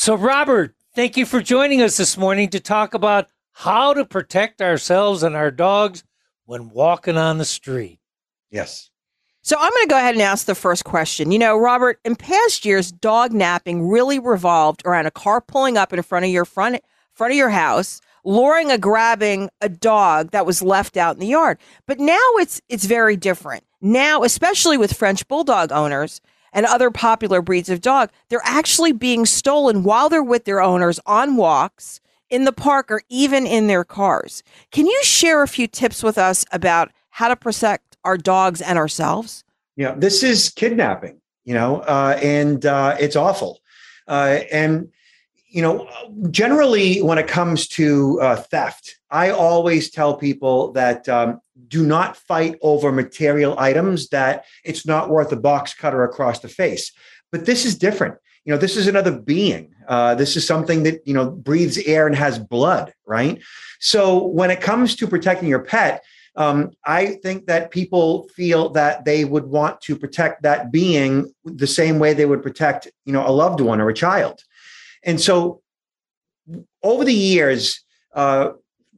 so, 0.00 0.14
Robert, 0.14 0.76
thank 0.94 1.16
you 1.16 1.26
for 1.26 1.42
joining 1.42 1.82
us 1.82 1.96
this 1.96 2.16
morning 2.16 2.50
to 2.50 2.60
talk 2.60 2.94
about 2.94 3.26
how 3.50 3.92
to 3.92 4.04
protect 4.04 4.62
ourselves 4.62 5.24
and 5.24 5.34
our 5.34 5.50
dogs 5.50 6.04
when 6.44 6.70
walking 6.70 7.16
on 7.16 7.38
the 7.38 7.44
street. 7.44 7.98
Yes. 8.48 8.90
So, 9.42 9.56
I'm 9.58 9.72
going 9.72 9.82
to 9.82 9.88
go 9.88 9.98
ahead 9.98 10.14
and 10.14 10.22
ask 10.22 10.46
the 10.46 10.54
first 10.54 10.84
question. 10.84 11.32
You 11.32 11.40
know, 11.40 11.58
Robert, 11.58 11.98
in 12.04 12.14
past 12.14 12.64
years, 12.64 12.92
dog 12.92 13.32
napping 13.32 13.88
really 13.88 14.20
revolved 14.20 14.82
around 14.84 15.06
a 15.06 15.10
car 15.10 15.40
pulling 15.40 15.76
up 15.76 15.92
in 15.92 16.00
front 16.04 16.24
of 16.24 16.30
your 16.30 16.44
front 16.44 16.80
front 17.12 17.32
of 17.32 17.36
your 17.36 17.50
house, 17.50 18.00
luring 18.22 18.70
a 18.70 18.78
grabbing 18.78 19.50
a 19.60 19.68
dog 19.68 20.30
that 20.30 20.46
was 20.46 20.62
left 20.62 20.96
out 20.96 21.16
in 21.16 21.20
the 21.20 21.26
yard. 21.26 21.58
But 21.88 21.98
now 21.98 22.30
it's 22.36 22.62
it's 22.68 22.84
very 22.84 23.16
different. 23.16 23.64
Now, 23.80 24.22
especially 24.22 24.78
with 24.78 24.92
French 24.92 25.26
bulldog 25.26 25.72
owners, 25.72 26.20
and 26.52 26.66
other 26.66 26.90
popular 26.90 27.42
breeds 27.42 27.68
of 27.68 27.80
dog, 27.80 28.10
they're 28.28 28.40
actually 28.44 28.92
being 28.92 29.26
stolen 29.26 29.82
while 29.82 30.08
they're 30.08 30.22
with 30.22 30.44
their 30.44 30.60
owners 30.60 31.00
on 31.06 31.36
walks 31.36 32.00
in 32.30 32.44
the 32.44 32.52
park 32.52 32.90
or 32.90 33.02
even 33.08 33.46
in 33.46 33.66
their 33.66 33.84
cars. 33.84 34.42
Can 34.70 34.86
you 34.86 35.00
share 35.02 35.42
a 35.42 35.48
few 35.48 35.66
tips 35.66 36.02
with 36.02 36.18
us 36.18 36.44
about 36.52 36.90
how 37.10 37.28
to 37.28 37.36
protect 37.36 37.96
our 38.04 38.18
dogs 38.18 38.60
and 38.60 38.78
ourselves? 38.78 39.44
Yeah, 39.76 39.94
this 39.96 40.22
is 40.22 40.50
kidnapping. 40.50 41.20
You 41.44 41.54
know, 41.54 41.80
uh, 41.80 42.18
and 42.22 42.66
uh, 42.66 42.96
it's 43.00 43.16
awful. 43.16 43.60
Uh, 44.06 44.40
and 44.52 44.90
you 45.48 45.62
know, 45.62 45.88
generally 46.30 47.00
when 47.00 47.16
it 47.16 47.26
comes 47.26 47.66
to 47.68 48.20
uh, 48.20 48.36
theft, 48.36 48.97
I 49.10 49.30
always 49.30 49.90
tell 49.90 50.16
people 50.16 50.72
that 50.72 51.08
um, 51.08 51.40
do 51.66 51.84
not 51.84 52.16
fight 52.16 52.58
over 52.62 52.92
material 52.92 53.58
items 53.58 54.08
that 54.10 54.44
it's 54.64 54.86
not 54.86 55.08
worth 55.08 55.32
a 55.32 55.36
box 55.36 55.74
cutter 55.74 56.04
across 56.04 56.40
the 56.40 56.48
face. 56.48 56.92
But 57.32 57.46
this 57.46 57.64
is 57.64 57.76
different. 57.76 58.16
You 58.44 58.52
know, 58.52 58.58
this 58.58 58.76
is 58.76 58.86
another 58.86 59.12
being. 59.12 59.74
Uh, 59.88 60.14
this 60.14 60.36
is 60.36 60.46
something 60.46 60.82
that 60.82 61.06
you 61.06 61.14
know 61.14 61.30
breathes 61.30 61.78
air 61.78 62.06
and 62.06 62.16
has 62.16 62.38
blood, 62.38 62.94
right? 63.06 63.40
So 63.80 64.24
when 64.26 64.50
it 64.50 64.60
comes 64.60 64.96
to 64.96 65.06
protecting 65.06 65.48
your 65.48 65.62
pet, 65.62 66.02
um, 66.36 66.70
I 66.84 67.18
think 67.22 67.46
that 67.46 67.70
people 67.70 68.28
feel 68.28 68.70
that 68.70 69.04
they 69.04 69.24
would 69.24 69.46
want 69.46 69.80
to 69.82 69.96
protect 69.96 70.42
that 70.42 70.70
being 70.70 71.34
the 71.44 71.66
same 71.66 71.98
way 71.98 72.14
they 72.14 72.26
would 72.26 72.42
protect, 72.42 72.88
you 73.04 73.12
know, 73.12 73.26
a 73.26 73.32
loved 73.32 73.60
one 73.60 73.80
or 73.80 73.88
a 73.88 73.94
child. 73.94 74.42
And 75.02 75.20
so, 75.20 75.62
over 76.82 77.04
the 77.04 77.12
years, 77.12 77.84
uh, 78.14 78.50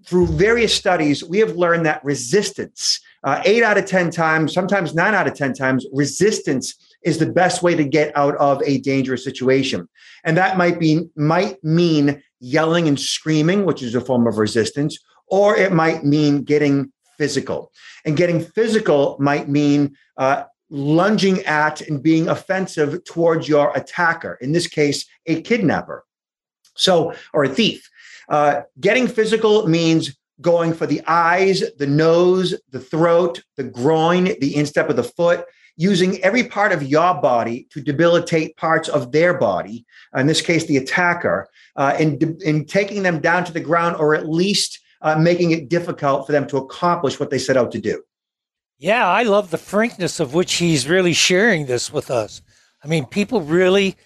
through 0.06 0.26
various 0.26 0.74
studies, 0.74 1.22
we 1.24 1.38
have 1.38 1.56
learned 1.56 1.86
that 1.86 2.04
resistance, 2.04 3.00
uh, 3.24 3.42
eight 3.44 3.62
out 3.62 3.78
of 3.78 3.86
10 3.86 4.10
times, 4.10 4.52
sometimes 4.52 4.94
nine 4.94 5.14
out 5.14 5.26
of 5.26 5.34
10 5.34 5.54
times, 5.54 5.86
resistance 5.92 6.74
is 7.02 7.18
the 7.18 7.30
best 7.30 7.62
way 7.62 7.74
to 7.74 7.84
get 7.84 8.16
out 8.16 8.36
of 8.36 8.62
a 8.64 8.78
dangerous 8.78 9.24
situation. 9.24 9.88
And 10.24 10.36
that 10.36 10.56
might 10.56 10.78
be 10.78 11.08
might 11.16 11.62
mean 11.64 12.22
yelling 12.40 12.88
and 12.88 12.98
screaming, 12.98 13.64
which 13.64 13.82
is 13.82 13.94
a 13.94 14.00
form 14.00 14.26
of 14.26 14.38
resistance, 14.38 14.98
or 15.26 15.56
it 15.56 15.72
might 15.72 16.04
mean 16.04 16.42
getting 16.42 16.92
physical. 17.18 17.72
And 18.04 18.16
getting 18.16 18.40
physical 18.40 19.16
might 19.20 19.48
mean 19.48 19.96
uh, 20.16 20.44
lunging 20.70 21.42
at 21.44 21.80
and 21.82 22.02
being 22.02 22.28
offensive 22.28 23.04
towards 23.04 23.48
your 23.48 23.76
attacker, 23.76 24.38
in 24.40 24.52
this 24.52 24.66
case, 24.66 25.06
a 25.26 25.42
kidnapper. 25.42 26.04
So, 26.76 27.12
or 27.34 27.44
a 27.44 27.48
thief. 27.48 27.89
Uh, 28.30 28.62
getting 28.80 29.06
physical 29.06 29.66
means 29.66 30.16
going 30.40 30.72
for 30.72 30.86
the 30.86 31.02
eyes, 31.06 31.62
the 31.76 31.86
nose, 31.86 32.54
the 32.70 32.80
throat, 32.80 33.42
the 33.56 33.64
groin, 33.64 34.24
the 34.40 34.56
instep 34.56 34.88
of 34.88 34.96
the 34.96 35.04
foot, 35.04 35.44
using 35.76 36.22
every 36.22 36.44
part 36.44 36.72
of 36.72 36.82
your 36.82 37.14
body 37.20 37.66
to 37.70 37.80
debilitate 37.80 38.56
parts 38.56 38.88
of 38.88 39.12
their 39.12 39.34
body, 39.34 39.84
in 40.16 40.26
this 40.26 40.40
case, 40.40 40.66
the 40.66 40.76
attacker, 40.76 41.48
uh, 41.76 41.94
and, 41.98 42.22
and 42.46 42.68
taking 42.68 43.02
them 43.02 43.20
down 43.20 43.44
to 43.44 43.52
the 43.52 43.60
ground 43.60 43.96
or 43.96 44.14
at 44.14 44.28
least 44.28 44.78
uh, 45.02 45.16
making 45.16 45.50
it 45.50 45.68
difficult 45.68 46.26
for 46.26 46.32
them 46.32 46.46
to 46.46 46.56
accomplish 46.56 47.18
what 47.18 47.30
they 47.30 47.38
set 47.38 47.56
out 47.56 47.72
to 47.72 47.80
do. 47.80 48.02
Yeah, 48.78 49.06
I 49.06 49.24
love 49.24 49.50
the 49.50 49.58
frankness 49.58 50.20
of 50.20 50.32
which 50.32 50.54
he's 50.54 50.88
really 50.88 51.12
sharing 51.12 51.66
this 51.66 51.92
with 51.92 52.10
us. 52.10 52.40
I 52.82 52.88
mean, 52.88 53.04
people 53.06 53.42
really, 53.42 53.96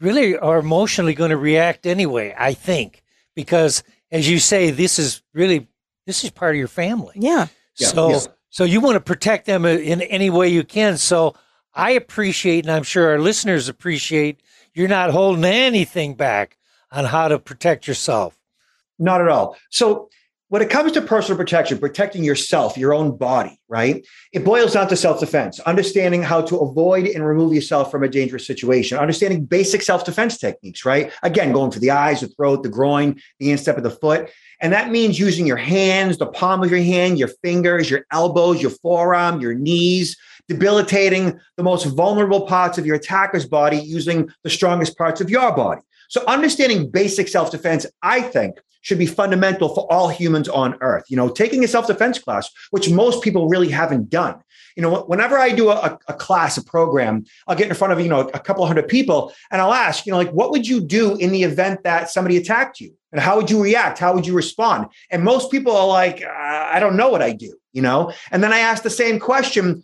really 0.00 0.36
are 0.36 0.58
emotionally 0.58 1.14
going 1.14 1.30
to 1.30 1.36
react 1.36 1.86
anyway, 1.86 2.34
I 2.38 2.52
think, 2.52 3.02
because 3.38 3.84
as 4.10 4.28
you 4.28 4.40
say, 4.40 4.72
this 4.72 4.98
is 4.98 5.22
really, 5.32 5.68
this 6.06 6.24
is 6.24 6.30
part 6.30 6.56
of 6.56 6.58
your 6.58 6.66
family. 6.66 7.14
Yeah. 7.14 7.46
So, 7.74 8.10
yeah. 8.10 8.18
so 8.50 8.64
you 8.64 8.80
want 8.80 8.96
to 8.96 9.00
protect 9.00 9.46
them 9.46 9.64
uh, 9.64 9.68
in 9.68 10.02
any 10.02 10.28
way 10.28 10.48
you 10.48 10.64
can. 10.64 10.96
So 10.96 11.36
I 11.72 11.92
appreciate, 11.92 12.64
and 12.64 12.72
I'm 12.72 12.82
sure 12.82 13.10
our 13.10 13.20
listeners 13.20 13.68
appreciate, 13.68 14.40
you're 14.74 14.88
not 14.88 15.10
holding 15.10 15.44
anything 15.44 16.14
back 16.14 16.58
on 16.90 17.04
how 17.04 17.28
to 17.28 17.38
protect 17.38 17.86
yourself. 17.86 18.36
Not 18.98 19.20
at 19.20 19.28
all. 19.28 19.56
So 19.70 20.10
when 20.48 20.62
it 20.62 20.70
comes 20.70 20.92
to 20.92 21.02
personal 21.02 21.36
protection, 21.36 21.78
protecting 21.78 22.24
yourself, 22.24 22.76
your 22.76 22.94
own 22.94 23.16
body, 23.16 23.60
right? 23.68 24.06
It 24.32 24.44
boils 24.44 24.72
down 24.72 24.88
to 24.88 24.96
self 24.96 25.20
defense, 25.20 25.60
understanding 25.60 26.22
how 26.22 26.40
to 26.42 26.56
avoid 26.58 27.06
and 27.06 27.24
remove 27.24 27.52
yourself 27.52 27.90
from 27.90 28.02
a 28.02 28.08
dangerous 28.08 28.46
situation, 28.46 28.98
understanding 28.98 29.44
basic 29.44 29.82
self 29.82 30.04
defense 30.04 30.38
techniques, 30.38 30.84
right? 30.84 31.12
Again, 31.22 31.52
going 31.52 31.70
for 31.70 31.80
the 31.80 31.90
eyes, 31.90 32.20
the 32.20 32.28
throat, 32.28 32.62
the 32.62 32.68
groin, 32.68 33.20
the 33.38 33.50
instep 33.50 33.76
of 33.76 33.82
the 33.82 33.90
foot. 33.90 34.30
And 34.60 34.72
that 34.72 34.90
means 34.90 35.18
using 35.18 35.46
your 35.46 35.56
hands, 35.56 36.18
the 36.18 36.26
palm 36.26 36.62
of 36.62 36.70
your 36.70 36.80
hand, 36.80 37.18
your 37.18 37.28
fingers, 37.42 37.90
your 37.90 38.06
elbows, 38.10 38.60
your 38.60 38.70
forearm, 38.70 39.40
your 39.40 39.54
knees, 39.54 40.16
debilitating 40.48 41.38
the 41.56 41.62
most 41.62 41.84
vulnerable 41.84 42.46
parts 42.46 42.78
of 42.78 42.86
your 42.86 42.96
attacker's 42.96 43.46
body 43.46 43.76
using 43.76 44.28
the 44.42 44.50
strongest 44.50 44.96
parts 44.96 45.20
of 45.20 45.28
your 45.28 45.54
body. 45.54 45.82
So 46.08 46.24
understanding 46.26 46.90
basic 46.90 47.28
self-defense, 47.28 47.84
I 48.02 48.22
think, 48.22 48.56
should 48.80 48.98
be 48.98 49.06
fundamental 49.06 49.68
for 49.74 49.90
all 49.92 50.08
humans 50.08 50.48
on 50.48 50.76
earth. 50.80 51.04
You 51.08 51.16
know, 51.16 51.28
taking 51.28 51.64
a 51.64 51.68
self-defense 51.68 52.18
class, 52.18 52.50
which 52.70 52.90
most 52.90 53.22
people 53.22 53.48
really 53.48 53.68
haven't 53.68 54.10
done. 54.10 54.40
You 54.76 54.82
know, 54.82 55.02
whenever 55.02 55.36
I 55.36 55.50
do 55.50 55.70
a, 55.70 55.98
a 56.06 56.14
class, 56.14 56.56
a 56.56 56.62
program, 56.62 57.24
I'll 57.48 57.56
get 57.56 57.68
in 57.68 57.74
front 57.74 57.92
of, 57.92 58.00
you 58.00 58.08
know, 58.08 58.28
a 58.28 58.38
couple 58.38 58.64
hundred 58.64 58.86
people 58.86 59.32
and 59.50 59.60
I'll 59.60 59.74
ask, 59.74 60.06
you 60.06 60.12
know, 60.12 60.18
like, 60.18 60.30
what 60.30 60.52
would 60.52 60.68
you 60.68 60.80
do 60.80 61.16
in 61.16 61.32
the 61.32 61.42
event 61.42 61.82
that 61.82 62.10
somebody 62.10 62.36
attacked 62.36 62.80
you? 62.80 62.94
And 63.10 63.20
how 63.20 63.36
would 63.36 63.50
you 63.50 63.60
react? 63.60 63.98
How 63.98 64.14
would 64.14 64.26
you 64.26 64.34
respond? 64.34 64.86
And 65.10 65.24
most 65.24 65.50
people 65.50 65.76
are 65.76 65.86
like, 65.86 66.22
uh, 66.22 66.28
I 66.28 66.78
don't 66.78 66.96
know 66.96 67.08
what 67.08 67.22
I 67.22 67.32
do, 67.32 67.54
you 67.72 67.82
know? 67.82 68.12
And 68.30 68.42
then 68.42 68.52
I 68.52 68.60
ask 68.60 68.84
the 68.84 68.90
same 68.90 69.18
question 69.18 69.82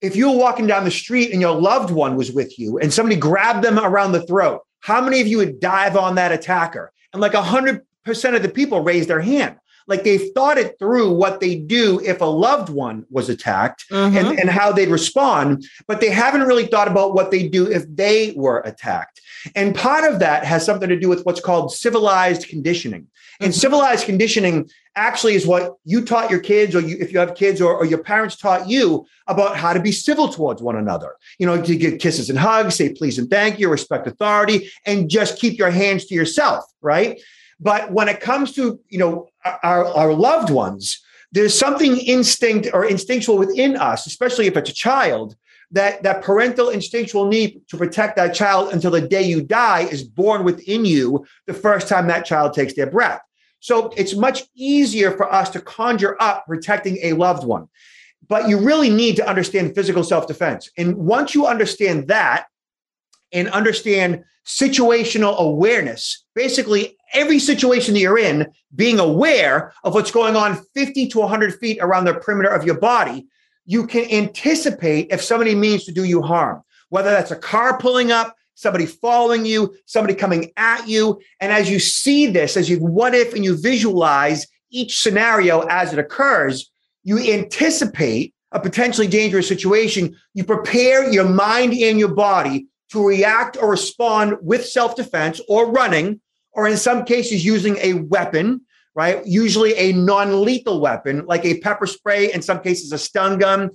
if 0.00 0.16
you 0.16 0.30
were 0.30 0.38
walking 0.38 0.66
down 0.66 0.84
the 0.84 0.90
street 0.90 1.32
and 1.32 1.40
your 1.40 1.54
loved 1.54 1.90
one 1.90 2.16
was 2.16 2.32
with 2.32 2.58
you 2.58 2.78
and 2.78 2.92
somebody 2.92 3.16
grabbed 3.16 3.64
them 3.64 3.78
around 3.78 4.12
the 4.12 4.26
throat, 4.26 4.60
how 4.80 5.00
many 5.00 5.20
of 5.20 5.26
you 5.26 5.38
would 5.38 5.60
dive 5.60 5.96
on 5.96 6.14
that 6.14 6.32
attacker? 6.32 6.92
And 7.12 7.20
like 7.20 7.34
100% 8.06 8.36
of 8.36 8.42
the 8.42 8.48
people 8.48 8.80
raised 8.80 9.08
their 9.08 9.20
hand. 9.20 9.56
Like 9.86 10.04
they've 10.04 10.30
thought 10.34 10.56
it 10.56 10.78
through 10.78 11.12
what 11.12 11.40
they 11.40 11.56
do 11.56 12.00
if 12.04 12.20
a 12.20 12.24
loved 12.24 12.68
one 12.68 13.04
was 13.10 13.28
attacked 13.28 13.86
mm-hmm. 13.90 14.16
and, 14.16 14.38
and 14.38 14.48
how 14.48 14.70
they'd 14.70 14.88
respond, 14.88 15.66
but 15.88 16.00
they 16.00 16.10
haven't 16.10 16.42
really 16.42 16.66
thought 16.66 16.86
about 16.86 17.14
what 17.14 17.30
they 17.30 17.48
do 17.48 17.68
if 17.70 17.84
they 17.88 18.32
were 18.36 18.60
attacked. 18.60 19.20
And 19.56 19.74
part 19.74 20.10
of 20.10 20.20
that 20.20 20.44
has 20.44 20.64
something 20.64 20.88
to 20.88 20.98
do 20.98 21.08
with 21.08 21.24
what's 21.24 21.40
called 21.40 21.72
civilized 21.72 22.46
conditioning. 22.48 23.08
And 23.40 23.52
mm-hmm. 23.52 23.58
civilized 23.58 24.06
conditioning 24.06 24.70
actually 24.96 25.34
is 25.34 25.46
what 25.46 25.74
you 25.84 26.04
taught 26.04 26.30
your 26.30 26.40
kids, 26.40 26.74
or 26.74 26.80
you, 26.80 26.96
if 27.00 27.12
you 27.12 27.18
have 27.18 27.34
kids, 27.34 27.60
or, 27.60 27.74
or, 27.74 27.84
your 27.84 28.02
parents 28.02 28.36
taught 28.36 28.68
you 28.68 29.06
about 29.28 29.56
how 29.56 29.72
to 29.72 29.80
be 29.80 29.92
civil 29.92 30.28
towards 30.28 30.60
one 30.60 30.76
another. 30.76 31.16
You 31.38 31.46
know, 31.46 31.62
to 31.62 31.76
give 31.76 32.00
kisses 32.00 32.28
and 32.28 32.38
hugs, 32.38 32.74
say 32.74 32.92
please 32.92 33.18
and 33.18 33.30
thank 33.30 33.58
you, 33.58 33.68
respect 33.68 34.06
authority, 34.06 34.70
and 34.84 35.08
just 35.08 35.38
keep 35.38 35.58
your 35.58 35.70
hands 35.70 36.06
to 36.06 36.14
yourself, 36.14 36.64
right? 36.82 37.20
But 37.60 37.92
when 37.92 38.08
it 38.08 38.20
comes 38.20 38.52
to 38.52 38.80
you 38.88 38.98
know 38.98 39.28
our, 39.44 39.84
our 39.86 40.12
loved 40.12 40.50
ones, 40.50 41.00
there's 41.32 41.56
something 41.56 41.96
instinct 41.98 42.68
or 42.72 42.84
instinctual 42.84 43.38
within 43.38 43.76
us, 43.76 44.06
especially 44.06 44.46
if 44.46 44.56
it's 44.56 44.70
a 44.70 44.74
child, 44.74 45.36
that 45.70 46.02
that 46.02 46.22
parental 46.22 46.70
instinctual 46.70 47.26
need 47.26 47.60
to 47.68 47.76
protect 47.76 48.16
that 48.16 48.34
child 48.34 48.72
until 48.72 48.90
the 48.90 49.00
day 49.00 49.22
you 49.22 49.42
die 49.42 49.82
is 49.82 50.02
born 50.02 50.44
within 50.44 50.84
you 50.84 51.24
the 51.46 51.54
first 51.54 51.86
time 51.86 52.08
that 52.08 52.24
child 52.24 52.54
takes 52.54 52.74
their 52.74 52.90
breath. 52.90 53.20
So 53.60 53.92
it's 53.96 54.16
much 54.16 54.44
easier 54.54 55.10
for 55.12 55.30
us 55.32 55.50
to 55.50 55.60
conjure 55.60 56.16
up 56.20 56.46
protecting 56.46 56.98
a 57.02 57.12
loved 57.12 57.46
one. 57.46 57.68
But 58.26 58.48
you 58.48 58.58
really 58.58 58.90
need 58.90 59.16
to 59.16 59.28
understand 59.28 59.74
physical 59.74 60.02
self 60.02 60.26
defense. 60.26 60.70
And 60.76 60.96
once 60.96 61.34
you 61.34 61.46
understand 61.46 62.08
that 62.08 62.46
and 63.32 63.48
understand 63.50 64.24
situational 64.46 65.36
awareness, 65.38 66.24
basically 66.34 66.96
every 67.12 67.38
situation 67.38 67.94
that 67.94 68.00
you're 68.00 68.18
in, 68.18 68.50
being 68.74 68.98
aware 68.98 69.72
of 69.84 69.94
what's 69.94 70.10
going 70.10 70.36
on 70.36 70.64
50 70.74 71.08
to 71.08 71.18
100 71.18 71.58
feet 71.58 71.78
around 71.80 72.04
the 72.04 72.14
perimeter 72.14 72.48
of 72.48 72.64
your 72.64 72.78
body, 72.78 73.26
you 73.66 73.86
can 73.86 74.10
anticipate 74.10 75.08
if 75.10 75.22
somebody 75.22 75.54
means 75.54 75.84
to 75.84 75.92
do 75.92 76.04
you 76.04 76.22
harm, 76.22 76.62
whether 76.88 77.10
that's 77.10 77.30
a 77.30 77.36
car 77.36 77.78
pulling 77.78 78.10
up, 78.12 78.34
somebody 78.54 78.86
following 78.86 79.46
you, 79.46 79.74
somebody 79.86 80.14
coming 80.14 80.52
at 80.56 80.86
you. 80.86 81.20
And 81.40 81.52
as 81.52 81.70
you 81.70 81.78
see 81.78 82.26
this, 82.26 82.56
as 82.56 82.68
you 82.68 82.78
what 82.78 83.14
if 83.14 83.34
and 83.34 83.44
you 83.44 83.56
visualize 83.56 84.46
each 84.70 85.00
scenario 85.00 85.60
as 85.68 85.92
it 85.92 85.98
occurs, 85.98 86.70
you 87.02 87.18
anticipate 87.18 88.34
a 88.52 88.60
potentially 88.60 89.06
dangerous 89.06 89.48
situation. 89.48 90.16
You 90.34 90.44
prepare 90.44 91.10
your 91.10 91.28
mind 91.28 91.72
and 91.72 91.98
your 91.98 92.14
body 92.14 92.66
to 92.90 93.06
react 93.06 93.56
or 93.56 93.70
respond 93.70 94.36
with 94.42 94.66
self 94.66 94.96
defense 94.96 95.40
or 95.48 95.70
running, 95.70 96.20
or 96.52 96.68
in 96.68 96.76
some 96.76 97.04
cases, 97.04 97.44
using 97.44 97.76
a 97.78 97.94
weapon, 97.94 98.62
right? 98.94 99.24
Usually 99.26 99.74
a 99.76 99.92
non 99.92 100.44
lethal 100.44 100.80
weapon 100.80 101.24
like 101.26 101.44
a 101.44 101.58
pepper 101.60 101.86
spray, 101.86 102.32
in 102.32 102.42
some 102.42 102.60
cases, 102.60 102.92
a 102.92 102.98
stun 102.98 103.38
gun. 103.38 103.70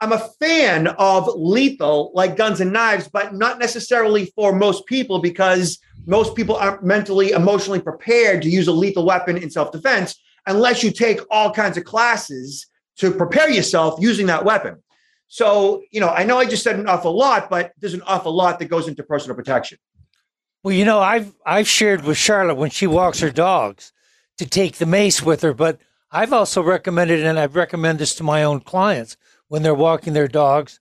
I'm 0.00 0.12
a 0.12 0.28
fan 0.40 0.86
of 0.86 1.28
lethal, 1.36 2.10
like 2.14 2.36
guns 2.36 2.60
and 2.60 2.72
knives, 2.72 3.08
but 3.08 3.34
not 3.34 3.58
necessarily 3.58 4.32
for 4.34 4.54
most 4.54 4.86
people 4.86 5.18
because 5.18 5.78
most 6.06 6.34
people 6.34 6.56
aren't 6.56 6.82
mentally, 6.82 7.32
emotionally 7.32 7.80
prepared 7.80 8.42
to 8.42 8.48
use 8.48 8.66
a 8.66 8.72
lethal 8.72 9.04
weapon 9.04 9.36
in 9.36 9.50
self 9.50 9.72
defense 9.72 10.18
unless 10.46 10.82
you 10.82 10.90
take 10.90 11.20
all 11.30 11.52
kinds 11.52 11.76
of 11.76 11.84
classes 11.84 12.66
to 12.96 13.10
prepare 13.10 13.50
yourself 13.50 14.00
using 14.00 14.26
that 14.26 14.44
weapon. 14.44 14.82
So, 15.28 15.82
you 15.90 16.00
know, 16.00 16.08
I 16.08 16.24
know 16.24 16.38
I 16.38 16.44
just 16.44 16.64
said 16.64 16.78
an 16.78 16.88
awful 16.88 17.16
lot, 17.16 17.48
but 17.48 17.72
there's 17.78 17.94
an 17.94 18.02
awful 18.02 18.32
lot 18.32 18.58
that 18.58 18.64
goes 18.66 18.88
into 18.88 19.02
personal 19.04 19.36
protection. 19.36 19.78
Well, 20.62 20.74
you 20.74 20.84
know, 20.84 21.00
I've 21.00 21.34
I've 21.46 21.68
shared 21.68 22.04
with 22.04 22.18
Charlotte 22.18 22.56
when 22.56 22.70
she 22.70 22.86
walks 22.86 23.20
her 23.20 23.30
dogs 23.30 23.92
to 24.38 24.46
take 24.46 24.76
the 24.76 24.86
mace 24.86 25.22
with 25.22 25.42
her, 25.42 25.54
but 25.54 25.78
I've 26.10 26.32
also 26.32 26.62
recommended, 26.62 27.24
and 27.24 27.38
I've 27.38 27.56
recommended 27.56 28.00
this 28.00 28.14
to 28.16 28.24
my 28.24 28.42
own 28.42 28.60
clients 28.60 29.16
when 29.48 29.62
they're 29.62 29.74
walking 29.74 30.12
their 30.12 30.28
dogs 30.28 30.80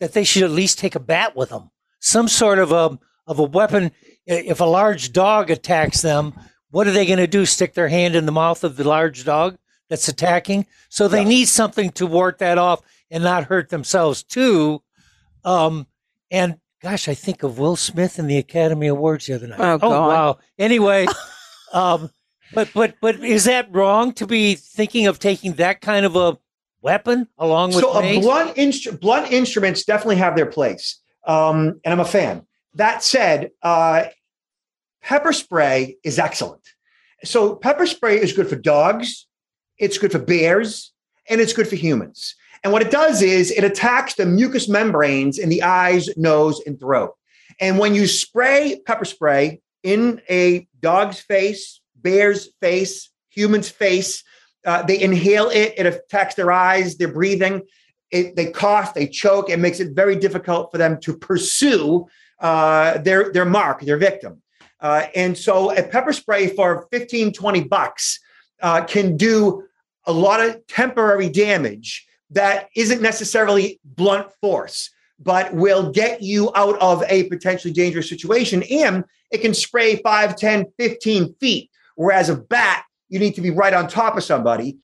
that 0.00 0.14
they 0.14 0.24
should 0.24 0.42
at 0.42 0.50
least 0.50 0.78
take 0.78 0.94
a 0.94 1.00
bat 1.00 1.36
with 1.36 1.50
them, 1.50 1.70
some 2.00 2.26
sort 2.28 2.58
of 2.58 2.72
a 2.72 2.98
of 3.26 3.38
a 3.38 3.44
weapon. 3.44 3.92
If 4.26 4.60
a 4.60 4.64
large 4.64 5.12
dog 5.12 5.50
attacks 5.50 6.02
them, 6.02 6.34
what 6.70 6.86
are 6.86 6.92
they 6.92 7.06
going 7.06 7.18
to 7.18 7.26
do? 7.26 7.46
Stick 7.46 7.74
their 7.74 7.88
hand 7.88 8.16
in 8.16 8.26
the 8.26 8.32
mouth 8.32 8.64
of 8.64 8.76
the 8.76 8.84
large 8.84 9.24
dog 9.24 9.58
that's 9.88 10.08
attacking? 10.08 10.66
So 10.88 11.08
they 11.08 11.24
need 11.24 11.46
something 11.46 11.90
to 11.92 12.06
ward 12.06 12.38
that 12.38 12.58
off 12.58 12.80
and 13.10 13.24
not 13.24 13.44
hurt 13.44 13.68
themselves 13.68 14.22
too. 14.22 14.82
Um, 15.44 15.86
and 16.30 16.58
gosh, 16.82 17.08
I 17.08 17.14
think 17.14 17.42
of 17.42 17.58
Will 17.58 17.76
Smith 17.76 18.18
in 18.18 18.26
the 18.26 18.38
Academy 18.38 18.86
Awards 18.86 19.26
the 19.26 19.34
other 19.34 19.46
night. 19.46 19.60
Oh, 19.60 19.78
God. 19.78 20.08
wow. 20.08 20.38
Anyway, 20.58 21.06
um, 21.72 22.10
but 22.52 22.70
but 22.74 22.94
but 23.00 23.16
is 23.24 23.44
that 23.44 23.68
wrong 23.70 24.12
to 24.14 24.26
be 24.26 24.54
thinking 24.54 25.06
of 25.06 25.18
taking 25.18 25.54
that 25.54 25.80
kind 25.80 26.04
of 26.04 26.16
a 26.16 26.38
weapon 26.82 27.28
along 27.38 27.70
with 27.70 27.80
so 27.80 27.98
a 27.98 28.20
blunt 28.20 28.56
instru- 28.56 28.98
blunt 28.98 29.30
instruments 29.30 29.84
definitely 29.84 30.16
have 30.16 30.36
their 30.36 30.46
place, 30.46 31.00
um, 31.26 31.80
and 31.84 31.92
I'm 31.92 32.00
a 32.00 32.04
fan. 32.04 32.46
That 32.74 33.02
said, 33.02 33.50
uh, 33.62 34.04
pepper 35.02 35.32
spray 35.32 35.96
is 36.04 36.18
excellent. 36.18 36.62
So 37.24 37.54
pepper 37.54 37.86
spray 37.86 38.20
is 38.20 38.32
good 38.32 38.48
for 38.48 38.56
dogs, 38.56 39.26
it's 39.78 39.98
good 39.98 40.12
for 40.12 40.18
bears, 40.18 40.92
and 41.28 41.40
it's 41.40 41.52
good 41.52 41.68
for 41.68 41.76
humans. 41.76 42.34
And 42.62 42.72
what 42.72 42.82
it 42.82 42.90
does 42.90 43.22
is 43.22 43.50
it 43.50 43.64
attacks 43.64 44.14
the 44.14 44.26
mucous 44.26 44.68
membranes 44.68 45.38
in 45.38 45.48
the 45.48 45.62
eyes, 45.62 46.08
nose, 46.16 46.60
and 46.66 46.78
throat. 46.78 47.14
And 47.60 47.78
when 47.78 47.94
you 47.94 48.06
spray 48.06 48.80
pepper 48.86 49.04
spray 49.04 49.60
in 49.82 50.20
a 50.28 50.66
dog's 50.80 51.20
face, 51.20 51.80
bear's 51.96 52.50
face, 52.60 53.10
human's 53.30 53.68
face, 53.68 54.22
uh, 54.66 54.82
they 54.82 55.00
inhale 55.00 55.48
it, 55.48 55.74
it 55.78 55.86
attacks 55.86 56.34
their 56.34 56.52
eyes, 56.52 56.96
their 56.96 57.12
breathing. 57.12 57.62
It, 58.10 58.36
they 58.36 58.50
cough, 58.50 58.92
they 58.92 59.06
choke. 59.06 59.48
It 59.48 59.58
makes 59.58 59.80
it 59.80 59.94
very 59.94 60.16
difficult 60.16 60.70
for 60.70 60.78
them 60.78 61.00
to 61.00 61.16
pursue 61.16 62.08
uh, 62.40 62.98
their, 62.98 63.32
their 63.32 63.44
mark, 63.44 63.80
their 63.82 63.96
victim. 63.96 64.42
Uh, 64.80 65.06
and 65.14 65.36
so 65.36 65.74
a 65.76 65.82
pepper 65.82 66.12
spray 66.12 66.48
for 66.48 66.88
15, 66.90 67.32
20 67.32 67.64
bucks 67.64 68.18
uh, 68.62 68.84
can 68.84 69.16
do 69.16 69.64
a 70.06 70.12
lot 70.12 70.40
of 70.40 70.66
temporary 70.66 71.28
damage 71.28 72.06
that 72.30 72.68
isn't 72.76 73.02
necessarily 73.02 73.80
blunt 73.84 74.28
force, 74.40 74.90
but 75.18 75.52
will 75.54 75.90
get 75.90 76.22
you 76.22 76.50
out 76.54 76.80
of 76.80 77.02
a 77.08 77.24
potentially 77.24 77.72
dangerous 77.72 78.08
situation. 78.08 78.62
And 78.70 79.04
it 79.30 79.38
can 79.38 79.54
spray 79.54 79.96
5, 79.96 80.36
10, 80.36 80.66
15 80.78 81.34
feet. 81.34 81.70
Whereas 81.96 82.28
a 82.28 82.36
bat, 82.36 82.84
you 83.08 83.18
need 83.18 83.34
to 83.34 83.40
be 83.40 83.50
right 83.50 83.74
on 83.74 83.88
top 83.88 84.16
of 84.16 84.24
somebody. 84.24 84.78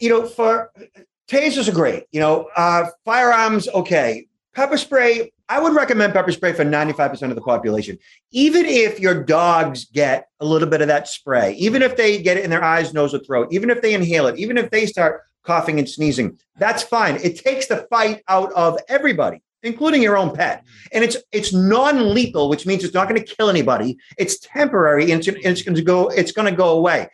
You 0.00 0.08
know, 0.08 0.26
for 0.26 0.72
tasers 1.28 1.68
are 1.68 1.72
great. 1.74 2.04
You 2.12 2.20
know, 2.20 2.48
uh, 2.56 2.86
firearms, 3.04 3.68
okay. 3.68 4.26
Pepper 4.54 4.76
spray, 4.76 5.32
I 5.48 5.60
would 5.60 5.74
recommend 5.74 6.12
pepper 6.12 6.32
spray 6.32 6.52
for 6.52 6.64
95% 6.64 7.30
of 7.30 7.34
the 7.34 7.42
population. 7.42 7.98
Even 8.30 8.64
if 8.64 9.00
your 9.00 9.22
dogs 9.22 9.86
get 9.86 10.28
a 10.40 10.44
little 10.44 10.68
bit 10.68 10.82
of 10.82 10.88
that 10.88 11.08
spray, 11.08 11.54
even 11.54 11.82
if 11.82 11.96
they 11.96 12.22
get 12.22 12.36
it 12.36 12.44
in 12.44 12.50
their 12.50 12.62
eyes, 12.64 12.94
nose, 12.94 13.14
or 13.14 13.18
throat, 13.18 13.48
even 13.50 13.70
if 13.70 13.82
they 13.82 13.94
inhale 13.94 14.26
it, 14.26 14.38
even 14.38 14.58
if 14.58 14.70
they 14.70 14.86
start 14.86 15.22
coughing 15.42 15.78
and 15.78 15.88
sneezing, 15.88 16.38
that's 16.56 16.82
fine. 16.82 17.16
It 17.16 17.42
takes 17.42 17.66
the 17.66 17.86
fight 17.90 18.22
out 18.28 18.52
of 18.52 18.78
everybody, 18.88 19.42
including 19.62 20.02
your 20.02 20.16
own 20.16 20.34
pet. 20.34 20.64
Mm. 20.64 20.88
And 20.92 21.04
it's 21.04 21.16
it's 21.32 21.52
non-lethal, 21.52 22.48
which 22.48 22.66
means 22.66 22.84
it's 22.84 22.94
not 22.94 23.08
going 23.08 23.22
to 23.22 23.34
kill 23.34 23.50
anybody. 23.50 23.98
It's 24.18 24.38
temporary 24.38 25.10
and 25.10 25.26
it's, 25.26 25.28
it's 25.28 25.62
going 25.62 25.76
to 25.76 25.82
go, 25.82 26.08
it's 26.08 26.32
going 26.32 26.50
to 26.50 26.56
go 26.56 26.70
away. 26.70 27.08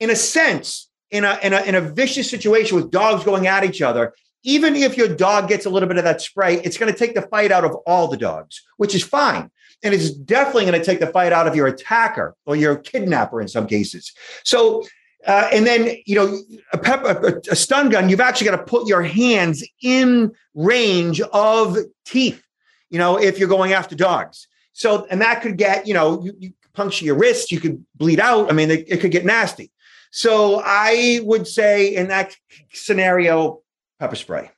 In 0.00 0.10
a 0.10 0.16
sense, 0.16 0.90
in 1.10 1.24
a, 1.24 1.38
in 1.42 1.52
a 1.52 1.62
in 1.62 1.74
a 1.74 1.80
vicious 1.80 2.28
situation 2.28 2.76
with 2.76 2.90
dogs 2.90 3.24
going 3.24 3.46
at 3.46 3.64
each 3.64 3.82
other, 3.82 4.14
even 4.44 4.76
if 4.76 4.96
your 4.96 5.08
dog 5.08 5.48
gets 5.48 5.66
a 5.66 5.70
little 5.70 5.88
bit 5.88 5.96
of 5.96 6.04
that 6.04 6.20
spray, 6.20 6.60
it's 6.62 6.76
going 6.76 6.92
to 6.92 6.98
take 6.98 7.14
the 7.14 7.22
fight 7.22 7.50
out 7.50 7.64
of 7.64 7.74
all 7.86 8.08
the 8.08 8.16
dogs, 8.16 8.62
which 8.76 8.94
is 8.94 9.02
fine. 9.02 9.50
And 9.82 9.94
it's 9.94 10.10
definitely 10.10 10.66
going 10.66 10.78
to 10.78 10.84
take 10.84 11.00
the 11.00 11.08
fight 11.08 11.32
out 11.32 11.46
of 11.46 11.56
your 11.56 11.66
attacker 11.66 12.36
or 12.46 12.56
your 12.56 12.76
kidnapper 12.76 13.40
in 13.40 13.48
some 13.48 13.66
cases. 13.66 14.12
So, 14.42 14.84
uh, 15.26 15.48
and 15.52 15.66
then, 15.66 15.96
you 16.06 16.14
know, 16.14 16.38
a, 16.72 16.78
pep, 16.78 17.04
a, 17.04 17.40
a 17.50 17.56
stun 17.56 17.88
gun, 17.88 18.08
you've 18.08 18.20
actually 18.20 18.46
got 18.46 18.56
to 18.56 18.64
put 18.64 18.86
your 18.86 19.02
hands 19.02 19.66
in 19.82 20.32
range 20.54 21.20
of 21.20 21.76
teeth, 22.04 22.42
you 22.90 22.98
know, 22.98 23.18
if 23.18 23.38
you're 23.38 23.48
going 23.48 23.72
after 23.72 23.94
dogs. 23.94 24.46
So, 24.72 25.06
and 25.10 25.20
that 25.20 25.40
could 25.40 25.56
get, 25.56 25.86
you 25.86 25.94
know, 25.94 26.22
you, 26.22 26.34
you 26.38 26.52
puncture 26.74 27.04
your 27.04 27.16
wrist, 27.16 27.52
you 27.52 27.60
could 27.60 27.84
bleed 27.94 28.20
out. 28.20 28.50
I 28.50 28.54
mean, 28.54 28.70
it, 28.70 28.84
it 28.88 29.00
could 29.00 29.12
get 29.12 29.24
nasty. 29.24 29.70
So 30.10 30.62
I 30.64 31.20
would 31.22 31.46
say 31.46 31.94
in 31.94 32.08
that 32.08 32.36
scenario, 32.72 33.62
pepper 33.98 34.16
spray. 34.16 34.50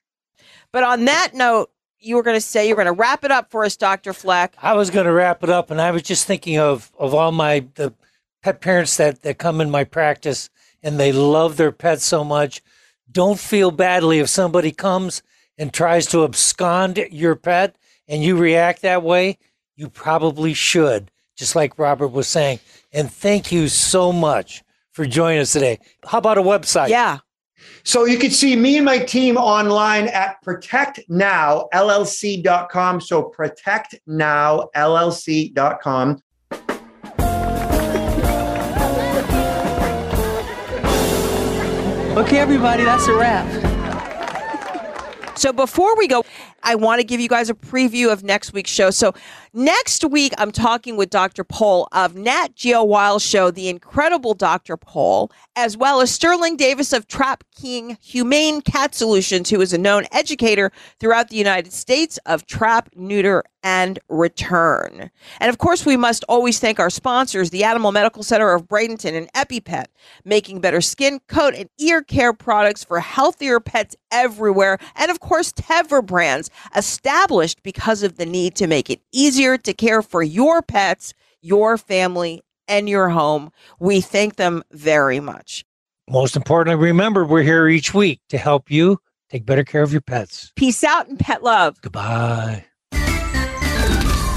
But 0.72 0.82
on 0.82 1.04
that 1.06 1.32
note, 1.34 1.70
you 1.98 2.16
were 2.16 2.22
going 2.22 2.36
to 2.36 2.40
say 2.40 2.66
you're 2.66 2.76
going 2.76 2.86
to 2.86 2.92
wrap 2.92 3.24
it 3.24 3.30
up 3.30 3.50
for 3.50 3.64
us, 3.64 3.76
Dr. 3.76 4.12
Fleck. 4.12 4.54
I 4.60 4.74
was 4.74 4.90
going 4.90 5.06
to 5.06 5.12
wrap 5.12 5.42
it 5.42 5.50
up, 5.50 5.70
and 5.70 5.80
I 5.80 5.90
was 5.90 6.02
just 6.02 6.26
thinking 6.26 6.58
of 6.58 6.92
of 6.98 7.14
all 7.14 7.32
my 7.32 7.66
the 7.74 7.92
pet 8.42 8.60
parents 8.60 8.96
that 8.98 9.22
that 9.22 9.38
come 9.38 9.60
in 9.60 9.70
my 9.70 9.84
practice, 9.84 10.50
and 10.86 10.98
they 11.00 11.10
love 11.10 11.56
their 11.56 11.72
pets 11.72 12.04
so 12.04 12.22
much. 12.22 12.62
Don't 13.10 13.40
feel 13.40 13.72
badly 13.72 14.20
if 14.20 14.28
somebody 14.28 14.70
comes 14.70 15.20
and 15.58 15.72
tries 15.72 16.06
to 16.06 16.22
abscond 16.22 16.98
your 17.10 17.34
pet, 17.34 17.74
and 18.06 18.22
you 18.22 18.36
react 18.36 18.82
that 18.82 19.02
way. 19.02 19.36
You 19.74 19.88
probably 19.88 20.54
should, 20.54 21.10
just 21.36 21.56
like 21.56 21.76
Robert 21.76 22.06
was 22.08 22.28
saying. 22.28 22.60
And 22.92 23.10
thank 23.10 23.50
you 23.50 23.66
so 23.66 24.12
much 24.12 24.62
for 24.92 25.06
joining 25.06 25.40
us 25.40 25.52
today. 25.52 25.80
How 26.06 26.18
about 26.18 26.38
a 26.38 26.42
website? 26.42 26.88
Yeah. 26.88 27.18
So 27.82 28.04
you 28.04 28.16
can 28.16 28.30
see 28.30 28.54
me 28.54 28.76
and 28.76 28.84
my 28.84 28.98
team 28.98 29.36
online 29.36 30.06
at 30.08 30.36
protectnowllc.com. 30.44 33.00
So 33.00 33.32
protectnowllc.com. 33.36 36.22
Okay, 42.16 42.38
everybody, 42.38 42.82
that's 42.82 43.08
a 43.08 43.14
wrap. 43.14 43.46
So 45.36 45.52
before 45.52 45.94
we 45.98 46.08
go, 46.08 46.24
I 46.62 46.74
want 46.74 46.98
to 46.98 47.04
give 47.04 47.20
you 47.20 47.28
guys 47.28 47.50
a 47.50 47.54
preview 47.54 48.10
of 48.10 48.24
next 48.24 48.54
week's 48.54 48.70
show. 48.70 48.90
So 48.90 49.12
next 49.52 50.02
week, 50.02 50.32
I'm 50.38 50.50
talking 50.50 50.96
with 50.96 51.10
Dr. 51.10 51.44
Pol 51.44 51.86
of 51.92 52.16
Nat 52.16 52.54
Geo 52.54 52.82
Wild 52.82 53.20
Show, 53.20 53.50
the 53.50 53.68
incredible 53.68 54.32
Dr. 54.32 54.78
Pol, 54.78 55.30
as 55.56 55.76
well 55.76 56.00
as 56.00 56.10
Sterling 56.10 56.56
Davis 56.56 56.94
of 56.94 57.06
Trap 57.06 57.44
King 57.54 57.98
Humane 58.00 58.62
Cat 58.62 58.94
Solutions, 58.94 59.50
who 59.50 59.60
is 59.60 59.74
a 59.74 59.78
known 59.78 60.06
educator 60.10 60.72
throughout 60.98 61.28
the 61.28 61.36
United 61.36 61.74
States 61.74 62.18
of 62.24 62.46
trap, 62.46 62.88
neuter, 62.96 63.44
and 63.66 63.98
return. 64.08 65.10
And 65.40 65.50
of 65.50 65.58
course, 65.58 65.84
we 65.84 65.96
must 65.96 66.22
always 66.28 66.60
thank 66.60 66.78
our 66.78 66.88
sponsors, 66.88 67.50
the 67.50 67.64
Animal 67.64 67.90
Medical 67.90 68.22
Center 68.22 68.52
of 68.52 68.68
Bradenton 68.68 69.12
and 69.12 69.28
EpiPet, 69.32 69.86
making 70.24 70.60
better 70.60 70.80
skin, 70.80 71.18
coat, 71.26 71.52
and 71.52 71.68
ear 71.80 72.00
care 72.00 72.32
products 72.32 72.84
for 72.84 73.00
healthier 73.00 73.58
pets 73.58 73.96
everywhere. 74.12 74.78
And 74.94 75.10
of 75.10 75.18
course, 75.18 75.52
Tevra 75.52 76.06
brands, 76.06 76.48
established 76.76 77.64
because 77.64 78.04
of 78.04 78.18
the 78.18 78.24
need 78.24 78.54
to 78.54 78.68
make 78.68 78.88
it 78.88 79.00
easier 79.10 79.58
to 79.58 79.74
care 79.74 80.00
for 80.00 80.22
your 80.22 80.62
pets, 80.62 81.12
your 81.42 81.76
family, 81.76 82.44
and 82.68 82.88
your 82.88 83.08
home. 83.08 83.50
We 83.80 84.00
thank 84.00 84.36
them 84.36 84.62
very 84.70 85.18
much. 85.18 85.64
Most 86.08 86.36
importantly, 86.36 86.80
remember 86.80 87.24
we're 87.24 87.42
here 87.42 87.66
each 87.66 87.92
week 87.92 88.20
to 88.28 88.38
help 88.38 88.70
you 88.70 89.00
take 89.28 89.44
better 89.44 89.64
care 89.64 89.82
of 89.82 89.90
your 89.90 90.02
pets. 90.02 90.52
Peace 90.54 90.84
out 90.84 91.08
and 91.08 91.18
pet 91.18 91.42
love. 91.42 91.80
Goodbye. 91.82 92.64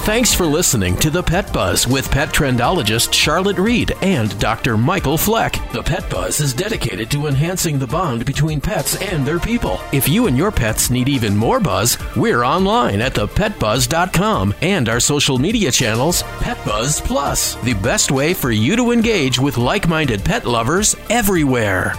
Thanks 0.04 0.34
for 0.34 0.46
listening 0.48 0.96
to 0.98 1.12
The 1.12 1.22
Pet 1.22 1.54
Buzz 1.54 1.86
with 1.86 2.10
pet 2.10 2.30
trendologist 2.30 3.14
Charlotte 3.14 3.60
Reed 3.60 3.94
and 4.02 4.38
Dr. 4.40 4.76
Michael 4.76 5.20
Fleck. 5.20 5.54
The 5.72 5.84
Pet 5.84 6.10
Buzz 6.10 6.40
is 6.40 6.52
dedicated 6.52 7.12
to 7.12 7.28
enhancing 7.28 7.78
the 7.78 7.86
bond 7.86 8.26
between 8.26 8.60
pets 8.60 9.00
and 9.00 9.24
their 9.24 9.38
people. 9.40 9.80
If 9.92 10.10
you 10.10 10.26
and 10.26 10.36
your 10.36 10.52
pets 10.52 10.90
need 10.90 11.10
even 11.10 11.38
more 11.38 11.60
buzz, 11.60 11.98
we're 12.16 12.44
online 12.44 13.02
at 13.02 13.14
thepetbuzz.com 13.14 14.56
and 14.64 14.90
our 14.90 15.00
social 15.00 15.38
media 15.38 15.72
channels, 15.72 16.24
Pet 16.40 16.58
Buzz 16.66 17.02
Plus, 17.02 17.54
the 17.62 17.76
best 17.76 18.10
way 18.10 18.34
for 18.34 18.50
you 18.50 18.76
to 18.78 18.92
engage 18.92 19.38
with 19.38 19.58
like 19.58 19.88
minded 19.88 20.26
pet 20.26 20.46
lovers 20.46 20.96
everywhere. 21.12 21.94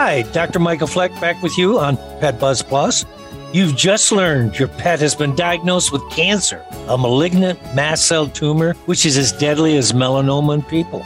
Hi, 0.00 0.22
Dr. 0.22 0.60
Michael 0.60 0.86
Fleck 0.86 1.10
back 1.20 1.42
with 1.42 1.58
you 1.58 1.80
on 1.80 1.96
Pet 2.20 2.38
Buzz 2.38 2.62
Plus. 2.62 3.04
You've 3.52 3.74
just 3.74 4.12
learned 4.12 4.56
your 4.56 4.68
pet 4.68 5.00
has 5.00 5.16
been 5.16 5.34
diagnosed 5.34 5.90
with 5.90 6.08
cancer, 6.08 6.64
a 6.86 6.96
malignant 6.96 7.60
mast 7.74 8.06
cell 8.06 8.28
tumor, 8.28 8.74
which 8.86 9.04
is 9.04 9.18
as 9.18 9.32
deadly 9.32 9.76
as 9.76 9.92
melanoma 9.92 10.54
in 10.54 10.62
people. 10.62 11.02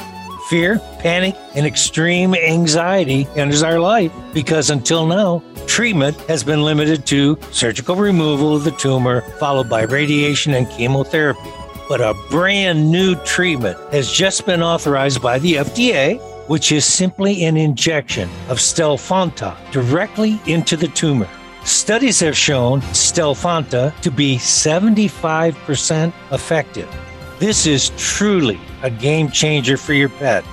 Fear, 0.50 0.78
panic, 0.98 1.34
and 1.54 1.64
extreme 1.64 2.34
anxiety 2.34 3.26
enters 3.34 3.62
our 3.62 3.80
life 3.80 4.12
because 4.34 4.68
until 4.68 5.06
now, 5.06 5.42
treatment 5.66 6.20
has 6.28 6.44
been 6.44 6.62
limited 6.62 7.06
to 7.06 7.38
surgical 7.50 7.96
removal 7.96 8.54
of 8.54 8.64
the 8.64 8.72
tumor, 8.72 9.22
followed 9.38 9.70
by 9.70 9.84
radiation 9.84 10.52
and 10.52 10.68
chemotherapy. 10.68 11.50
But 11.88 12.02
a 12.02 12.12
brand 12.28 12.92
new 12.92 13.14
treatment 13.24 13.78
has 13.90 14.12
just 14.12 14.44
been 14.44 14.62
authorized 14.62 15.22
by 15.22 15.38
the 15.38 15.54
FDA 15.54 16.20
which 16.46 16.72
is 16.72 16.84
simply 16.84 17.44
an 17.44 17.56
injection 17.56 18.28
of 18.48 18.58
Stelfonta 18.58 19.56
directly 19.70 20.40
into 20.46 20.76
the 20.76 20.88
tumor. 20.88 21.28
Studies 21.64 22.20
have 22.20 22.36
shown 22.36 22.80
Stelfonta 22.92 23.98
to 24.00 24.10
be 24.10 24.36
75% 24.36 26.12
effective. 26.32 26.88
This 27.38 27.66
is 27.66 27.90
truly 27.96 28.60
a 28.82 28.90
game 28.90 29.30
changer 29.30 29.76
for 29.76 29.92
your 29.92 30.08
pet. 30.08 30.44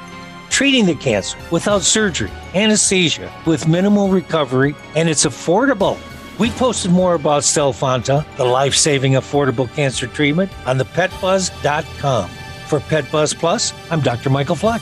Treating 0.50 0.86
the 0.86 0.96
cancer 0.96 1.38
without 1.52 1.82
surgery, 1.82 2.32
anesthesia, 2.54 3.32
with 3.46 3.68
minimal 3.68 4.10
recovery, 4.10 4.76
and 4.96 5.10
it's 5.10 5.26
affordable. 5.26 5.98
We 6.40 6.50
posted 6.52 6.92
more 6.92 7.16
about 7.16 7.44
Stelfonta, 7.44 8.26
the 8.38 8.46
life 8.46 8.76
saving 8.76 9.14
affordable 9.14 9.72
cancer 9.74 10.08
treatment, 10.08 10.52
on 10.66 10.78
the 10.78 10.86
thepetbuzz.com. 10.86 12.30
For 12.68 12.80
Pet 12.80 13.12
Buzz 13.12 13.34
Plus, 13.34 13.74
I'm 13.90 14.02
Dr. 14.02 14.30
Michael 14.30 14.56
Fleck. 14.56 14.82